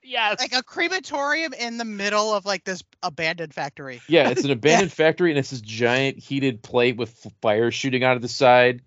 yes. 0.03 0.39
Like 0.39 0.53
a 0.53 0.61
crematorium 0.61 1.53
in 1.53 1.77
the 1.77 1.85
middle 1.85 2.33
of 2.33 2.45
like 2.45 2.65
this 2.65 2.83
abandoned 3.01 3.53
factory. 3.53 4.01
Yeah, 4.07 4.29
it's 4.29 4.43
an 4.43 4.51
abandoned 4.51 4.91
factory 4.91 5.31
and 5.31 5.39
it's 5.39 5.51
this 5.51 5.61
giant 5.61 6.17
heated 6.17 6.61
plate 6.61 6.97
with 6.97 7.27
fire 7.41 7.71
shooting 7.71 8.03
out 8.03 8.17
of 8.17 8.21
the 8.21 8.27
side, 8.27 8.81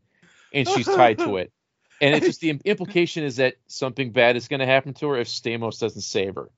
and 0.54 0.68
she's 0.68 0.86
tied 0.96 1.18
to 1.18 1.36
it. 1.36 1.52
And 2.00 2.14
it's 2.14 2.26
just 2.26 2.40
the 2.40 2.50
implication 2.64 3.24
is 3.24 3.36
that 3.36 3.56
something 3.66 4.10
bad 4.10 4.36
is 4.36 4.48
going 4.48 4.60
to 4.60 4.66
happen 4.66 4.94
to 4.94 5.08
her 5.10 5.16
if 5.16 5.28
Stamos 5.28 5.78
doesn't 5.78 6.02
save 6.02 6.34
her. 6.34 6.50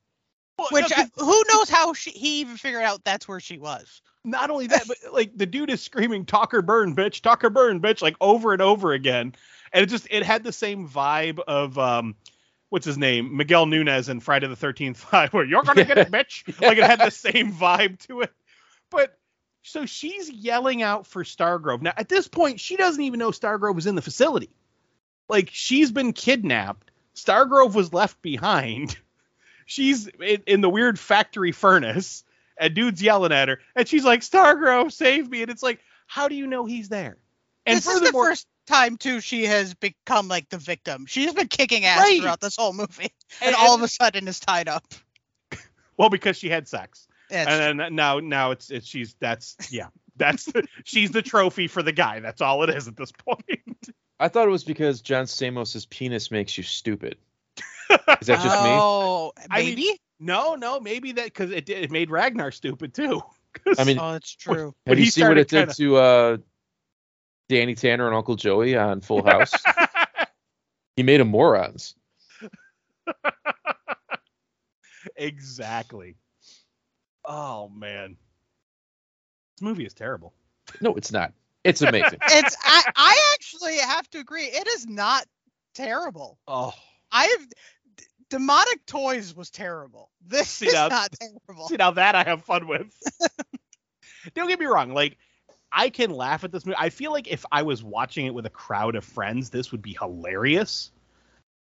Well, 0.58 0.68
Which 0.70 0.90
no, 0.90 1.02
I, 1.02 1.10
who 1.16 1.42
knows 1.52 1.68
how 1.68 1.92
she, 1.92 2.10
he 2.10 2.40
even 2.40 2.56
figured 2.56 2.82
out 2.82 3.04
that's 3.04 3.28
where 3.28 3.40
she 3.40 3.58
was. 3.58 4.00
not 4.24 4.50
only 4.50 4.66
that, 4.68 4.84
but 4.88 4.96
like 5.12 5.36
the 5.36 5.44
dude 5.44 5.70
is 5.70 5.82
screaming 5.82 6.24
"Talk 6.24 6.54
or 6.54 6.62
burn, 6.62 6.96
bitch! 6.96 7.20
Talk 7.20 7.44
or 7.44 7.50
burn, 7.50 7.80
bitch!" 7.80 8.00
like 8.00 8.16
over 8.20 8.54
and 8.54 8.62
over 8.62 8.92
again, 8.92 9.34
and 9.72 9.82
it 9.82 9.86
just 9.86 10.08
it 10.10 10.22
had 10.22 10.42
the 10.44 10.52
same 10.52 10.88
vibe 10.88 11.40
of 11.46 11.78
um, 11.78 12.14
what's 12.70 12.86
his 12.86 12.96
name, 12.96 13.36
Miguel 13.36 13.66
Nunez 13.66 14.08
in 14.08 14.20
Friday 14.20 14.46
the 14.46 14.56
Thirteenth 14.56 14.96
Five, 14.96 15.30
where 15.34 15.44
you're 15.44 15.62
gonna 15.62 15.84
get 15.84 15.98
it, 15.98 16.10
bitch. 16.10 16.60
Like 16.60 16.78
it 16.78 16.84
had 16.84 17.00
the 17.00 17.10
same 17.10 17.52
vibe 17.52 17.98
to 18.06 18.22
it, 18.22 18.32
but. 18.90 19.16
So 19.66 19.84
she's 19.84 20.30
yelling 20.30 20.82
out 20.82 21.06
for 21.06 21.24
Stargrove. 21.24 21.82
Now, 21.82 21.92
at 21.96 22.08
this 22.08 22.28
point, 22.28 22.60
she 22.60 22.76
doesn't 22.76 23.02
even 23.02 23.18
know 23.18 23.30
Stargrove 23.30 23.74
was 23.74 23.86
in 23.86 23.96
the 23.96 24.02
facility. 24.02 24.48
Like, 25.28 25.50
she's 25.52 25.90
been 25.90 26.12
kidnapped. 26.12 26.90
Stargrove 27.16 27.74
was 27.74 27.92
left 27.92 28.20
behind. 28.22 28.96
She's 29.68 30.06
in, 30.06 30.42
in 30.46 30.60
the 30.60 30.68
weird 30.68 30.96
factory 30.96 31.50
furnace 31.50 32.22
and 32.56 32.72
dude's 32.72 33.02
yelling 33.02 33.32
at 33.32 33.48
her, 33.48 33.58
and 33.74 33.88
she's 33.88 34.04
like, 34.04 34.20
"Stargrove, 34.20 34.92
save 34.92 35.28
me!" 35.28 35.42
And 35.42 35.50
it's 35.50 35.62
like, 35.62 35.80
how 36.06 36.28
do 36.28 36.36
you 36.36 36.46
know 36.46 36.66
he's 36.66 36.88
there? 36.88 37.16
And 37.66 37.76
this 37.76 37.88
is 37.88 38.00
the 38.00 38.12
first 38.12 38.46
time 38.68 38.96
too 38.96 39.20
she 39.20 39.46
has 39.46 39.74
become 39.74 40.28
like 40.28 40.48
the 40.50 40.58
victim. 40.58 41.06
She's 41.06 41.32
been 41.34 41.48
kicking 41.48 41.84
ass 41.84 41.98
Right. 41.98 42.20
throughout 42.20 42.40
this 42.40 42.54
whole 42.54 42.72
movie, 42.72 43.10
and, 43.40 43.48
And- 43.48 43.56
all 43.56 43.74
and- 43.74 43.82
of 43.82 43.84
a 43.86 43.88
sudden 43.88 44.28
is 44.28 44.38
tied 44.38 44.68
up. 44.68 44.84
well, 45.96 46.10
because 46.10 46.36
she 46.36 46.48
had 46.48 46.68
sex, 46.68 47.08
It's 47.30 47.50
and 47.50 47.80
then 47.80 47.94
now 47.94 48.20
now 48.20 48.50
it's 48.52 48.70
it's 48.70 48.86
she's 48.86 49.14
that's 49.20 49.56
yeah 49.70 49.88
that's 50.16 50.44
the, 50.46 50.64
she's 50.84 51.10
the 51.10 51.22
trophy 51.22 51.66
for 51.68 51.82
the 51.82 51.92
guy. 51.92 52.20
That's 52.20 52.40
all 52.40 52.62
it 52.62 52.70
is 52.70 52.88
at 52.88 52.96
this 52.96 53.12
point. 53.12 53.90
I 54.18 54.28
thought 54.28 54.48
it 54.48 54.50
was 54.50 54.64
because 54.64 55.02
John 55.02 55.24
Stamos' 55.26 55.88
penis 55.90 56.30
makes 56.30 56.56
you 56.56 56.64
stupid. 56.64 57.16
Is 57.90 58.26
that 58.28 58.42
just 58.42 58.44
me? 58.46 58.70
oh, 58.70 59.32
I 59.50 59.58
mean- 59.58 59.68
maybe. 59.76 60.00
no, 60.18 60.54
no, 60.54 60.80
maybe 60.80 61.12
that 61.12 61.24
because 61.26 61.50
it 61.50 61.66
did- 61.66 61.84
it 61.84 61.90
made 61.90 62.10
Ragnar 62.10 62.50
stupid 62.50 62.94
too. 62.94 63.20
I 63.78 63.84
mean, 63.84 63.98
oh, 63.98 64.14
it's 64.14 64.34
true. 64.34 64.74
when 64.84 64.96
Have 64.96 64.98
you 64.98 65.04
he 65.04 65.10
seen 65.10 65.28
what 65.28 65.38
it 65.38 65.48
started 65.50 65.68
did 65.68 65.76
to 65.76 65.96
uh, 65.96 66.36
Danny 67.48 67.74
Tanner 67.74 68.06
and 68.06 68.14
Uncle 68.16 68.36
Joey 68.36 68.76
on 68.76 69.00
Full 69.00 69.24
House? 69.26 69.52
he 70.96 71.02
made 71.02 71.20
them 71.20 71.28
morons. 71.28 71.94
exactly. 75.16 76.16
Oh 77.26 77.68
man, 77.68 78.16
this 79.56 79.62
movie 79.62 79.84
is 79.84 79.94
terrible. 79.94 80.32
No, 80.80 80.94
it's 80.94 81.12
not. 81.12 81.32
It's 81.64 81.82
amazing. 81.82 82.18
It's 82.28 82.56
I, 82.62 82.82
I 82.94 83.32
actually 83.34 83.78
have 83.78 84.08
to 84.10 84.18
agree. 84.18 84.44
It 84.44 84.66
is 84.68 84.86
not 84.86 85.26
terrible. 85.74 86.38
Oh, 86.46 86.72
I 87.10 87.24
have 87.26 87.46
demonic 88.30 88.86
toys 88.86 89.34
was 89.34 89.50
terrible. 89.50 90.10
This 90.26 90.48
See, 90.48 90.66
is 90.68 90.74
now- 90.74 90.88
not 90.88 91.10
terrible. 91.20 91.68
See 91.68 91.76
now 91.76 91.90
that 91.92 92.14
I 92.14 92.22
have 92.24 92.44
fun 92.44 92.66
with. 92.68 92.86
Don't 94.34 94.48
get 94.48 94.58
me 94.58 94.66
wrong, 94.66 94.92
like 94.92 95.18
I 95.72 95.90
can 95.90 96.10
laugh 96.10 96.44
at 96.44 96.52
this 96.52 96.64
movie. 96.66 96.76
I 96.78 96.90
feel 96.90 97.12
like 97.12 97.28
if 97.28 97.44
I 97.50 97.62
was 97.62 97.82
watching 97.82 98.26
it 98.26 98.34
with 98.34 98.46
a 98.46 98.50
crowd 98.50 98.94
of 98.96 99.04
friends, 99.04 99.50
this 99.50 99.72
would 99.72 99.82
be 99.82 99.96
hilarious. 99.98 100.90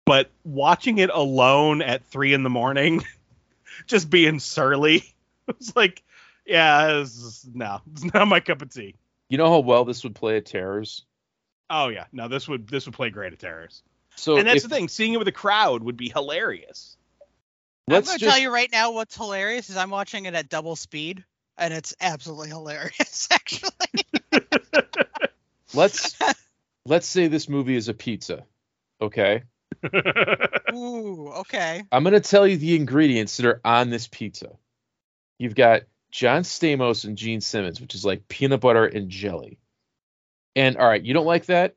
But 0.05 0.31
watching 0.45 0.99
it 0.99 1.11
alone 1.11 1.81
at 1.83 2.05
three 2.07 2.33
in 2.35 2.43
the 2.43 2.51
morning, 2.51 3.05
just 3.87 4.11
being 4.11 4.41
surly, 4.41 5.12
it's 5.49 5.75
like, 5.77 6.03
yeah, 6.47 6.99
this 6.99 7.17
is, 7.17 7.49
no, 7.53 7.81
it's 7.93 8.13
not 8.13 8.27
my 8.29 8.41
cup 8.41 8.63
of 8.63 8.73
tea. 8.73 8.97
You 9.29 9.39
know 9.39 9.49
how 9.49 9.61
well 9.61 9.85
this 9.85 10.05
would 10.05 10.15
play 10.15 10.37
at 10.37 10.47
Terrors? 10.47 11.05
Oh 11.75 11.89
yeah, 11.89 12.05
no, 12.13 12.29
this 12.29 12.47
would 12.47 12.69
this 12.69 12.85
would 12.85 12.95
play 12.95 13.09
great 13.09 13.33
at 13.33 13.39
terrors. 13.39 13.83
So 14.17 14.37
and 14.37 14.47
that's 14.47 14.63
if, 14.63 14.69
the 14.69 14.75
thing, 14.77 14.89
seeing 14.89 15.15
it 15.15 15.19
with 15.19 15.29
a 15.29 15.33
crowd 15.33 15.83
would 15.83 15.97
be 15.97 16.11
hilarious. 16.11 16.99
let's 17.89 18.09
I'm 18.09 18.11
gonna 18.11 18.19
just 18.19 18.31
tell 18.31 18.43
you 18.43 18.53
right 18.53 18.71
now 18.71 18.93
what's 18.93 19.17
hilarious 19.17 19.71
is 19.71 19.79
I'm 19.79 19.89
watching 19.89 20.27
it 20.27 20.35
at 20.35 20.51
double 20.51 20.77
speed 20.77 21.25
and 21.57 21.73
it's 21.73 21.95
absolutely 21.99 22.49
hilarious 22.49 23.27
actually. 23.33 23.71
let's 25.75 26.15
let's 26.85 27.07
say 27.07 27.29
this 27.29 27.49
movie 27.49 27.77
is 27.77 27.89
a 27.89 27.95
pizza. 27.95 28.45
Okay. 29.01 29.45
Ooh, 30.75 31.29
okay. 31.39 31.85
I'm 31.91 32.05
gonna 32.05 32.21
tell 32.21 32.47
you 32.47 32.59
the 32.59 32.77
ingredients 32.77 33.39
that 33.39 33.47
are 33.47 33.63
on 33.65 33.89
this 33.89 34.09
pizza. 34.09 34.51
You've 35.43 35.57
got 35.57 35.83
John 36.13 36.43
Stamos 36.43 37.05
and 37.05 37.19
Gene 37.19 37.41
Simmons, 37.41 37.81
which 37.81 37.97
is 37.97 38.05
like 38.05 38.29
peanut 38.29 38.61
butter 38.61 38.85
and 38.87 39.09
jelly. 39.11 39.59
And 40.55 40.77
all 40.77 40.87
right, 40.87 41.03
you 41.03 41.15
don't 41.15 41.27
like 41.27 41.47
that? 41.47 41.75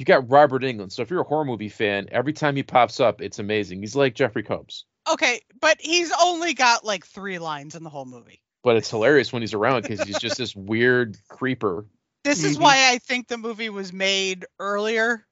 You 0.00 0.04
got 0.04 0.28
Robert 0.28 0.62
Englund. 0.62 0.90
So 0.90 1.02
if 1.02 1.10
you're 1.10 1.20
a 1.20 1.24
horror 1.24 1.44
movie 1.44 1.68
fan, 1.68 2.08
every 2.10 2.32
time 2.32 2.56
he 2.56 2.64
pops 2.64 2.98
up, 2.98 3.20
it's 3.20 3.38
amazing. 3.38 3.82
He's 3.82 3.94
like 3.94 4.16
Jeffrey 4.16 4.42
Combs. 4.42 4.84
Okay, 5.08 5.42
but 5.60 5.76
he's 5.80 6.12
only 6.20 6.54
got 6.54 6.84
like 6.84 7.06
three 7.06 7.38
lines 7.38 7.76
in 7.76 7.84
the 7.84 7.90
whole 7.90 8.04
movie. 8.04 8.42
But 8.64 8.76
it's 8.76 8.90
hilarious 8.90 9.32
when 9.32 9.42
he's 9.42 9.54
around 9.54 9.82
because 9.82 10.02
he's 10.02 10.18
just 10.18 10.36
this 10.36 10.56
weird 10.56 11.16
creeper. 11.28 11.86
This 12.24 12.42
is 12.42 12.58
Mhm. 12.58 12.62
why 12.62 12.90
I 12.90 12.98
think 12.98 13.28
the 13.28 13.38
movie 13.38 13.70
was 13.70 13.92
made 13.92 14.44
earlier 14.58 15.24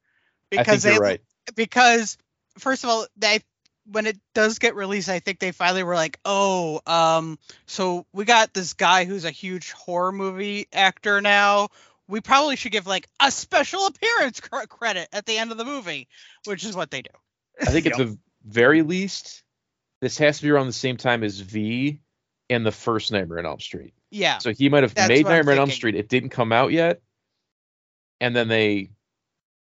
I 0.53 0.55
think 0.55 0.67
because 0.67 0.85
you're 0.85 0.93
they 0.93 0.99
right. 0.99 1.21
because 1.53 2.17
first 2.57 2.85
of 2.85 2.89
all 2.89 3.07
they 3.17 3.41
when 3.91 4.05
it 4.05 4.17
does 4.33 4.59
get 4.59 4.75
released 4.75 5.09
i 5.09 5.19
think 5.19 5.39
they 5.39 5.51
finally 5.51 5.83
were 5.83 5.95
like 5.95 6.19
oh 6.25 6.81
um 6.87 7.37
so 7.65 8.05
we 8.13 8.25
got 8.25 8.53
this 8.53 8.73
guy 8.73 9.05
who's 9.05 9.25
a 9.25 9.31
huge 9.31 9.71
horror 9.71 10.11
movie 10.11 10.67
actor 10.73 11.21
now 11.21 11.67
we 12.07 12.21
probably 12.21 12.55
should 12.55 12.71
give 12.71 12.87
like 12.87 13.07
a 13.21 13.31
special 13.31 13.87
appearance 13.87 14.39
cr- 14.39 14.65
credit 14.67 15.07
at 15.13 15.25
the 15.25 15.37
end 15.37 15.51
of 15.51 15.57
the 15.57 15.65
movie 15.65 16.07
which 16.45 16.65
is 16.65 16.75
what 16.75 16.91
they 16.91 17.01
do 17.01 17.11
I 17.61 17.65
think 17.65 17.85
at 17.87 17.97
the 17.97 18.17
very 18.45 18.81
least, 18.81 19.43
this 20.01 20.17
has 20.19 20.37
to 20.37 20.43
be 20.43 20.49
around 20.49 20.67
the 20.67 20.73
same 20.73 20.97
time 20.97 21.23
as 21.23 21.39
V 21.39 21.99
and 22.49 22.65
the 22.65 22.71
first 22.71 23.11
Nightmare 23.11 23.39
on 23.39 23.45
Elm 23.45 23.59
Street. 23.59 23.93
yeah 24.09 24.37
So 24.37 24.53
he 24.53 24.69
might 24.69 24.83
have 24.83 24.95
made 24.95 25.25
what 25.25 25.33
I'm 25.33 25.37
Nightmare 25.37 25.55
on 25.55 25.59
Elm. 25.59 25.71
Street. 25.71 25.95
It 25.95 26.09
didn't 26.09 26.29
come 26.29 26.51
out 26.51 26.71
yet, 26.71 27.01
and 28.21 28.35
then 28.35 28.47
they 28.47 28.91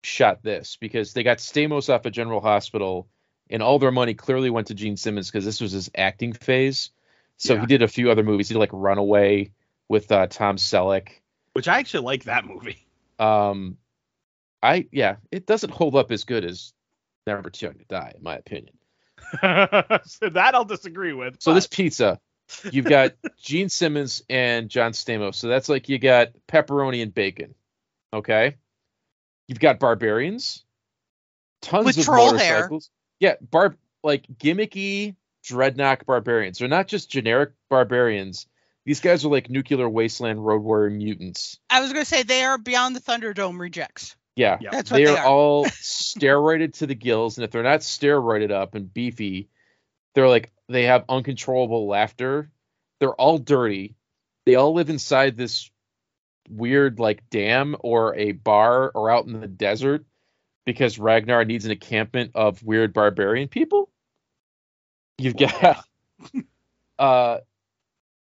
shot 0.04 0.44
this 0.44 0.78
because 0.80 1.14
they 1.14 1.24
got 1.24 1.40
Stamos 1.40 1.92
off 1.94 2.06
at 2.06 2.14
General 2.14 2.42
Hospital, 2.42 3.08
and 3.50 3.62
all 3.64 3.80
their 3.80 3.92
money 3.92 4.14
clearly 4.14 4.50
went 4.50 4.68
to 4.68 4.74
Gene 4.74 4.98
Simmons 4.98 5.30
because 5.30 5.46
this 5.46 5.62
was 5.62 5.72
his 5.72 5.90
acting 5.96 6.34
phase. 6.34 6.90
So 7.38 7.54
Yeah. 7.56 7.62
he 7.62 7.66
did 7.68 7.82
a 7.82 7.88
few 7.88 8.10
other 8.12 8.24
movies. 8.24 8.48
He 8.50 8.54
did 8.54 8.60
like 8.60 8.70
Runaway 8.74 9.52
with 9.90 10.12
uh, 10.12 10.28
Tom 10.28 10.56
Selleck. 10.58 11.10
Which 11.54 11.68
I 11.68 11.80
actually 11.80 12.06
like 12.06 12.24
that 12.26 12.46
movie. 12.46 12.86
Um, 13.20 13.78
I 14.64 14.88
yeah, 14.92 15.18
it 15.32 15.46
doesn't 15.46 15.72
hold 15.72 15.96
up 15.96 16.12
as 16.12 16.24
good 16.24 16.44
as 16.44 16.74
Never 17.28 17.50
Too 17.50 17.68
Young 17.68 17.76
to 17.76 17.86
Die, 17.86 18.14
in 18.16 18.24
my 18.24 18.36
opinion. 18.36 18.76
so 19.42 20.30
that 20.30 20.52
I'll 20.54 20.66
disagree 20.66 21.14
with. 21.14 21.38
So 21.42 21.52
but- 21.52 21.56
this 21.56 21.68
pizza, 21.68 22.20
you've 22.72 22.86
got 22.86 23.14
Gene 23.42 23.70
Simmons 23.70 24.24
and 24.30 24.70
John 24.70 24.92
Stamos. 24.92 25.36
So 25.36 25.48
that's 25.48 25.70
like 25.70 25.88
you 25.90 25.98
got 26.00 26.30
pepperoni 26.48 27.02
and 27.02 27.14
bacon. 27.14 27.56
Okay. 28.14 28.56
You've 29.48 29.60
got 29.60 29.80
barbarians, 29.80 30.64
tons 31.62 31.86
With 31.86 31.98
of 32.00 32.06
troll 32.06 32.36
hair. 32.36 32.54
motorcycles. 32.56 32.90
Yeah, 33.20 33.36
barb 33.42 33.78
like 34.04 34.26
gimmicky 34.38 35.16
dreadnought 35.44 36.06
barbarians. 36.06 36.60
They're 36.60 36.68
not 36.68 36.88
just 36.88 37.10
generic 37.10 37.52
barbarians. 37.70 38.48
These 38.86 39.00
guys 39.00 39.26
are 39.26 39.30
like 39.30 39.50
nuclear 39.50 39.90
wasteland 39.90 40.46
road 40.46 40.62
warrior 40.62 40.92
mutants. 40.92 41.60
I 41.70 41.82
was 41.82 41.92
gonna 41.92 42.06
say 42.06 42.24
they 42.24 42.44
are 42.44 42.58
beyond 42.58 42.96
the 42.96 43.00
Thunderdome 43.02 43.60
rejects. 43.60 44.16
Yeah, 44.36 44.58
Yeah. 44.60 44.70
That's 44.72 44.92
what 44.92 44.98
they 44.98 45.06
they 45.06 45.12
are 45.12 45.20
are. 45.20 45.26
all 45.26 45.66
steroided 45.82 46.74
to 46.80 46.88
the 46.88 46.96
gills, 46.96 47.38
and 47.38 47.46
if 47.46 47.52
they're 47.52 47.64
not 47.64 47.80
steroided 47.80 48.52
up 48.52 48.76
and 48.76 48.94
beefy, 48.94 49.50
they're 50.14 50.28
like 50.28 50.52
they 50.68 50.84
have 50.84 51.06
uncontrollable 51.10 51.88
laughter. 51.88 52.52
They're 53.00 53.14
all 53.14 53.38
dirty. 53.38 53.96
They 54.46 54.56
all 54.56 54.74
live 54.74 54.90
inside 54.90 55.38
this 55.38 55.70
weird 56.50 57.00
like 57.00 57.28
dam 57.30 57.76
or 57.80 58.16
a 58.16 58.32
bar 58.34 58.92
or 58.94 59.10
out 59.10 59.26
in 59.26 59.40
the 59.40 59.48
desert 59.48 60.06
because 60.66 61.00
Ragnar 61.00 61.46
needs 61.46 61.66
an 61.66 61.72
encampment 61.72 62.32
of 62.36 62.64
weird 62.64 62.94
barbarian 62.94 63.48
people. 63.48 63.90
You've 65.18 65.38
got 65.38 65.86
uh 67.00 67.38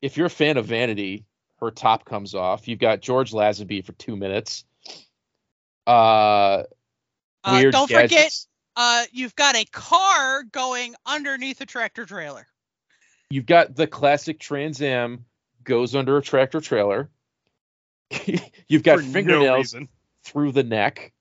if 0.01 0.17
you're 0.17 0.27
a 0.27 0.31
fan 0.31 0.57
of 0.57 0.65
Vanity, 0.65 1.25
her 1.59 1.71
top 1.71 2.05
comes 2.05 2.33
off. 2.33 2.67
You've 2.67 2.79
got 2.79 3.01
George 3.01 3.31
Lazenby 3.31 3.85
for 3.85 3.93
two 3.93 4.15
minutes. 4.15 4.65
Uh 5.87 6.63
Uh, 7.43 7.57
weird 7.59 7.73
don't 7.73 7.89
forget, 7.89 8.31
uh, 8.75 9.03
you've 9.11 9.35
got 9.35 9.55
a 9.55 9.65
car 9.65 10.43
going 10.43 10.95
underneath 11.05 11.61
a 11.61 11.65
tractor 11.65 12.05
trailer. 12.05 12.47
You've 13.29 13.45
got 13.45 13.75
the 13.75 13.87
classic 13.87 14.39
Trans 14.39 14.81
Am 14.81 15.25
goes 15.63 15.95
under 15.95 16.17
a 16.17 16.21
tractor 16.21 16.61
trailer. 16.61 17.09
You've 18.67 18.83
got 18.83 18.99
for 18.99 19.05
fingernails 19.05 19.73
reason. 19.73 19.89
through 20.23 20.51
the 20.51 20.63
neck. 20.63 21.13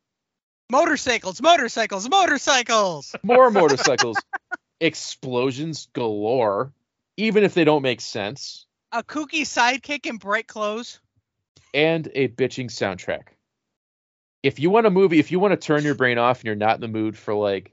Motorcycles, 0.70 1.42
motorcycles, 1.42 2.08
motorcycles. 2.08 3.16
More 3.24 3.50
motorcycles. 3.50 4.16
Explosions 4.80 5.88
galore, 5.92 6.72
even 7.16 7.42
if 7.42 7.54
they 7.54 7.64
don't 7.64 7.82
make 7.82 8.00
sense. 8.00 8.66
A 8.92 9.02
kooky 9.02 9.42
sidekick 9.42 10.06
in 10.06 10.18
bright 10.18 10.46
clothes. 10.46 11.00
And 11.74 12.08
a 12.14 12.28
bitching 12.28 12.66
soundtrack. 12.66 13.34
If 14.44 14.60
you 14.60 14.70
want 14.70 14.86
a 14.86 14.90
movie, 14.90 15.18
if 15.18 15.32
you 15.32 15.40
want 15.40 15.52
to 15.52 15.66
turn 15.66 15.82
your 15.82 15.96
brain 15.96 16.18
off 16.18 16.38
and 16.38 16.44
you're 16.46 16.54
not 16.54 16.76
in 16.76 16.80
the 16.80 16.88
mood 16.88 17.18
for 17.18 17.34
like 17.34 17.72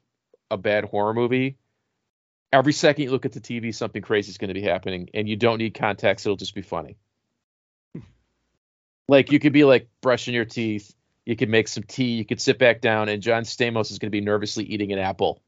a 0.50 0.58
bad 0.58 0.84
horror 0.84 1.14
movie, 1.14 1.58
every 2.52 2.74
second 2.74 3.04
you 3.04 3.12
look 3.12 3.26
at 3.26 3.32
the 3.32 3.40
TV, 3.40 3.74
something 3.74 4.02
crazy 4.02 4.32
is 4.32 4.38
going 4.40 4.50
to 4.50 4.54
be 4.54 4.62
happening, 4.62 5.10
and 5.14 5.30
you 5.30 5.36
don't 5.36 5.60
need 5.60 5.76
context. 5.76 6.26
It'll 6.26 6.36
just 6.36 6.56
be 6.56 6.62
funny. 6.64 6.98
like 9.08 9.32
you 9.32 9.40
could 9.40 9.54
be 9.54 9.66
like 9.66 9.88
brushing 10.02 10.34
your 10.34 10.46
teeth, 10.46 10.94
you 11.28 11.36
could 11.36 11.50
make 11.50 11.68
some 11.68 11.84
tea, 11.84 12.16
you 12.16 12.24
could 12.24 12.40
sit 12.40 12.58
back 12.58 12.80
down, 12.80 13.10
and 13.10 13.22
John 13.22 13.44
Stamos 13.44 13.92
is 13.92 14.00
going 14.00 14.08
to 14.08 14.18
be 14.18 14.22
nervously 14.22 14.64
eating 14.64 14.94
an 14.94 15.00
apple, 15.00 15.42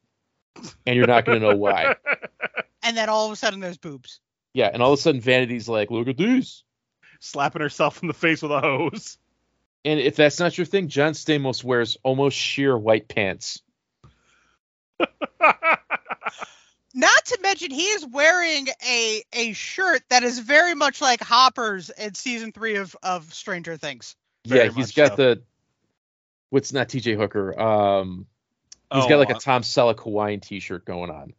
and 0.86 0.98
you're 0.98 1.08
not 1.08 1.24
going 1.24 1.40
to 1.40 1.48
know 1.48 1.56
why. 1.56 1.96
And 2.82 2.96
then 2.96 3.10
all 3.10 3.26
of 3.26 3.34
a 3.34 3.36
sudden 3.36 3.60
there's 3.60 3.78
boobs. 3.78 4.22
Yeah, 4.54 4.70
and 4.72 4.82
all 4.82 4.94
of 4.94 5.00
a 5.00 5.02
sudden 5.02 5.20
Vanity's 5.20 5.68
like, 5.68 5.92
"Look 5.92 6.08
at 6.08 6.16
these." 6.16 6.64
Slapping 7.20 7.62
herself 7.62 8.02
in 8.02 8.08
the 8.08 8.14
face 8.14 8.42
with 8.42 8.54
a 8.54 8.62
hose. 8.62 9.18
And 9.84 10.00
if 10.00 10.16
that's 10.16 10.40
not 10.40 10.58
your 10.58 10.64
thing, 10.64 10.88
John 10.88 11.12
Stamos 11.12 11.62
wears 11.62 11.98
almost 12.04 12.38
sheer 12.38 12.78
white 12.78 13.10
pants. 13.10 13.62
Not 16.94 17.26
to 17.26 17.40
mention 17.44 17.70
he 17.70 17.88
is 17.88 18.06
wearing 18.06 18.70
a 18.88 19.24
a 19.34 19.52
shirt 19.52 20.04
that 20.10 20.24
is 20.24 20.40
very 20.40 20.74
much 20.74 21.02
like 21.02 21.22
Hopper's 21.22 21.90
in 21.90 22.14
season 22.14 22.54
three 22.54 22.76
of, 22.76 22.96
of 23.04 23.34
Stranger 23.34 23.76
Things. 23.76 24.16
Very 24.48 24.68
yeah, 24.68 24.72
he's 24.72 24.94
got 24.94 25.10
so. 25.10 25.16
the 25.18 25.42
what's 26.50 26.74
not 26.74 26.90
TJ 26.90 27.16
Hooker. 27.18 27.60
Um 27.60 28.26
he's 28.94 29.06
Oh, 29.06 29.10
got 29.10 29.20
like 29.20 29.30
a 29.30 29.36
uh, 29.36 29.40
Tom 29.40 29.62
Selleck 29.62 30.00
Hawaiian 30.02 30.40
t-shirt 30.40 30.86
going 30.86 31.10
on. 31.12 31.34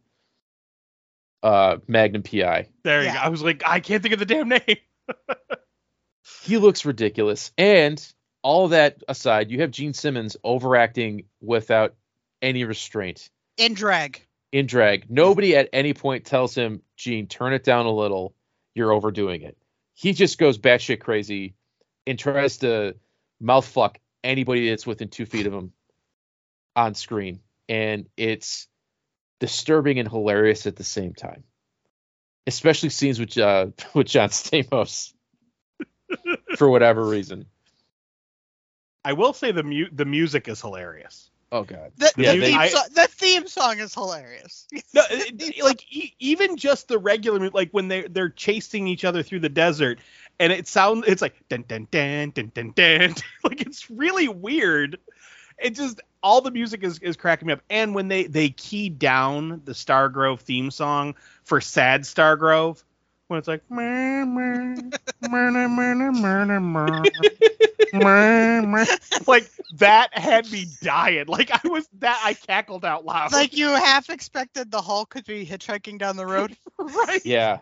Uh 1.43 1.77
Magnum 1.87 2.23
PI. 2.23 2.67
There 2.83 3.01
you 3.01 3.07
Yeah. 3.07 3.13
go. 3.15 3.19
I 3.19 3.29
was 3.29 3.41
like, 3.41 3.63
I 3.65 3.79
can't 3.79 4.01
think 4.01 4.13
of 4.13 4.19
the 4.19 4.25
damn 4.25 4.49
name. 4.49 4.61
He 6.43 6.57
looks 6.57 6.85
ridiculous. 6.85 7.51
And 7.57 8.03
all 8.41 8.69
that 8.69 9.03
aside, 9.07 9.51
you 9.51 9.61
have 9.61 9.69
Gene 9.71 9.93
Simmons 9.93 10.37
overacting 10.43 11.25
without 11.41 11.93
any 12.41 12.63
restraint. 12.63 13.29
In 13.57 13.73
drag. 13.75 14.21
in 14.51 14.65
drag. 14.65 15.09
Nobody 15.09 15.55
at 15.55 15.69
any 15.73 15.93
point 15.93 16.25
tells 16.25 16.55
him, 16.55 16.81
Gene, 16.97 17.27
turn 17.27 17.53
it 17.53 17.63
down 17.63 17.85
a 17.85 17.91
little. 17.93 18.33
You're 18.73 18.91
overdoing 18.91 19.41
it. 19.43 19.57
He 19.93 20.13
just 20.13 20.37
goes 20.39 20.57
batshit 20.57 20.99
crazy 20.99 21.53
and 22.07 22.17
tries 22.17 22.57
to 22.59 22.95
mouth 23.39 23.67
fuck 23.67 23.99
anybody 24.23 24.69
that's 24.69 24.85
within 24.85 25.09
two 25.09 25.25
feet 25.25 25.47
of 25.47 25.53
him 25.53 25.71
on 26.75 26.95
screen. 26.95 27.39
And 27.69 28.07
it's 28.17 28.67
disturbing 29.39 29.99
and 29.99 30.09
hilarious 30.09 30.67
at 30.67 30.75
the 30.75 30.83
same 30.83 31.13
time. 31.13 31.43
Especially 32.47 32.89
scenes 32.89 33.19
with 33.19 33.37
uh, 33.37 33.67
with 33.93 34.07
John 34.07 34.29
Stamos. 34.29 35.13
For 36.57 36.69
whatever 36.69 37.03
reason. 37.03 37.45
I 39.03 39.13
will 39.13 39.33
say 39.33 39.51
the 39.51 39.63
mu- 39.63 39.89
the 39.91 40.05
music 40.05 40.47
is 40.47 40.61
hilarious. 40.61 41.30
Oh 41.51 41.63
god. 41.63 41.91
The, 41.97 42.11
Yeah, 42.17 42.33
the, 42.33 42.39
they- 42.39 42.51
theme, 42.51 42.59
I- 42.59 42.67
so- 42.69 42.79
the 42.95 43.07
theme 43.07 43.47
song 43.47 43.79
is 43.79 43.93
hilarious. 43.93 44.67
No, 44.93 45.01
it- 45.11 45.41
it- 45.41 45.63
like 45.63 45.83
e- 45.93 46.13
even 46.19 46.55
just 46.57 46.87
the 46.87 46.97
regular, 46.97 47.49
like 47.49 47.71
when 47.71 47.87
they 47.89 48.03
they're 48.03 48.29
chasing 48.29 48.87
each 48.87 49.03
other 49.03 49.21
through 49.23 49.41
the 49.41 49.49
desert, 49.49 49.99
and 50.39 50.53
it 50.53 50.67
sounds 50.67 51.05
it's 51.07 51.21
like 51.21 51.35
dun 51.49 51.65
dun 51.67 51.87
dun 51.91 52.29
dun 52.31 52.51
dun 52.53 52.71
dun, 52.75 53.15
like 53.43 53.61
it's 53.61 53.89
really 53.91 54.27
weird. 54.29 54.97
It 55.57 55.75
just 55.75 55.99
all 56.23 56.41
the 56.41 56.51
music 56.51 56.83
is 56.83 56.99
is 56.99 57.17
cracking 57.17 57.47
me 57.47 57.53
up, 57.53 57.61
and 57.69 57.93
when 57.93 58.07
they 58.07 58.23
they 58.27 58.49
key 58.49 58.87
down 58.89 59.61
the 59.65 59.73
Stargrove 59.73 60.39
theme 60.39 60.71
song 60.71 61.15
for 61.43 61.59
Sad 61.59 62.03
Stargrove, 62.03 62.81
when 63.31 63.39
it's 63.39 63.47
like 63.47 63.63
like 69.25 69.49
that 69.75 70.09
had 70.11 70.51
me 70.51 70.65
dying. 70.81 71.27
Like 71.27 71.49
I 71.51 71.65
was 71.65 71.87
that 71.99 72.21
I 72.25 72.33
cackled 72.33 72.83
out 72.83 73.05
loud. 73.05 73.31
Like 73.31 73.55
you 73.55 73.69
half 73.69 74.09
expected 74.09 74.69
the 74.69 74.81
Hulk 74.81 75.11
could 75.11 75.23
be 75.23 75.45
hitchhiking 75.45 75.97
down 75.97 76.17
the 76.17 76.25
road. 76.25 76.57
right. 76.77 77.21
Yeah. 77.23 77.59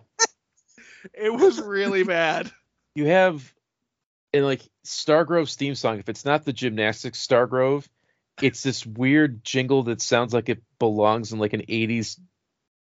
it 1.13 1.31
was 1.31 1.61
really 1.61 2.03
bad. 2.03 2.51
You 2.95 3.05
have 3.05 3.53
and 4.33 4.45
like 4.45 4.67
Stargrove's 4.85 5.53
theme 5.53 5.75
song, 5.75 5.99
if 5.99 6.09
it's 6.09 6.25
not 6.25 6.45
the 6.45 6.53
gymnastics 6.53 7.25
Stargrove, 7.25 7.87
it's 8.41 8.63
this 8.63 8.83
weird 8.87 9.43
jingle 9.43 9.83
that 9.83 10.01
sounds 10.01 10.33
like 10.33 10.49
it 10.49 10.63
belongs 10.79 11.31
in 11.31 11.37
like 11.37 11.53
an 11.53 11.61
80s 11.61 12.19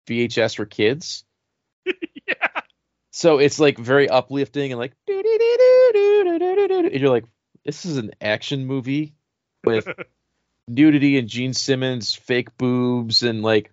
VHS 0.09 0.57
for 0.57 0.67
kids. 0.67 1.25
yeah. 1.87 2.49
So 3.13 3.39
it's 3.39 3.61
like 3.61 3.77
very 3.77 4.09
uplifting 4.09 4.73
and 4.73 4.79
like 4.79 4.95
and 5.07 6.95
you're 6.95 7.11
like, 7.11 7.27
this 7.63 7.85
is 7.85 7.99
an 7.99 8.13
action 8.23 8.65
movie 8.65 9.13
with 9.65 9.87
nudity 10.69 11.19
and 11.19 11.29
Gene 11.29 11.53
Simmons 11.53 12.15
fake 12.15 12.57
boobs 12.57 13.23
and 13.23 13.43
like 13.43 13.71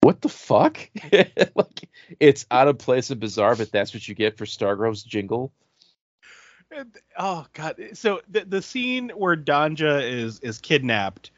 what 0.00 0.20
the 0.20 0.28
fuck? 0.28 0.78
like 1.12 1.88
it's 2.20 2.44
out 2.50 2.68
of 2.68 2.76
place 2.78 3.10
and 3.10 3.18
bizarre, 3.18 3.56
but 3.56 3.72
that's 3.72 3.94
what 3.94 4.06
you 4.06 4.14
get 4.14 4.36
for 4.36 4.44
Stargrove's 4.44 5.02
jingle. 5.02 5.50
Oh 7.18 7.46
god. 7.54 7.80
So 7.94 8.20
the 8.28 8.44
the 8.44 8.60
scene 8.60 9.08
where 9.16 9.34
Danja 9.34 10.02
is 10.02 10.40
is 10.40 10.58
kidnapped 10.58 11.30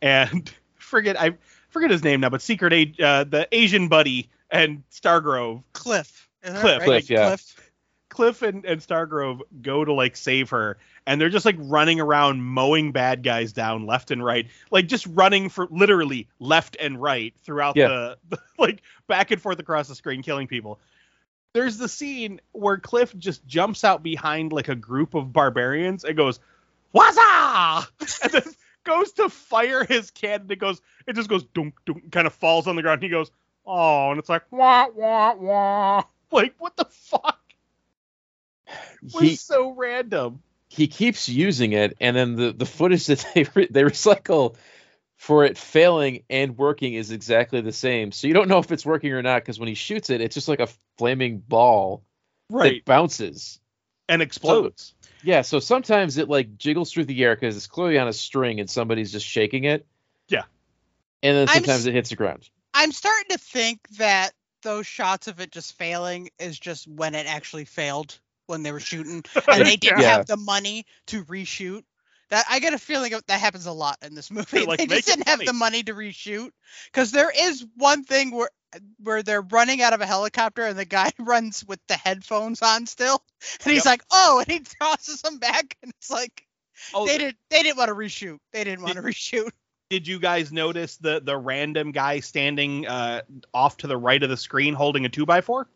and 0.00 0.48
forget 0.76 1.20
I 1.20 1.36
forget 1.70 1.90
his 1.90 2.04
name 2.04 2.20
now, 2.20 2.30
but 2.30 2.42
secret 2.42 2.72
a 2.72 3.04
uh, 3.04 3.24
the 3.24 3.48
Asian 3.50 3.88
buddy 3.88 4.28
and 4.52 4.84
Stargrove, 4.92 5.64
Cliff. 5.72 6.25
Isn't 6.46 6.60
Cliff, 6.60 6.78
right? 6.80 6.84
Cliff, 6.86 7.10
yeah. 7.10 7.28
Cliff. 7.28 7.70
Cliff 8.08 8.42
and, 8.42 8.64
and 8.64 8.80
Stargrove 8.80 9.40
go 9.60 9.84
to 9.84 9.92
like 9.92 10.16
save 10.16 10.50
her 10.50 10.78
and 11.06 11.20
they're 11.20 11.28
just 11.28 11.44
like 11.44 11.56
running 11.58 12.00
around 12.00 12.42
mowing 12.42 12.92
bad 12.92 13.22
guys 13.22 13.52
down 13.52 13.84
left 13.86 14.10
and 14.10 14.24
right. 14.24 14.46
Like 14.70 14.86
just 14.88 15.06
running 15.08 15.48
for 15.48 15.66
literally 15.70 16.28
left 16.38 16.76
and 16.80 17.00
right 17.02 17.34
throughout 17.42 17.76
Yeah. 17.76 17.88
the, 17.88 18.18
the 18.30 18.38
like 18.58 18.82
back 19.06 19.30
and 19.32 19.42
forth 19.42 19.58
across 19.58 19.88
the 19.88 19.94
screen 19.94 20.22
killing 20.22 20.46
people. 20.46 20.78
There's 21.52 21.78
the 21.78 21.88
scene 21.88 22.40
where 22.52 22.78
Cliff 22.78 23.16
just 23.16 23.46
jumps 23.46 23.82
out 23.84 24.02
behind 24.02 24.52
like 24.52 24.68
a 24.68 24.74
group 24.74 25.14
of 25.14 25.32
barbarians 25.32 26.04
and 26.04 26.16
goes, 26.16 26.38
Waza! 26.94 27.86
And 28.22 28.32
then 28.32 28.54
goes 28.84 29.12
to 29.12 29.28
fire 29.28 29.84
his 29.84 30.10
cannon. 30.10 30.50
It 30.50 30.58
goes, 30.58 30.80
it 31.06 31.14
just 31.16 31.28
goes 31.28 31.44
dunk 31.44 31.74
dunk, 31.86 32.10
kind 32.12 32.26
of 32.26 32.32
falls 32.34 32.66
on 32.66 32.76
the 32.76 32.82
ground. 32.82 33.02
He 33.02 33.08
goes, 33.08 33.30
oh, 33.66 34.10
and 34.10 34.18
it's 34.18 34.28
like 34.28 34.42
wah 34.50 34.86
wah 34.94 35.34
wah. 35.34 36.04
Like 36.30 36.54
what 36.58 36.76
the 36.76 36.86
fuck? 36.86 37.40
It 38.66 39.14
was 39.14 39.22
He 39.22 39.36
so 39.36 39.72
random. 39.74 40.42
he 40.68 40.88
keeps 40.88 41.28
using 41.28 41.72
it, 41.72 41.96
and 42.00 42.16
then 42.16 42.36
the 42.36 42.52
the 42.52 42.66
footage 42.66 43.06
that 43.06 43.24
they 43.34 43.46
re- 43.54 43.68
they 43.70 43.82
recycle 43.82 44.56
for 45.16 45.44
it 45.44 45.56
failing 45.56 46.24
and 46.28 46.58
working 46.58 46.94
is 46.94 47.10
exactly 47.10 47.60
the 47.62 47.72
same. 47.72 48.12
So 48.12 48.26
you 48.26 48.34
don't 48.34 48.48
know 48.48 48.58
if 48.58 48.70
it's 48.70 48.84
working 48.84 49.12
or 49.12 49.22
not 49.22 49.42
because 49.42 49.58
when 49.58 49.68
he 49.68 49.74
shoots 49.74 50.10
it, 50.10 50.20
it's 50.20 50.34
just 50.34 50.48
like 50.48 50.60
a 50.60 50.68
flaming 50.98 51.38
ball 51.38 52.04
right. 52.50 52.74
that 52.74 52.84
bounces. 52.84 53.58
And 54.08 54.22
explodes. 54.22 54.94
Yeah, 55.24 55.42
so 55.42 55.58
sometimes 55.58 56.18
it 56.18 56.28
like 56.28 56.58
jiggles 56.58 56.92
through 56.92 57.06
the 57.06 57.24
air 57.24 57.34
because 57.34 57.56
it's 57.56 57.66
clearly 57.66 57.98
on 57.98 58.06
a 58.06 58.12
string 58.12 58.60
and 58.60 58.70
somebody's 58.70 59.10
just 59.10 59.26
shaking 59.26 59.64
it. 59.64 59.86
Yeah. 60.28 60.44
And 61.22 61.36
then 61.36 61.48
I'm 61.48 61.54
sometimes 61.54 61.86
it 61.86 61.94
hits 61.94 62.10
the 62.10 62.16
ground. 62.16 62.48
I'm 62.74 62.92
starting 62.92 63.30
to 63.30 63.38
think 63.38 63.80
that 63.98 64.32
those 64.62 64.86
shots 64.86 65.28
of 65.28 65.40
it 65.40 65.50
just 65.50 65.74
failing 65.76 66.30
is 66.38 66.58
just 66.58 66.86
when 66.86 67.14
it 67.14 67.26
actually 67.26 67.64
failed 67.64 68.18
when 68.46 68.62
they 68.62 68.72
were 68.72 68.80
shooting 68.80 69.24
and 69.50 69.64
they 69.66 69.76
didn't 69.76 70.00
Yeah. 70.00 70.04
have 70.04 70.26
the 70.26 70.36
money 70.36 70.86
to 71.06 71.24
reshoot. 71.24 71.82
That 72.30 72.44
I 72.50 72.58
get 72.60 72.74
a 72.74 72.78
feeling 72.78 73.12
that 73.12 73.40
happens 73.40 73.66
a 73.66 73.72
lot 73.72 73.98
in 74.02 74.14
this 74.14 74.30
movie. 74.32 74.64
Like, 74.64 74.84
they 74.86 75.00
just 75.02 75.02
didn't 75.02 75.28
have 75.28 75.44
the 75.44 75.52
money 75.52 75.82
to 75.84 75.94
reshoot 75.94 76.50
because 76.86 77.12
there 77.12 77.30
is 77.34 77.64
one 77.76 78.04
thing 78.04 78.30
where 78.34 78.50
where 79.02 79.22
they're 79.22 79.42
running 79.42 79.82
out 79.82 79.92
of 79.94 80.00
a 80.00 80.06
helicopter 80.06 80.62
and 80.66 80.78
the 80.78 80.84
guy 80.84 81.10
runs 81.18 81.64
with 81.66 81.80
the 81.88 81.94
headphones 81.96 82.62
on 82.62 82.86
still 82.86 83.22
and 83.64 83.72
he's 83.72 83.84
Yep. 83.84 83.86
like 83.86 84.02
oh 84.10 84.40
and 84.40 84.50
he 84.50 84.60
tosses 84.80 85.22
them 85.22 85.38
back 85.38 85.76
and 85.82 85.92
it's 85.98 86.10
like 86.10 86.46
Oh, 86.92 87.06
they 87.06 87.18
didn't 87.18 87.36
they 87.50 87.62
didn't 87.62 87.78
want 87.78 87.88
to 87.88 87.94
reshoot 87.94 88.38
they 88.52 88.64
didn't 88.64 88.82
want 88.82 88.96
to 88.96 89.02
reshoot 89.02 89.50
did 89.88 90.08
you 90.08 90.18
guys 90.18 90.52
notice 90.52 90.96
the 90.96 91.20
the 91.20 91.36
random 91.36 91.92
guy 91.92 92.20
standing 92.20 92.86
uh, 92.86 93.22
off 93.54 93.76
to 93.78 93.86
the 93.86 93.96
right 93.96 94.22
of 94.22 94.30
the 94.30 94.36
screen 94.36 94.74
holding 94.74 95.04
a 95.04 95.08
two 95.08 95.26
by 95.26 95.40
four? 95.40 95.68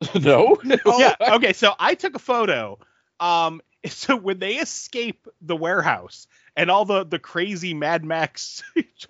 no. 0.20 0.58
Oh. 0.84 0.98
yeah. 0.98 1.14
Okay. 1.34 1.52
So 1.52 1.72
I 1.78 1.94
took 1.94 2.14
a 2.14 2.20
photo. 2.20 2.78
Um. 3.20 3.60
So 3.86 4.16
when 4.16 4.38
they 4.38 4.54
escape 4.54 5.28
the 5.42 5.54
warehouse 5.54 6.26
and 6.56 6.70
all 6.70 6.86
the 6.86 7.04
the 7.04 7.18
crazy 7.18 7.74
Mad 7.74 8.02
Max 8.02 8.62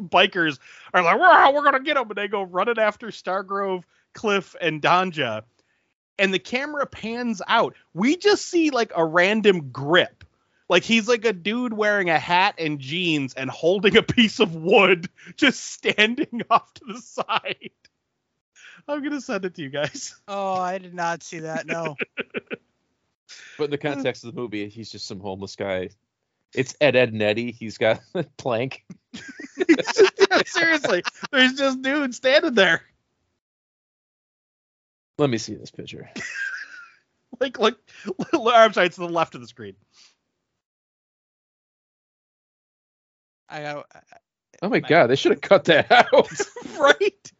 bikers 0.02 0.58
are 0.92 1.00
like, 1.00 1.16
"Wow, 1.16 1.52
we're 1.54 1.62
gonna 1.62 1.78
get 1.78 1.94
them," 1.94 2.08
and 2.08 2.16
they 2.16 2.26
go 2.26 2.42
running 2.42 2.80
after 2.80 3.06
Stargrove, 3.06 3.84
Cliff, 4.14 4.56
and 4.60 4.82
Danja, 4.82 5.44
and 6.18 6.34
the 6.34 6.40
camera 6.40 6.86
pans 6.86 7.40
out. 7.46 7.76
We 7.92 8.16
just 8.16 8.48
see 8.48 8.70
like 8.70 8.90
a 8.96 9.04
random 9.04 9.70
grip. 9.70 10.23
Like 10.68 10.84
he's 10.84 11.08
like 11.08 11.24
a 11.24 11.32
dude 11.32 11.72
wearing 11.72 12.08
a 12.08 12.18
hat 12.18 12.54
and 12.58 12.78
jeans 12.78 13.34
and 13.34 13.50
holding 13.50 13.96
a 13.96 14.02
piece 14.02 14.40
of 14.40 14.54
wood, 14.54 15.08
just 15.36 15.60
standing 15.60 16.42
off 16.50 16.72
to 16.74 16.84
the 16.86 17.00
side. 17.00 17.70
I'm 18.88 19.02
gonna 19.02 19.20
send 19.20 19.44
it 19.44 19.54
to 19.54 19.62
you 19.62 19.70
guys. 19.70 20.14
oh 20.28 20.54
i 20.54 20.78
did 20.78 20.94
not 20.94 21.22
see 21.22 21.40
that 21.40 21.66
no 21.66 21.96
But 23.56 23.64
in 23.64 23.70
the 23.70 23.78
context 23.78 24.24
of 24.24 24.34
the 24.34 24.40
movie, 24.40 24.68
he's 24.68 24.90
just 24.90 25.06
some 25.06 25.20
homeless 25.20 25.56
guy. 25.56 25.90
It's 26.54 26.74
Ed 26.80 26.96
Edd 26.96 27.12
and 27.12 27.22
Eddy. 27.22 27.50
He's 27.50 27.78
got 27.78 28.00
a 28.14 28.24
plank. 28.36 28.84
Seriously, 30.46 31.02
there's 31.32 31.54
just 31.54 31.82
dudes 31.82 32.16
standing 32.16 32.54
there. 32.54 32.82
Let 35.18 35.30
me 35.30 35.38
see 35.38 35.54
this 35.54 35.70
picture. 35.70 36.10
Like, 37.40 37.58
like, 37.58 37.76
I'm 38.32 38.72
sorry, 38.72 38.86
it's 38.86 38.96
to 38.96 39.02
the 39.02 39.08
left 39.08 39.34
of 39.34 39.40
the 39.40 39.48
screen. 39.48 39.74
I 43.48 43.62
got 43.62 43.86
Oh 44.62 44.68
my 44.68 44.80
god, 44.80 45.08
they 45.08 45.16
should 45.16 45.32
have 45.32 45.40
cut 45.40 45.64
that 45.66 45.90
out. 45.90 46.30
right? 46.78 47.32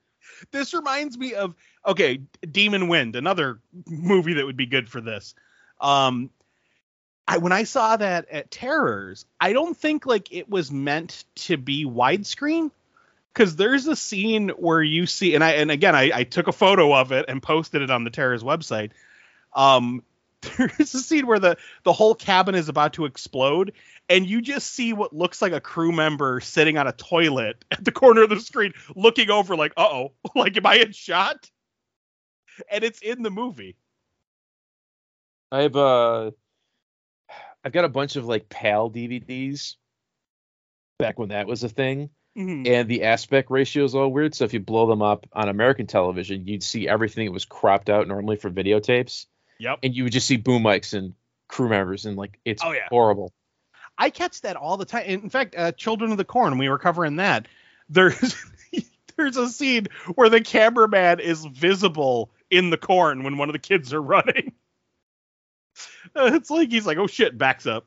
This 0.51 0.75
reminds 0.75 1.17
me 1.17 1.35
of 1.35 1.55
okay, 1.87 2.21
Demon 2.51 2.89
Wind, 2.89 3.17
another 3.17 3.61
movie 3.87 4.35
that 4.35 4.45
would 4.45 4.57
be 4.57 4.67
good 4.67 4.89
for 4.89 5.01
this. 5.01 5.35
Um, 5.81 6.31
I 7.27 7.39
when 7.39 7.53
I 7.53 7.65
saw 7.65 7.97
that 7.97 8.29
at 8.31 8.51
Terrors, 8.51 9.25
I 9.41 9.53
don't 9.53 9.77
think 9.77 10.07
like 10.07 10.33
it 10.33 10.49
was 10.49 10.71
meant 10.71 11.25
to 11.37 11.57
be 11.57 11.87
widescreen 11.87 12.71
because 13.33 13.57
there's 13.57 13.87
a 13.87 13.97
scene 13.97 14.51
where 14.51 14.83
you 14.83 15.07
see, 15.07 15.35
and 15.35 15.43
I 15.43 15.53
and 15.53 15.71
again 15.71 15.95
I, 15.95 16.11
I 16.15 16.25
took 16.25 16.49
a 16.49 16.53
photo 16.53 16.95
of 16.95 17.13
it 17.13 17.27
and 17.29 17.43
posted 17.43 17.83
it 17.83 17.91
on 17.91 18.05
the 18.05 18.11
Terrors 18.11 18.43
website. 18.43 18.91
Um, 19.55 20.03
there's 20.57 20.95
a 20.95 21.01
scene 21.01 21.27
where 21.27 21.39
the 21.39 21.57
the 21.85 21.93
whole 21.93 22.15
cabin 22.15 22.55
is 22.55 22.69
about 22.69 22.95
to 22.95 23.05
explode 23.05 23.73
and 24.09 24.27
you 24.27 24.43
just 24.43 24.73
see 24.73 24.93
what 24.93 25.13
looks 25.13 25.41
like 25.41 25.53
a 25.53 25.61
crew 25.61 25.93
member 25.93 26.41
sitting 26.41 26.79
on 26.79 26.87
a 26.87 26.93
toilet 26.93 27.65
at 27.71 27.85
the 27.85 27.93
corner 27.93 28.23
of 28.23 28.31
the 28.31 28.41
screen 28.41 28.73
looking 28.95 29.31
over 29.31 29.57
like 29.57 29.73
uh-oh 29.77 30.13
like 30.35 30.57
am 30.57 30.67
i 30.67 30.77
in 30.77 30.93
shot 30.93 31.51
and 32.71 32.85
it's 32.85 33.01
in 33.01 33.23
the 33.23 33.31
movie 33.31 33.77
I've 35.55 35.77
uh 35.77 36.33
I've 37.65 37.73
got 37.73 37.85
a 37.85 37.89
bunch 37.89 38.17
of 38.17 38.27
like 38.27 38.49
PAL 38.49 38.91
DVDs 38.91 39.77
back 40.99 41.19
when 41.19 41.29
that 41.31 41.47
was 41.47 41.63
a 41.63 41.69
thing. 41.69 42.11
And 42.67 42.89
the 42.89 43.05
aspect 43.05 43.51
ratio 43.51 43.85
is 43.85 43.95
all 43.95 44.11
weird. 44.11 44.35
So 44.35 44.45
if 44.45 44.53
you 44.53 44.61
blow 44.61 44.89
them 44.89 45.03
up 45.03 45.27
on 45.33 45.49
American 45.49 45.87
television, 45.87 46.49
you'd 46.49 46.65
see 46.65 46.89
everything 46.89 47.27
that 47.27 47.33
was 47.33 47.45
cropped 47.45 47.89
out 47.89 48.09
normally 48.09 48.37
for 48.37 48.51
videotapes. 48.51 49.27
Yep 49.65 49.79
And 49.83 49.95
you 49.97 50.05
would 50.05 50.13
just 50.13 50.27
see 50.27 50.37
boom 50.37 50.63
mics 50.63 50.93
and 50.97 51.15
crew 51.49 51.69
members 51.69 52.05
and 52.07 52.17
like 52.17 52.39
it's 52.45 52.63
Oh, 52.65 52.73
yeah. 52.73 52.89
horrible. 52.89 53.33
i 53.99 54.11
catch 54.11 54.41
that 54.43 54.57
all 54.57 54.77
the 54.77 54.85
time 54.85 55.05
in 55.07 55.31
fact 55.31 55.55
uh, 55.57 55.73
children 55.73 56.11
of 56.13 56.17
the 56.19 56.25
corn 56.25 56.59
we 56.59 56.69
were 56.69 56.79
covering 56.79 57.17
that 57.17 57.47
there's 57.89 58.35
there's 59.17 59.37
a 59.37 59.49
scene 59.49 59.87
where 60.15 60.29
the 60.29 60.41
cameraman 60.41 61.21
is 61.21 61.45
visible 61.45 62.31
in 62.51 62.71
the 62.71 62.77
corn 62.79 63.23
when 63.25 63.37
one 63.39 63.49
of 63.49 63.53
the 63.53 63.59
kids 63.59 63.93
are 63.93 64.03
running 64.03 64.53
Uh, 66.17 66.31
it's 66.35 66.51
like 66.51 66.71
he's 66.71 66.87
like 66.87 66.99
oh 66.99 67.07
shit 67.07 67.37
backs 67.37 67.67
up 67.67 67.87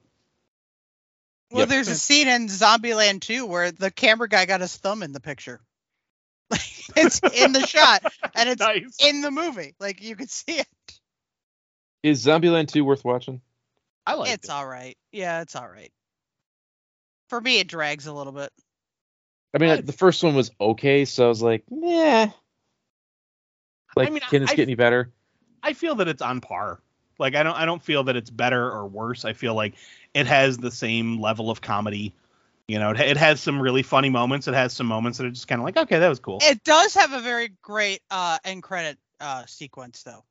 Well, 1.51 1.61
Yep. 1.61 1.69
there's 1.69 1.87
a 1.87 1.95
scene 1.95 2.27
in 2.27 2.47
Zombieland 2.47 3.21
2 3.21 3.45
where 3.45 3.71
the 3.71 3.89
camera 3.89 4.27
guy 4.27 4.45
got 4.45 4.59
his 4.61 4.75
thumb 4.75 5.01
in 5.01 5.13
the 5.13 5.21
picture. 5.21 5.61
it's 6.95 7.21
in 7.33 7.53
the 7.53 7.65
shot 7.65 8.03
and 8.35 8.49
it's 8.49 8.61
nice 8.61 8.97
in 8.99 9.21
the 9.21 9.31
movie. 9.31 9.73
Like 9.79 10.01
you 10.03 10.15
could 10.17 10.29
see 10.29 10.59
it. 10.59 10.67
Is 12.07 12.25
Zombieland 12.25 12.69
2 12.69 12.85
worth 12.85 13.03
watching? 13.03 13.41
i 14.05 14.13
like 14.13 14.29
it. 14.29 14.33
it's 14.35 14.47
it. 14.47 14.51
all 14.51 14.65
right. 14.65 14.97
Yeah, 15.11 15.41
it's 15.41 15.55
all 15.55 15.67
right. 15.67 15.91
For 17.29 17.41
me, 17.41 17.59
it 17.59 17.67
drags 17.67 18.07
a 18.07 18.13
little 18.13 18.31
bit. 18.31 18.51
I 19.53 19.57
mean, 19.57 19.69
I- 19.69 19.81
the 19.81 19.91
first 19.91 20.23
one 20.23 20.35
was 20.35 20.51
okay, 20.59 21.05
so 21.05 21.25
I 21.25 21.27
was 21.27 21.41
like, 21.41 21.63
yeah. 21.69 22.31
Like, 23.95 24.11
mean, 24.11 24.21
can 24.29 24.41
this 24.41 24.51
I- 24.51 24.55
get 24.55 24.63
any 24.63 24.75
better? 24.75 25.11
I 25.63 25.73
feel 25.73 25.95
that 25.95 26.07
it's 26.07 26.21
on 26.21 26.39
par. 26.39 26.79
Like 27.19 27.35
I 27.35 27.43
don't 27.43 27.55
I 27.55 27.65
don't 27.65 27.81
feel 27.81 28.03
that 28.05 28.15
it's 28.15 28.29
better 28.29 28.71
or 28.71 28.87
worse. 28.87 29.25
I 29.25 29.33
feel 29.33 29.55
like 29.55 29.73
it 30.13 30.27
has 30.27 30.57
the 30.57 30.71
same 30.71 31.19
level 31.19 31.49
of 31.49 31.61
comedy. 31.61 32.13
You 32.67 32.79
know, 32.79 32.91
it, 32.91 32.99
it 32.99 33.17
has 33.17 33.41
some 33.41 33.59
really 33.59 33.81
funny 33.81 34.09
moments. 34.09 34.47
It 34.47 34.53
has 34.53 34.71
some 34.71 34.87
moments 34.87 35.17
that 35.17 35.25
are 35.25 35.31
just 35.31 35.47
kind 35.47 35.59
of 35.59 35.65
like, 35.65 35.77
okay, 35.77 35.97
that 35.99 36.07
was 36.07 36.19
cool. 36.19 36.39
It 36.43 36.63
does 36.63 36.93
have 36.93 37.13
a 37.13 37.19
very 37.19 37.49
great 37.63 38.01
uh 38.11 38.37
end 38.43 38.61
credit 38.61 38.97
uh 39.19 39.45
sequence 39.47 40.03
though. 40.03 40.23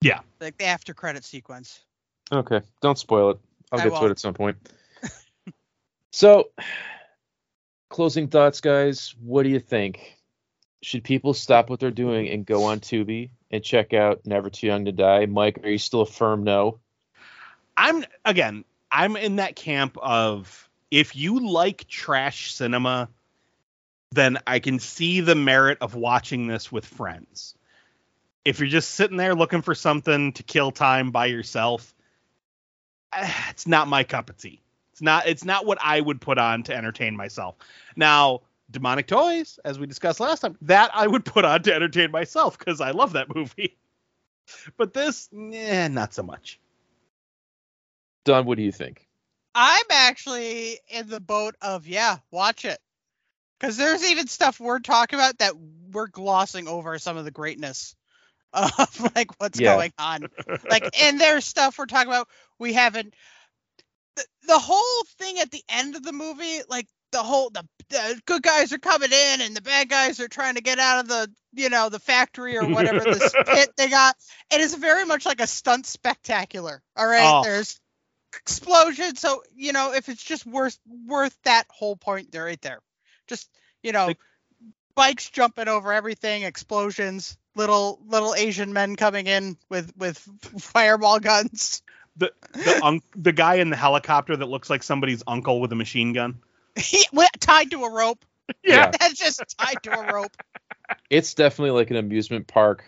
Yeah. 0.00 0.20
Like 0.40 0.58
the 0.58 0.66
after 0.66 0.94
credit 0.94 1.24
sequence. 1.24 1.80
Okay, 2.30 2.60
don't 2.80 2.98
spoil 2.98 3.30
it. 3.30 3.38
I'll 3.72 3.80
I 3.80 3.84
get 3.84 3.98
to 3.98 4.06
it 4.06 4.10
at 4.10 4.18
some 4.18 4.34
point. 4.34 4.56
so, 6.12 6.50
closing 7.88 8.28
thoughts, 8.28 8.60
guys. 8.60 9.14
What 9.20 9.42
do 9.42 9.48
you 9.48 9.60
think? 9.60 10.18
Should 10.82 11.04
people 11.04 11.34
stop 11.34 11.70
what 11.70 11.80
they're 11.80 11.90
doing 11.90 12.28
and 12.28 12.46
go 12.46 12.64
on 12.64 12.80
Tubi 12.80 13.30
and 13.50 13.64
check 13.64 13.92
out 13.92 14.20
Never 14.24 14.50
Too 14.50 14.68
Young 14.68 14.84
to 14.84 14.92
Die? 14.92 15.26
Mike, 15.26 15.60
are 15.64 15.70
you 15.70 15.78
still 15.78 16.02
a 16.02 16.06
firm 16.06 16.44
no? 16.44 16.78
I'm 17.76 18.04
again, 18.24 18.64
I'm 18.90 19.16
in 19.16 19.36
that 19.36 19.56
camp 19.56 19.96
of 20.00 20.68
if 20.90 21.16
you 21.16 21.50
like 21.50 21.86
trash 21.88 22.54
cinema, 22.54 23.08
then 24.12 24.38
I 24.46 24.58
can 24.58 24.78
see 24.78 25.20
the 25.20 25.34
merit 25.34 25.78
of 25.80 25.94
watching 25.94 26.46
this 26.46 26.72
with 26.72 26.84
friends. 26.84 27.54
If 28.44 28.60
you're 28.60 28.68
just 28.68 28.92
sitting 28.92 29.16
there 29.16 29.34
looking 29.34 29.62
for 29.62 29.74
something 29.74 30.32
to 30.32 30.42
kill 30.42 30.70
time 30.70 31.10
by 31.10 31.26
yourself, 31.26 31.94
eh, 33.12 33.32
it's 33.50 33.66
not 33.66 33.88
my 33.88 34.04
cup 34.04 34.30
of 34.30 34.36
tea. 34.36 34.62
It's 34.92 35.02
not 35.02 35.26
it's 35.26 35.44
not 35.44 35.66
what 35.66 35.78
I 35.80 36.00
would 36.00 36.20
put 36.20 36.38
on 36.38 36.64
to 36.64 36.74
entertain 36.74 37.16
myself. 37.16 37.56
Now, 37.94 38.40
Demonic 38.70 39.06
Toys, 39.06 39.58
as 39.64 39.78
we 39.78 39.86
discussed 39.86 40.20
last 40.20 40.40
time, 40.40 40.56
that 40.62 40.90
I 40.94 41.06
would 41.06 41.24
put 41.24 41.44
on 41.44 41.62
to 41.62 41.74
entertain 41.74 42.10
myself 42.10 42.58
because 42.58 42.80
I 42.80 42.90
love 42.90 43.12
that 43.12 43.34
movie. 43.34 43.76
But 44.78 44.94
this, 44.94 45.28
eh, 45.52 45.88
not 45.88 46.14
so 46.14 46.22
much. 46.22 46.58
Don, 48.24 48.46
what 48.46 48.56
do 48.56 48.62
you 48.62 48.72
think? 48.72 49.06
I'm 49.54 49.84
actually 49.90 50.78
in 50.88 51.06
the 51.08 51.20
boat 51.20 51.54
of 51.60 51.86
yeah, 51.86 52.16
watch 52.30 52.64
it. 52.64 52.78
Cause 53.60 53.76
there's 53.76 54.10
even 54.10 54.26
stuff 54.26 54.58
we're 54.58 54.78
talking 54.78 55.18
about 55.18 55.38
that 55.38 55.52
we're 55.92 56.06
glossing 56.06 56.66
over 56.66 56.98
some 56.98 57.18
of 57.18 57.26
the 57.26 57.30
greatness 57.30 57.94
of 58.64 59.10
like 59.16 59.30
what's 59.40 59.58
Yeah. 59.60 59.74
going 59.76 59.92
on. 59.98 60.26
Like 60.68 60.88
and 61.00 61.20
there's 61.20 61.44
stuff 61.44 61.78
we're 61.78 61.86
talking 61.86 62.08
about 62.12 62.28
we 62.58 62.72
haven't 62.72 63.14
the, 64.16 64.24
the 64.48 64.58
whole 64.58 65.04
thing 65.18 65.38
at 65.38 65.50
the 65.50 65.62
end 65.68 65.94
of 65.96 66.02
the 66.02 66.12
movie, 66.12 66.60
like 66.68 66.86
the 67.12 67.22
whole 67.22 67.50
the, 67.50 67.64
the 67.90 68.20
good 68.26 68.42
guys 68.42 68.72
are 68.72 68.78
coming 68.78 69.10
in 69.12 69.40
and 69.40 69.56
the 69.56 69.62
bad 69.62 69.88
guys 69.88 70.20
are 70.20 70.28
trying 70.28 70.56
to 70.56 70.60
get 70.60 70.78
out 70.78 71.00
of 71.00 71.08
the 71.08 71.30
you 71.54 71.68
know 71.70 71.88
the 71.88 71.98
factory 72.00 72.56
or 72.58 72.66
whatever 72.66 73.00
this 73.04 73.32
pit 73.46 73.70
they 73.76 73.88
got. 73.88 74.14
It 74.52 74.60
is 74.60 74.74
very 74.74 75.04
much 75.06 75.24
like 75.24 75.40
a 75.40 75.46
stunt 75.46 75.86
spectacular. 75.86 76.82
All 76.96 77.06
right, 77.06 77.22
Oh. 77.40 77.42
there's 77.44 77.80
explosion. 78.40 79.16
So 79.16 79.42
you 79.54 79.72
know 79.72 79.92
if 79.94 80.08
it's 80.08 80.22
just 80.22 80.44
worth 80.46 80.78
worth 81.06 81.36
that 81.44 81.64
whole 81.70 81.96
point 81.96 82.30
there 82.32 82.44
right 82.44 82.60
there. 82.60 82.80
Just 83.26 83.48
you 83.82 83.92
know, 83.92 84.06
Like- 84.08 84.18
bikes 84.94 85.30
jumping 85.30 85.68
over 85.68 85.92
everything, 85.92 86.42
explosions, 86.42 87.38
little 87.58 87.98
little 88.06 88.34
Asian 88.34 88.72
men 88.72 88.96
coming 88.96 89.26
in 89.26 89.58
with 89.68 89.92
with 89.96 90.16
fireball 90.58 91.18
guns. 91.20 91.82
The 92.16 92.32
the 92.52 92.80
un- 92.82 93.02
the 93.14 93.32
guy 93.32 93.56
in 93.56 93.68
the 93.70 93.76
helicopter 93.76 94.36
that 94.36 94.46
looks 94.46 94.70
like 94.70 94.82
somebody's 94.82 95.22
uncle 95.26 95.60
with 95.60 95.70
a 95.72 95.76
machine 95.76 96.12
gun. 96.14 96.38
He, 96.76 97.04
wi- 97.12 97.28
tied 97.40 97.70
to 97.72 97.84
a 97.84 97.92
rope. 97.92 98.24
Yeah. 98.64 98.90
That's 99.00 99.14
just 99.18 99.42
tied 99.58 99.82
to 99.82 99.98
a 100.00 100.12
rope. 100.14 100.34
It's 101.10 101.34
definitely 101.34 101.72
like 101.72 101.90
an 101.90 101.96
amusement 101.96 102.46
park. 102.46 102.84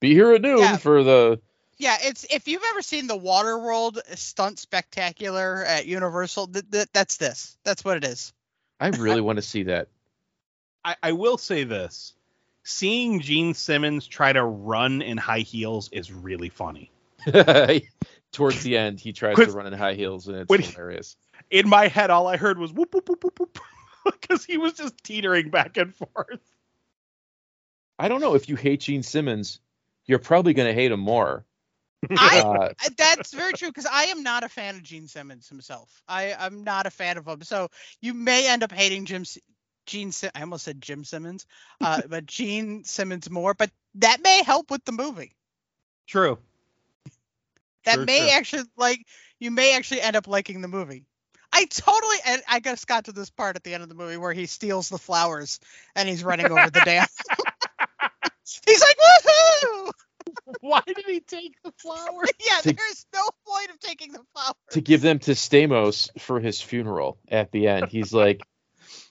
Be 0.00 0.12
here 0.12 0.32
at 0.34 0.42
noon 0.42 0.58
Yeah. 0.58 0.76
for 0.76 1.02
the. 1.02 1.40
Yeah, 1.78 1.96
it's 2.02 2.24
if 2.30 2.46
you've 2.46 2.62
ever 2.70 2.82
seen 2.82 3.06
the 3.08 3.18
Waterworld 3.18 3.98
stunt 4.16 4.58
spectacular 4.60 5.64
at 5.64 5.86
Universal, 5.86 6.48
th- 6.48 6.70
th- 6.70 6.88
that's 6.92 7.16
this. 7.16 7.56
That's 7.64 7.84
what 7.84 7.96
it 7.96 8.04
is. 8.04 8.32
I 8.78 8.88
really 8.88 9.20
want 9.20 9.36
to 9.38 9.42
see 9.42 9.64
that. 9.64 9.88
I, 10.84 10.96
I 11.02 11.12
will 11.12 11.38
say 11.38 11.64
this: 11.64 12.14
seeing 12.64 13.20
Gene 13.20 13.54
Simmons 13.54 14.06
try 14.06 14.32
to 14.32 14.42
run 14.42 15.02
in 15.02 15.16
high 15.16 15.40
heels 15.40 15.88
is 15.92 16.12
really 16.12 16.48
funny. 16.48 16.90
Towards 18.32 18.62
the 18.64 18.76
end, 18.76 18.98
he 18.98 19.12
tries 19.12 19.36
to 19.36 19.52
run 19.52 19.66
in 19.66 19.72
high 19.72 19.94
heels, 19.94 20.26
and 20.26 20.38
it's 20.38 20.48
when 20.48 20.60
he- 20.60 20.72
hilarious. 20.72 21.16
In 21.50 21.68
my 21.68 21.88
head, 21.88 22.10
all 22.10 22.26
I 22.26 22.36
heard 22.36 22.58
was 22.58 22.72
whoop 22.72 22.92
whoop 22.94 23.08
whoop 23.08 23.22
whoop 23.22 23.38
whoop 23.38 23.58
because 24.20 24.44
he 24.44 24.58
was 24.58 24.72
just 24.72 25.02
teetering 25.04 25.50
back 25.50 25.76
and 25.76 25.94
forth. 25.94 26.40
I 27.98 28.08
don't 28.08 28.20
know 28.20 28.34
if 28.34 28.48
you 28.48 28.56
hate 28.56 28.80
Gene 28.80 29.04
Simmons, 29.04 29.60
you're 30.06 30.18
probably 30.18 30.52
going 30.52 30.68
to 30.68 30.74
hate 30.74 30.90
him 30.90 31.00
more. 31.00 31.44
I 32.10 32.40
Uh, 32.40 32.68
that's 32.96 33.32
very 33.32 33.52
true 33.52 33.68
because 33.68 33.86
I 33.86 34.04
am 34.04 34.22
not 34.22 34.42
a 34.42 34.48
fan 34.48 34.76
of 34.76 34.82
Gene 34.82 35.06
Simmons 35.08 35.48
himself. 35.48 36.02
I 36.08 36.34
I'm 36.34 36.64
not 36.64 36.86
a 36.86 36.90
fan 36.90 37.16
of 37.18 37.26
him. 37.26 37.42
So 37.42 37.70
you 38.00 38.14
may 38.14 38.48
end 38.48 38.62
up 38.62 38.72
hating 38.72 39.06
Jim 39.06 39.22
S- 39.22 39.38
Gene. 39.86 40.12
Sim- 40.12 40.30
I 40.34 40.40
almost 40.40 40.64
said 40.64 40.80
Jim 40.80 41.04
Simmons, 41.04 41.46
uh, 41.80 42.02
but 42.08 42.26
Gene 42.26 42.84
Simmons 42.84 43.30
more. 43.30 43.54
But 43.54 43.70
that 43.96 44.22
may 44.22 44.42
help 44.42 44.70
with 44.70 44.84
the 44.84 44.92
movie. 44.92 45.32
True. 46.06 46.38
That 47.84 47.96
Sure, 47.96 48.04
may 48.06 48.28
sure. 48.28 48.36
actually 48.38 48.62
like 48.76 49.06
you 49.38 49.50
may 49.50 49.76
actually 49.76 50.00
end 50.00 50.16
up 50.16 50.26
liking 50.26 50.60
the 50.62 50.68
movie. 50.68 51.04
I 51.52 51.66
totally 51.66 52.16
and 52.26 52.42
I 52.48 52.60
just 52.60 52.86
got 52.86 53.04
to 53.04 53.12
this 53.12 53.30
part 53.30 53.56
at 53.56 53.62
the 53.62 53.74
end 53.74 53.82
of 53.82 53.88
the 53.88 53.94
movie 53.94 54.16
where 54.16 54.32
he 54.32 54.46
steals 54.46 54.88
the 54.88 54.98
flowers 54.98 55.60
and 55.94 56.08
he's 56.08 56.24
running 56.24 56.46
over 56.50 56.70
the 56.70 56.80
dam. 56.84 57.06
he's 58.66 58.80
like, 58.80 58.96
woohoo! 58.96 59.90
Why 60.60 60.80
did 60.86 60.98
he 61.06 61.20
take 61.20 61.54
the 61.62 61.72
flowers? 61.78 62.30
Yeah, 62.44 62.60
To- 62.62 62.72
there's 62.72 63.06
no 63.14 63.22
point 63.46 63.70
of 63.70 63.78
taking 63.80 64.12
the 64.12 64.22
flowers. 64.32 64.54
to 64.70 64.80
give 64.80 65.00
them 65.02 65.18
to 65.20 65.32
Stamos 65.32 66.08
for 66.20 66.40
his 66.40 66.60
funeral 66.60 67.18
at 67.28 67.52
the 67.52 67.68
end. 67.68 67.88
He's 67.88 68.12
like, 68.12 68.40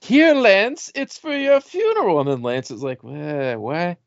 Here, 0.03 0.33
Lance, 0.33 0.91
it's 0.95 1.17
for 1.17 1.33
your 1.35 1.61
funeral. 1.61 2.19
And 2.19 2.29
then 2.29 2.41
Lance 2.41 2.71
is 2.71 2.83
like, 2.83 3.01
What? 3.03 3.57
what? 3.59 3.97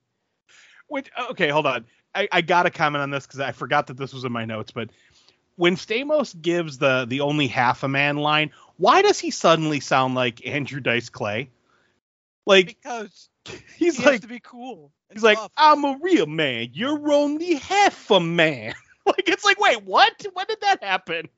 Which 0.88 1.10
okay, 1.30 1.48
hold 1.48 1.66
on. 1.66 1.86
I, 2.14 2.28
I 2.30 2.40
gotta 2.42 2.70
comment 2.70 3.00
on 3.02 3.10
this 3.10 3.26
because 3.26 3.40
I 3.40 3.52
forgot 3.52 3.86
that 3.86 3.96
this 3.96 4.12
was 4.12 4.24
in 4.24 4.30
my 4.30 4.44
notes. 4.44 4.72
But 4.72 4.90
when 5.56 5.76
Stamos 5.76 6.38
gives 6.40 6.76
the 6.76 7.06
the 7.08 7.20
only 7.22 7.46
half 7.46 7.82
a 7.82 7.88
man 7.88 8.18
line, 8.18 8.50
why 8.76 9.00
does 9.00 9.18
he 9.18 9.30
suddenly 9.30 9.80
sound 9.80 10.14
like 10.14 10.46
Andrew 10.46 10.80
Dice 10.80 11.08
Clay? 11.08 11.48
Like 12.44 12.66
because 12.66 13.30
he's 13.76 13.96
he 13.96 14.04
like 14.04 14.12
has 14.12 14.20
to 14.20 14.28
be 14.28 14.40
cool. 14.40 14.92
and 15.08 15.16
he's 15.16 15.24
like 15.24 15.38
tough. 15.38 15.50
I'm 15.56 15.82
a 15.84 15.98
real 16.02 16.26
man. 16.26 16.68
You're 16.74 17.10
only 17.10 17.54
half 17.54 18.10
a 18.10 18.20
man. 18.20 18.74
like 19.06 19.28
it's 19.30 19.46
like 19.46 19.58
wait 19.58 19.82
what? 19.82 20.12
When 20.34 20.46
did 20.46 20.60
that 20.60 20.84
happen? 20.84 21.30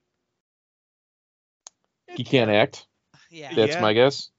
He 2.16 2.24
can't 2.24 2.50
act. 2.50 2.86
yeah, 3.30 3.54
That's 3.54 3.74
Yeah. 3.74 3.80
my 3.82 3.92
guess. 3.92 4.30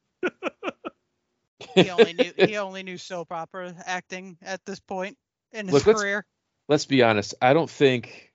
He 1.75 1.89
only 1.89 2.13
knew 2.13 2.31
he 2.37 2.57
only 2.57 2.83
knew 2.83 2.97
soap 2.97 3.31
opera 3.31 3.75
acting 3.85 4.37
at 4.41 4.63
this 4.65 4.79
point 4.79 5.17
in 5.51 5.67
his 5.67 5.73
Look, 5.73 5.85
let's- 5.87 5.99
career. 6.01 6.25
Let's 6.67 6.85
be 6.85 7.01
honest. 7.01 7.33
I 7.41 7.53
don't 7.53 7.69
think 7.69 8.31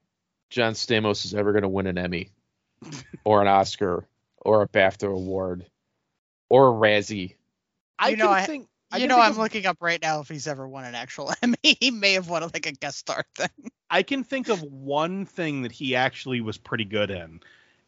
John 0.51 0.73
Stamos 0.73 1.25
is 1.25 1.35
ever 1.35 1.53
going 1.53 1.63
to 1.63 1.69
win 1.69 1.87
an 1.87 1.97
Emmy 1.99 2.31
or 3.25 3.41
an 3.41 3.47
Oscar 3.47 4.07
or 4.41 4.63
a 4.63 4.69
BAFTA 4.69 5.09
award 5.09 5.67
or 6.49 6.69
a 6.69 6.73
Razzie. 6.73 7.35
I 7.99 8.09
You 8.11 8.17
know, 8.17 8.31
I- 8.31 8.45
think. 8.45 8.69
I 8.93 8.99
You 8.99 9.07
know, 9.09 9.15
think 9.17 9.25
I'm 9.25 9.31
of- 9.33 9.39
looking 9.39 9.67
up 9.67 9.79
right 9.81 10.01
now 10.01 10.21
if 10.21 10.29
he's 10.29 10.47
ever 10.47 10.69
won 10.69 10.85
an 10.85 10.95
actual 10.95 11.33
Emmy. 11.43 11.57
He 11.63 11.91
may 11.91 12.13
have 12.15 12.29
won 12.29 12.43
like 12.43 12.67
a 12.67 12.73
guest 12.73 12.99
star 12.99 13.25
thing. 13.37 13.71
I 13.91 14.03
can 14.05 14.23
think 14.25 14.49
of 14.49 14.63
one 14.63 15.27
thing 15.27 15.63
that 15.63 15.73
he 15.73 15.95
actually 15.97 16.41
was 16.41 16.59
pretty 16.59 16.85
good 16.85 17.11
in, 17.11 17.41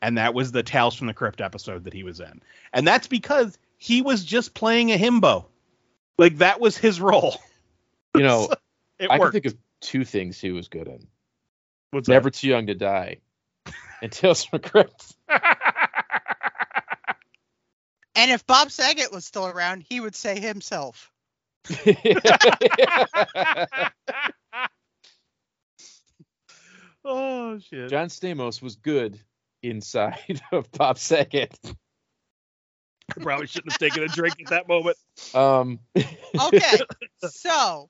and 0.02 0.18
that 0.18 0.32
was 0.34 0.50
the 0.52 0.62
Tales 0.64 0.94
from 0.96 1.06
the 1.08 1.14
Crypt 1.14 1.40
episode 1.40 1.84
that 1.84 1.92
he 1.92 2.02
was 2.04 2.18
in. 2.20 2.40
And 2.72 2.86
that's 2.86 3.06
because 3.08 3.56
he 3.78 4.02
was 4.02 4.24
just 4.24 4.54
playing 4.54 4.92
a 4.92 4.98
himbo. 4.98 5.46
Like 6.18 6.38
that 6.38 6.60
was 6.60 6.76
his 6.76 7.00
role. 7.00 7.36
You 8.14 8.22
know, 8.22 8.48
It 8.98 9.10
I 9.10 9.18
can 9.18 9.30
think 9.30 9.46
of 9.46 9.54
two 9.80 10.04
things 10.04 10.40
he 10.40 10.52
was 10.52 10.68
good 10.68 10.88
in 10.88 11.06
What's 11.90 12.08
Never 12.08 12.30
Too 12.30 12.48
Young 12.48 12.66
to 12.68 12.74
Die 12.74 13.18
and 14.02 14.12
Tales 14.12 14.44
from 14.44 14.60
the 14.60 14.68
Crypt. 14.68 15.14
And 18.18 18.30
if 18.30 18.46
Bob 18.46 18.70
Saget 18.70 19.12
was 19.12 19.26
still 19.26 19.46
around, 19.46 19.84
he 19.86 20.00
would 20.00 20.14
say 20.14 20.40
himself. 20.40 21.12
oh 27.04 27.58
shit. 27.58 27.90
John 27.90 28.08
Stamos 28.08 28.62
was 28.62 28.76
good 28.76 29.20
inside 29.62 30.40
of 30.50 30.72
Bob 30.72 30.98
Saget. 30.98 31.58
I 33.10 33.22
probably 33.22 33.46
shouldn't 33.46 33.72
have 33.72 33.78
taken 33.80 34.02
a 34.02 34.08
drink 34.08 34.36
at 34.40 34.48
that 34.48 34.68
moment. 34.68 34.96
Um, 35.34 35.80
Okay, 36.38 36.78
so 37.28 37.88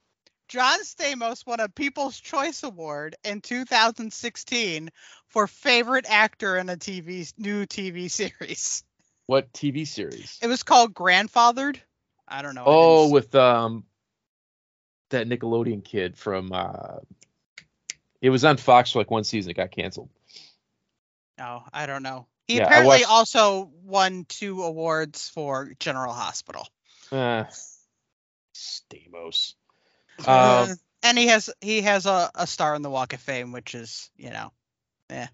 John 0.48 0.80
Stamos 0.82 1.46
won 1.46 1.60
a 1.60 1.68
People's 1.68 2.18
Choice 2.20 2.62
Award 2.62 3.16
in 3.24 3.40
2016 3.40 4.90
for 5.28 5.46
favorite 5.46 6.06
actor 6.08 6.56
in 6.56 6.68
a 6.68 6.76
TV 6.76 7.32
new 7.38 7.66
TV 7.66 8.10
series. 8.10 8.84
what 9.26 9.52
TV 9.52 9.86
series? 9.86 10.38
It 10.42 10.46
was 10.46 10.62
called 10.62 10.94
Grandfathered. 10.94 11.78
I 12.28 12.42
don't 12.42 12.54
know. 12.54 12.64
Oh, 12.66 13.02
didn't- 13.04 13.12
with 13.14 13.34
um 13.34 13.84
that 15.10 15.28
Nickelodeon 15.28 15.84
kid 15.84 16.16
from 16.16 16.52
uh 16.52 16.98
it 18.20 18.30
was 18.30 18.44
on 18.44 18.56
Fox 18.56 18.92
for 18.92 18.98
like 19.00 19.10
one 19.10 19.24
season, 19.24 19.50
it 19.50 19.54
got 19.54 19.70
canceled. 19.70 20.08
no, 21.38 21.62
I 21.72 21.86
don't 21.86 22.02
know. 22.02 22.26
He 22.46 22.56
Yeah, 22.56 22.64
apparently 22.66 22.98
watched- 22.98 23.10
also 23.10 23.70
won 23.82 24.24
two 24.28 24.62
awards 24.62 25.28
for 25.28 25.72
General 25.80 26.12
Hospital. 26.12 26.68
Uh, 27.10 27.44
Stamos. 28.54 29.54
Uh, 30.26 30.68
Um, 30.70 30.76
and 31.02 31.18
he 31.18 31.26
has 31.26 31.50
he 31.60 31.82
has 31.82 32.06
a, 32.06 32.30
a 32.34 32.46
star 32.46 32.74
in 32.74 32.80
the 32.80 32.88
Walk 32.88 33.12
of 33.12 33.20
Fame, 33.20 33.52
which 33.52 33.74
is 33.74 34.10
you 34.16 34.30
know 34.30 34.50
yeah. 35.10 35.28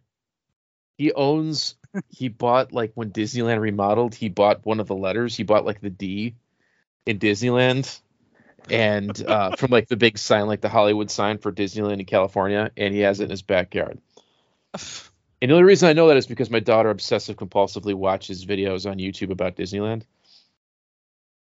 he 0.99 1.13
owns 1.13 1.77
he 2.09 2.27
bought 2.29 2.73
like 2.73 2.91
when 2.97 3.13
Disneyland 3.13 3.61
remodeled, 3.61 4.13
he 4.15 4.29
bought 4.29 4.67
one 4.67 4.81
of 4.81 4.89
the 4.89 4.97
letters, 4.97 5.37
he 5.37 5.45
bought 5.45 5.65
like 5.65 5.81
the 5.81 5.89
D 5.89 6.35
in 7.07 7.21
Disneyland 7.21 8.01
and 8.69 9.25
uh 9.25 9.53
from 9.57 9.71
like 9.71 9.87
the 9.89 9.97
big 9.97 10.19
sign 10.19 10.47
like 10.49 10.61
the 10.63 10.69
Hollywood 10.69 11.13
sign 11.13 11.39
for 11.39 11.53
Disneyland 11.53 12.01
in 12.01 12.05
California 12.05 12.73
and 12.77 12.93
he 12.93 13.01
has 13.01 13.21
it 13.21 13.25
in 13.25 13.31
his 13.31 13.43
backyard. 13.43 14.01
And 15.43 15.51
the 15.51 15.57
only 15.57 15.64
reason 15.64 15.88
I 15.88 15.93
know 15.93 16.07
that 16.07 16.16
is 16.16 16.28
because 16.28 16.51
my 16.51 16.61
daughter 16.61 16.88
obsessive 16.88 17.36
compulsively 17.36 17.95
watches 17.95 18.47
videos 18.47 18.88
on 18.88 18.99
YouTube 18.99 19.32
about 19.32 19.57
Disneyland. 19.57 20.05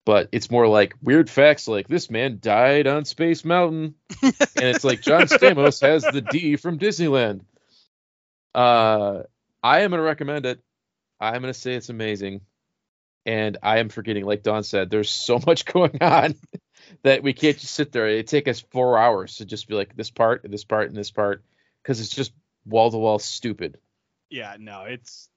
But 0.04 0.28
it's 0.32 0.50
more 0.50 0.66
like 0.66 0.94
weird 1.00 1.30
facts 1.30 1.68
like 1.68 1.86
this 1.86 2.10
man 2.10 2.38
died 2.40 2.88
on 2.88 3.04
Space 3.04 3.44
Mountain. 3.44 3.94
and 4.20 4.34
it's 4.56 4.82
like 4.82 5.02
John 5.02 5.22
Stamos 5.28 5.80
has 5.82 6.02
the 6.02 6.20
D 6.20 6.56
from 6.56 6.80
Disneyland. 6.80 7.42
Uh 8.52 9.22
I 9.62 9.82
am 9.82 9.92
gonna 9.92 10.02
recommend 10.02 10.46
it. 10.46 10.60
I'm 11.20 11.40
gonna 11.40 11.54
say 11.54 11.74
it's 11.74 11.88
amazing. 11.88 12.40
And 13.24 13.58
I 13.62 13.78
am 13.78 13.88
forgetting, 13.88 14.24
like 14.24 14.42
Don 14.42 14.64
said, 14.64 14.90
there's 14.90 15.10
so 15.10 15.38
much 15.46 15.64
going 15.64 16.02
on 16.02 16.34
that 17.04 17.22
we 17.22 17.34
can't 17.34 17.56
just 17.56 17.74
sit 17.74 17.92
there. 17.92 18.08
It 18.08 18.26
take 18.26 18.48
us 18.48 18.58
four 18.72 18.98
hours 18.98 19.36
to 19.36 19.44
just 19.44 19.68
be 19.68 19.76
like 19.76 19.94
this 19.94 20.10
part 20.10 20.42
and 20.42 20.52
this 20.52 20.64
part 20.64 20.88
and 20.88 20.96
this 20.96 21.12
part 21.12 21.44
because 21.80 22.00
it's 22.00 22.10
just 22.10 22.32
wall 22.66 22.90
to 22.90 22.98
wall 22.98 23.20
stupid. 23.20 23.78
Yeah, 24.32 24.56
no, 24.58 24.82
it's 24.82 25.28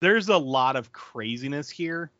there's 0.00 0.28
a 0.28 0.36
lot 0.36 0.76
of 0.76 0.92
craziness 0.92 1.70
here. 1.70 2.10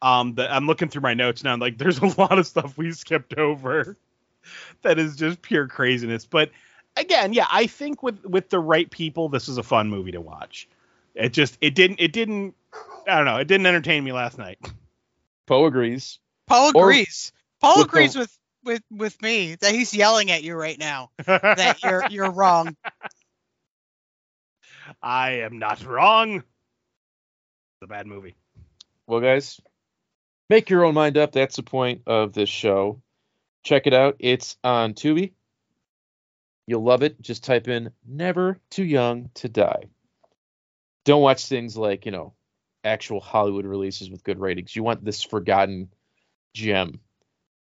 Um, 0.00 0.34
that 0.36 0.52
I'm 0.52 0.66
looking 0.68 0.88
through 0.88 1.02
my 1.02 1.14
notes 1.14 1.42
now. 1.42 1.54
and, 1.54 1.60
Like, 1.60 1.76
there's 1.78 1.98
a 1.98 2.20
lot 2.20 2.38
of 2.38 2.46
stuff 2.46 2.76
we 2.78 2.92
skipped 2.92 3.36
over 3.36 3.96
that 4.82 4.98
is 4.98 5.16
just 5.16 5.42
pure 5.42 5.66
craziness. 5.66 6.24
But 6.24 6.50
again, 6.96 7.32
yeah, 7.32 7.46
I 7.50 7.66
think 7.66 8.02
with 8.02 8.24
with 8.24 8.48
the 8.50 8.60
right 8.60 8.88
people, 8.90 9.28
this 9.28 9.48
is 9.48 9.58
a 9.58 9.62
fun 9.62 9.88
movie 9.88 10.12
to 10.12 10.20
watch. 10.20 10.68
It 11.14 11.32
just 11.32 11.58
it 11.60 11.74
didn't 11.74 12.00
it 12.00 12.12
didn't 12.12 12.54
I 13.08 13.16
don't 13.16 13.24
know 13.24 13.38
it 13.38 13.48
didn't 13.48 13.66
entertain 13.66 14.04
me 14.04 14.12
last 14.12 14.38
night. 14.38 14.58
Poe 15.46 15.66
agrees. 15.66 16.18
Paul 16.46 16.72
Or- 16.74 16.90
agrees. 16.90 17.32
Paul 17.60 17.78
with 17.78 17.86
the- 17.86 17.90
agrees 17.90 18.16
with 18.16 18.38
with 18.64 18.82
with 18.90 19.22
me 19.22 19.56
that 19.56 19.74
he's 19.74 19.92
yelling 19.94 20.30
at 20.30 20.42
you 20.44 20.54
right 20.54 20.78
now 20.78 21.10
that 21.26 21.82
you're 21.82 22.04
you're 22.10 22.30
wrong. 22.30 22.76
I 25.02 25.40
am 25.40 25.58
not 25.58 25.84
wrong. 25.84 26.36
It's 26.36 26.44
a 27.82 27.86
bad 27.86 28.06
movie. 28.06 28.34
Well, 29.06 29.20
guys, 29.20 29.60
make 30.50 30.70
your 30.70 30.84
own 30.84 30.94
mind 30.94 31.16
up. 31.16 31.32
That's 31.32 31.56
the 31.56 31.62
point 31.62 32.02
of 32.06 32.32
this 32.32 32.48
show. 32.48 33.00
Check 33.62 33.86
it 33.86 33.94
out. 33.94 34.16
It's 34.18 34.56
on 34.64 34.94
Tubi. 34.94 35.32
You'll 36.66 36.82
love 36.82 37.02
it. 37.02 37.20
Just 37.20 37.44
type 37.44 37.68
in 37.68 37.90
"Never 38.06 38.60
Too 38.70 38.84
Young 38.84 39.30
to 39.34 39.48
Die." 39.48 39.84
Don't 41.04 41.22
watch 41.22 41.46
things 41.46 41.76
like 41.76 42.04
you 42.04 42.12
know 42.12 42.34
actual 42.84 43.20
Hollywood 43.20 43.64
releases 43.64 44.10
with 44.10 44.22
good 44.22 44.38
ratings. 44.38 44.76
You 44.76 44.82
want 44.82 45.04
this 45.04 45.22
forgotten 45.22 45.88
gem 46.54 47.00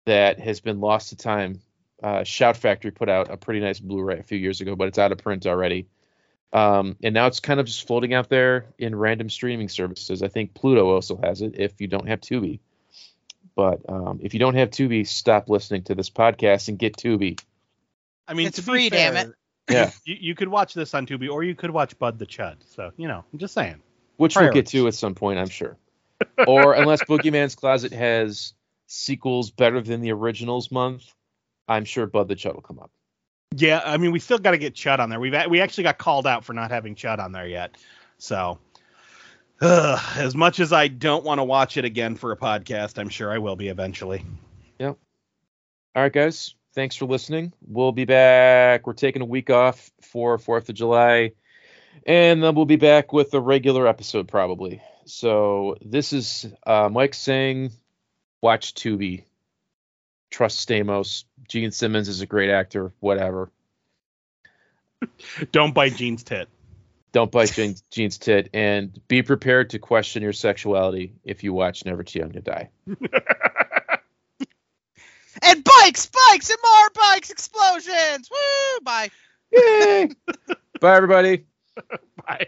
that 0.05 0.39
has 0.39 0.59
been 0.59 0.79
lost 0.79 1.09
to 1.09 1.15
time. 1.15 1.61
Uh, 2.01 2.23
Shout 2.23 2.57
Factory 2.57 2.91
put 2.91 3.09
out 3.09 3.31
a 3.31 3.37
pretty 3.37 3.59
nice 3.59 3.79
Blu-ray 3.79 4.19
a 4.19 4.23
few 4.23 4.37
years 4.37 4.61
ago, 4.61 4.75
but 4.75 4.87
it's 4.87 4.97
out 4.97 5.11
of 5.11 5.19
print 5.19 5.45
already. 5.45 5.87
Um, 6.53 6.97
and 7.01 7.13
now 7.13 7.27
it's 7.27 7.39
kind 7.39 7.59
of 7.59 7.65
just 7.65 7.87
floating 7.87 8.13
out 8.13 8.29
there 8.29 8.65
in 8.77 8.95
random 8.95 9.29
streaming 9.29 9.69
services. 9.69 10.21
I 10.21 10.27
think 10.27 10.53
Pluto 10.53 10.89
also 10.93 11.17
has 11.23 11.41
it 11.41 11.55
if 11.57 11.79
you 11.79 11.87
don't 11.87 12.07
have 12.07 12.19
Tubi. 12.19 12.59
But 13.55 13.81
um, 13.87 14.19
if 14.21 14.33
you 14.33 14.39
don't 14.39 14.55
have 14.55 14.69
Tubi, 14.69 15.07
stop 15.07 15.49
listening 15.49 15.83
to 15.83 15.95
this 15.95 16.09
podcast 16.09 16.67
and 16.67 16.77
get 16.77 16.97
Tubi. 16.97 17.39
I 18.27 18.33
mean, 18.33 18.47
It's 18.47 18.57
to 18.57 18.61
be 18.61 18.65
free, 18.65 18.89
damn 18.89 19.15
it. 19.15 19.33
Yeah. 19.69 19.91
You, 20.05 20.17
you 20.19 20.35
could 20.35 20.49
watch 20.49 20.73
this 20.73 20.93
on 20.93 21.05
Tubi, 21.05 21.29
or 21.29 21.43
you 21.43 21.55
could 21.55 21.71
watch 21.71 21.97
Bud 21.97 22.19
the 22.19 22.25
Chud. 22.25 22.57
So 22.65 22.91
you 22.97 23.07
know, 23.07 23.23
I'm 23.31 23.39
just 23.39 23.53
saying. 23.53 23.81
Which 24.17 24.35
we'll 24.35 24.45
get 24.45 24.69
Priorities. 24.69 24.71
to 24.71 24.87
at 24.87 24.93
some 24.95 25.15
point, 25.15 25.39
I'm 25.39 25.49
sure. 25.49 25.77
or 26.47 26.73
unless 26.73 27.03
Boogeyman's 27.03 27.55
Closet 27.55 27.91
has 27.93 28.53
sequels 28.87 29.49
better 29.49 29.81
than 29.81 30.01
the 30.01 30.11
originals 30.11 30.71
month, 30.71 31.03
I'm 31.67 31.85
sure 31.85 32.05
Bud 32.05 32.27
the 32.27 32.35
Chud 32.35 32.53
will 32.53 32.61
come 32.61 32.79
up. 32.79 32.91
Yeah, 33.55 33.81
I 33.83 33.97
mean, 33.97 34.11
we 34.11 34.19
still 34.19 34.37
got 34.37 34.51
to 34.51 34.57
get 34.57 34.75
Chud 34.75 34.99
on 34.99 35.09
there. 35.09 35.19
We've 35.19 35.35
we 35.49 35.59
actually 35.59 35.83
got 35.83 35.97
called 35.97 36.25
out 36.25 36.45
for 36.45 36.53
not 36.53 36.71
having 36.71 36.95
Chud 36.95 37.19
on 37.19 37.33
there 37.33 37.47
yet. 37.47 37.75
So, 38.17 38.59
ugh, 39.59 39.99
as 40.15 40.35
much 40.35 40.59
as 40.59 40.71
I 40.71 40.87
don't 40.87 41.25
want 41.25 41.39
to 41.39 41.43
watch 41.43 41.75
it 41.75 41.83
again 41.83 42.15
for 42.15 42.31
a 42.31 42.37
podcast, 42.37 42.97
I'm 42.97 43.09
sure 43.09 43.31
I 43.31 43.39
will 43.39 43.57
be 43.57 43.67
eventually. 43.67 44.25
Yep. 44.79 44.97
All 45.95 46.03
right, 46.03 46.13
guys. 46.13 46.55
Thanks 46.73 46.95
for 46.95 47.05
listening. 47.05 47.51
We'll 47.67 47.91
be 47.91 48.05
back. 48.05 48.87
We're 48.87 48.93
taking 48.93 49.21
a 49.21 49.25
week 49.25 49.49
off 49.49 49.91
for 50.01 50.37
Fourth 50.37 50.69
of 50.69 50.75
July, 50.75 51.33
and 52.05 52.41
then 52.41 52.55
we'll 52.55 52.65
be 52.65 52.77
back 52.77 53.11
with 53.11 53.33
a 53.33 53.41
regular 53.41 53.85
episode 53.85 54.29
probably. 54.29 54.81
So 55.05 55.75
this 55.81 56.13
is 56.13 56.45
uh, 56.65 56.87
Mike 56.89 57.15
saying, 57.15 57.71
"Watch 58.41 58.75
Tubi. 58.75 59.25
Trust 60.29 60.65
Stamos. 60.65 61.25
Gene 61.51 61.71
Simmons 61.71 62.07
is 62.07 62.21
a 62.21 62.25
great 62.25 62.49
actor. 62.49 62.93
Whatever. 63.01 63.51
Don't 65.51 65.73
bite 65.73 65.97
Gene's 65.97 66.23
tit. 66.23 66.47
Don't 67.11 67.29
bite 67.29 67.51
Gene, 67.51 67.75
Gene's 67.89 68.17
tit, 68.17 68.49
and 68.53 68.97
be 69.09 69.21
prepared 69.21 69.71
to 69.71 69.79
question 69.79 70.23
your 70.23 70.31
sexuality 70.31 71.13
if 71.25 71.43
you 71.43 71.51
watch 71.51 71.83
Never 71.85 72.03
Too 72.03 72.19
Young 72.19 72.31
to 72.31 72.41
Die." 72.41 72.69
And 75.43 75.63
bikes, 75.63 76.07
bikes, 76.07 76.49
and 76.49 76.59
more 76.63 76.89
bikes, 76.93 77.31
explosions. 77.31 78.29
Woo! 78.29 78.79
Bye. 78.83 79.09
Yay! 79.51 80.09
Bye, 80.79 80.95
everybody. 80.95 81.45
Bye. 82.27 82.47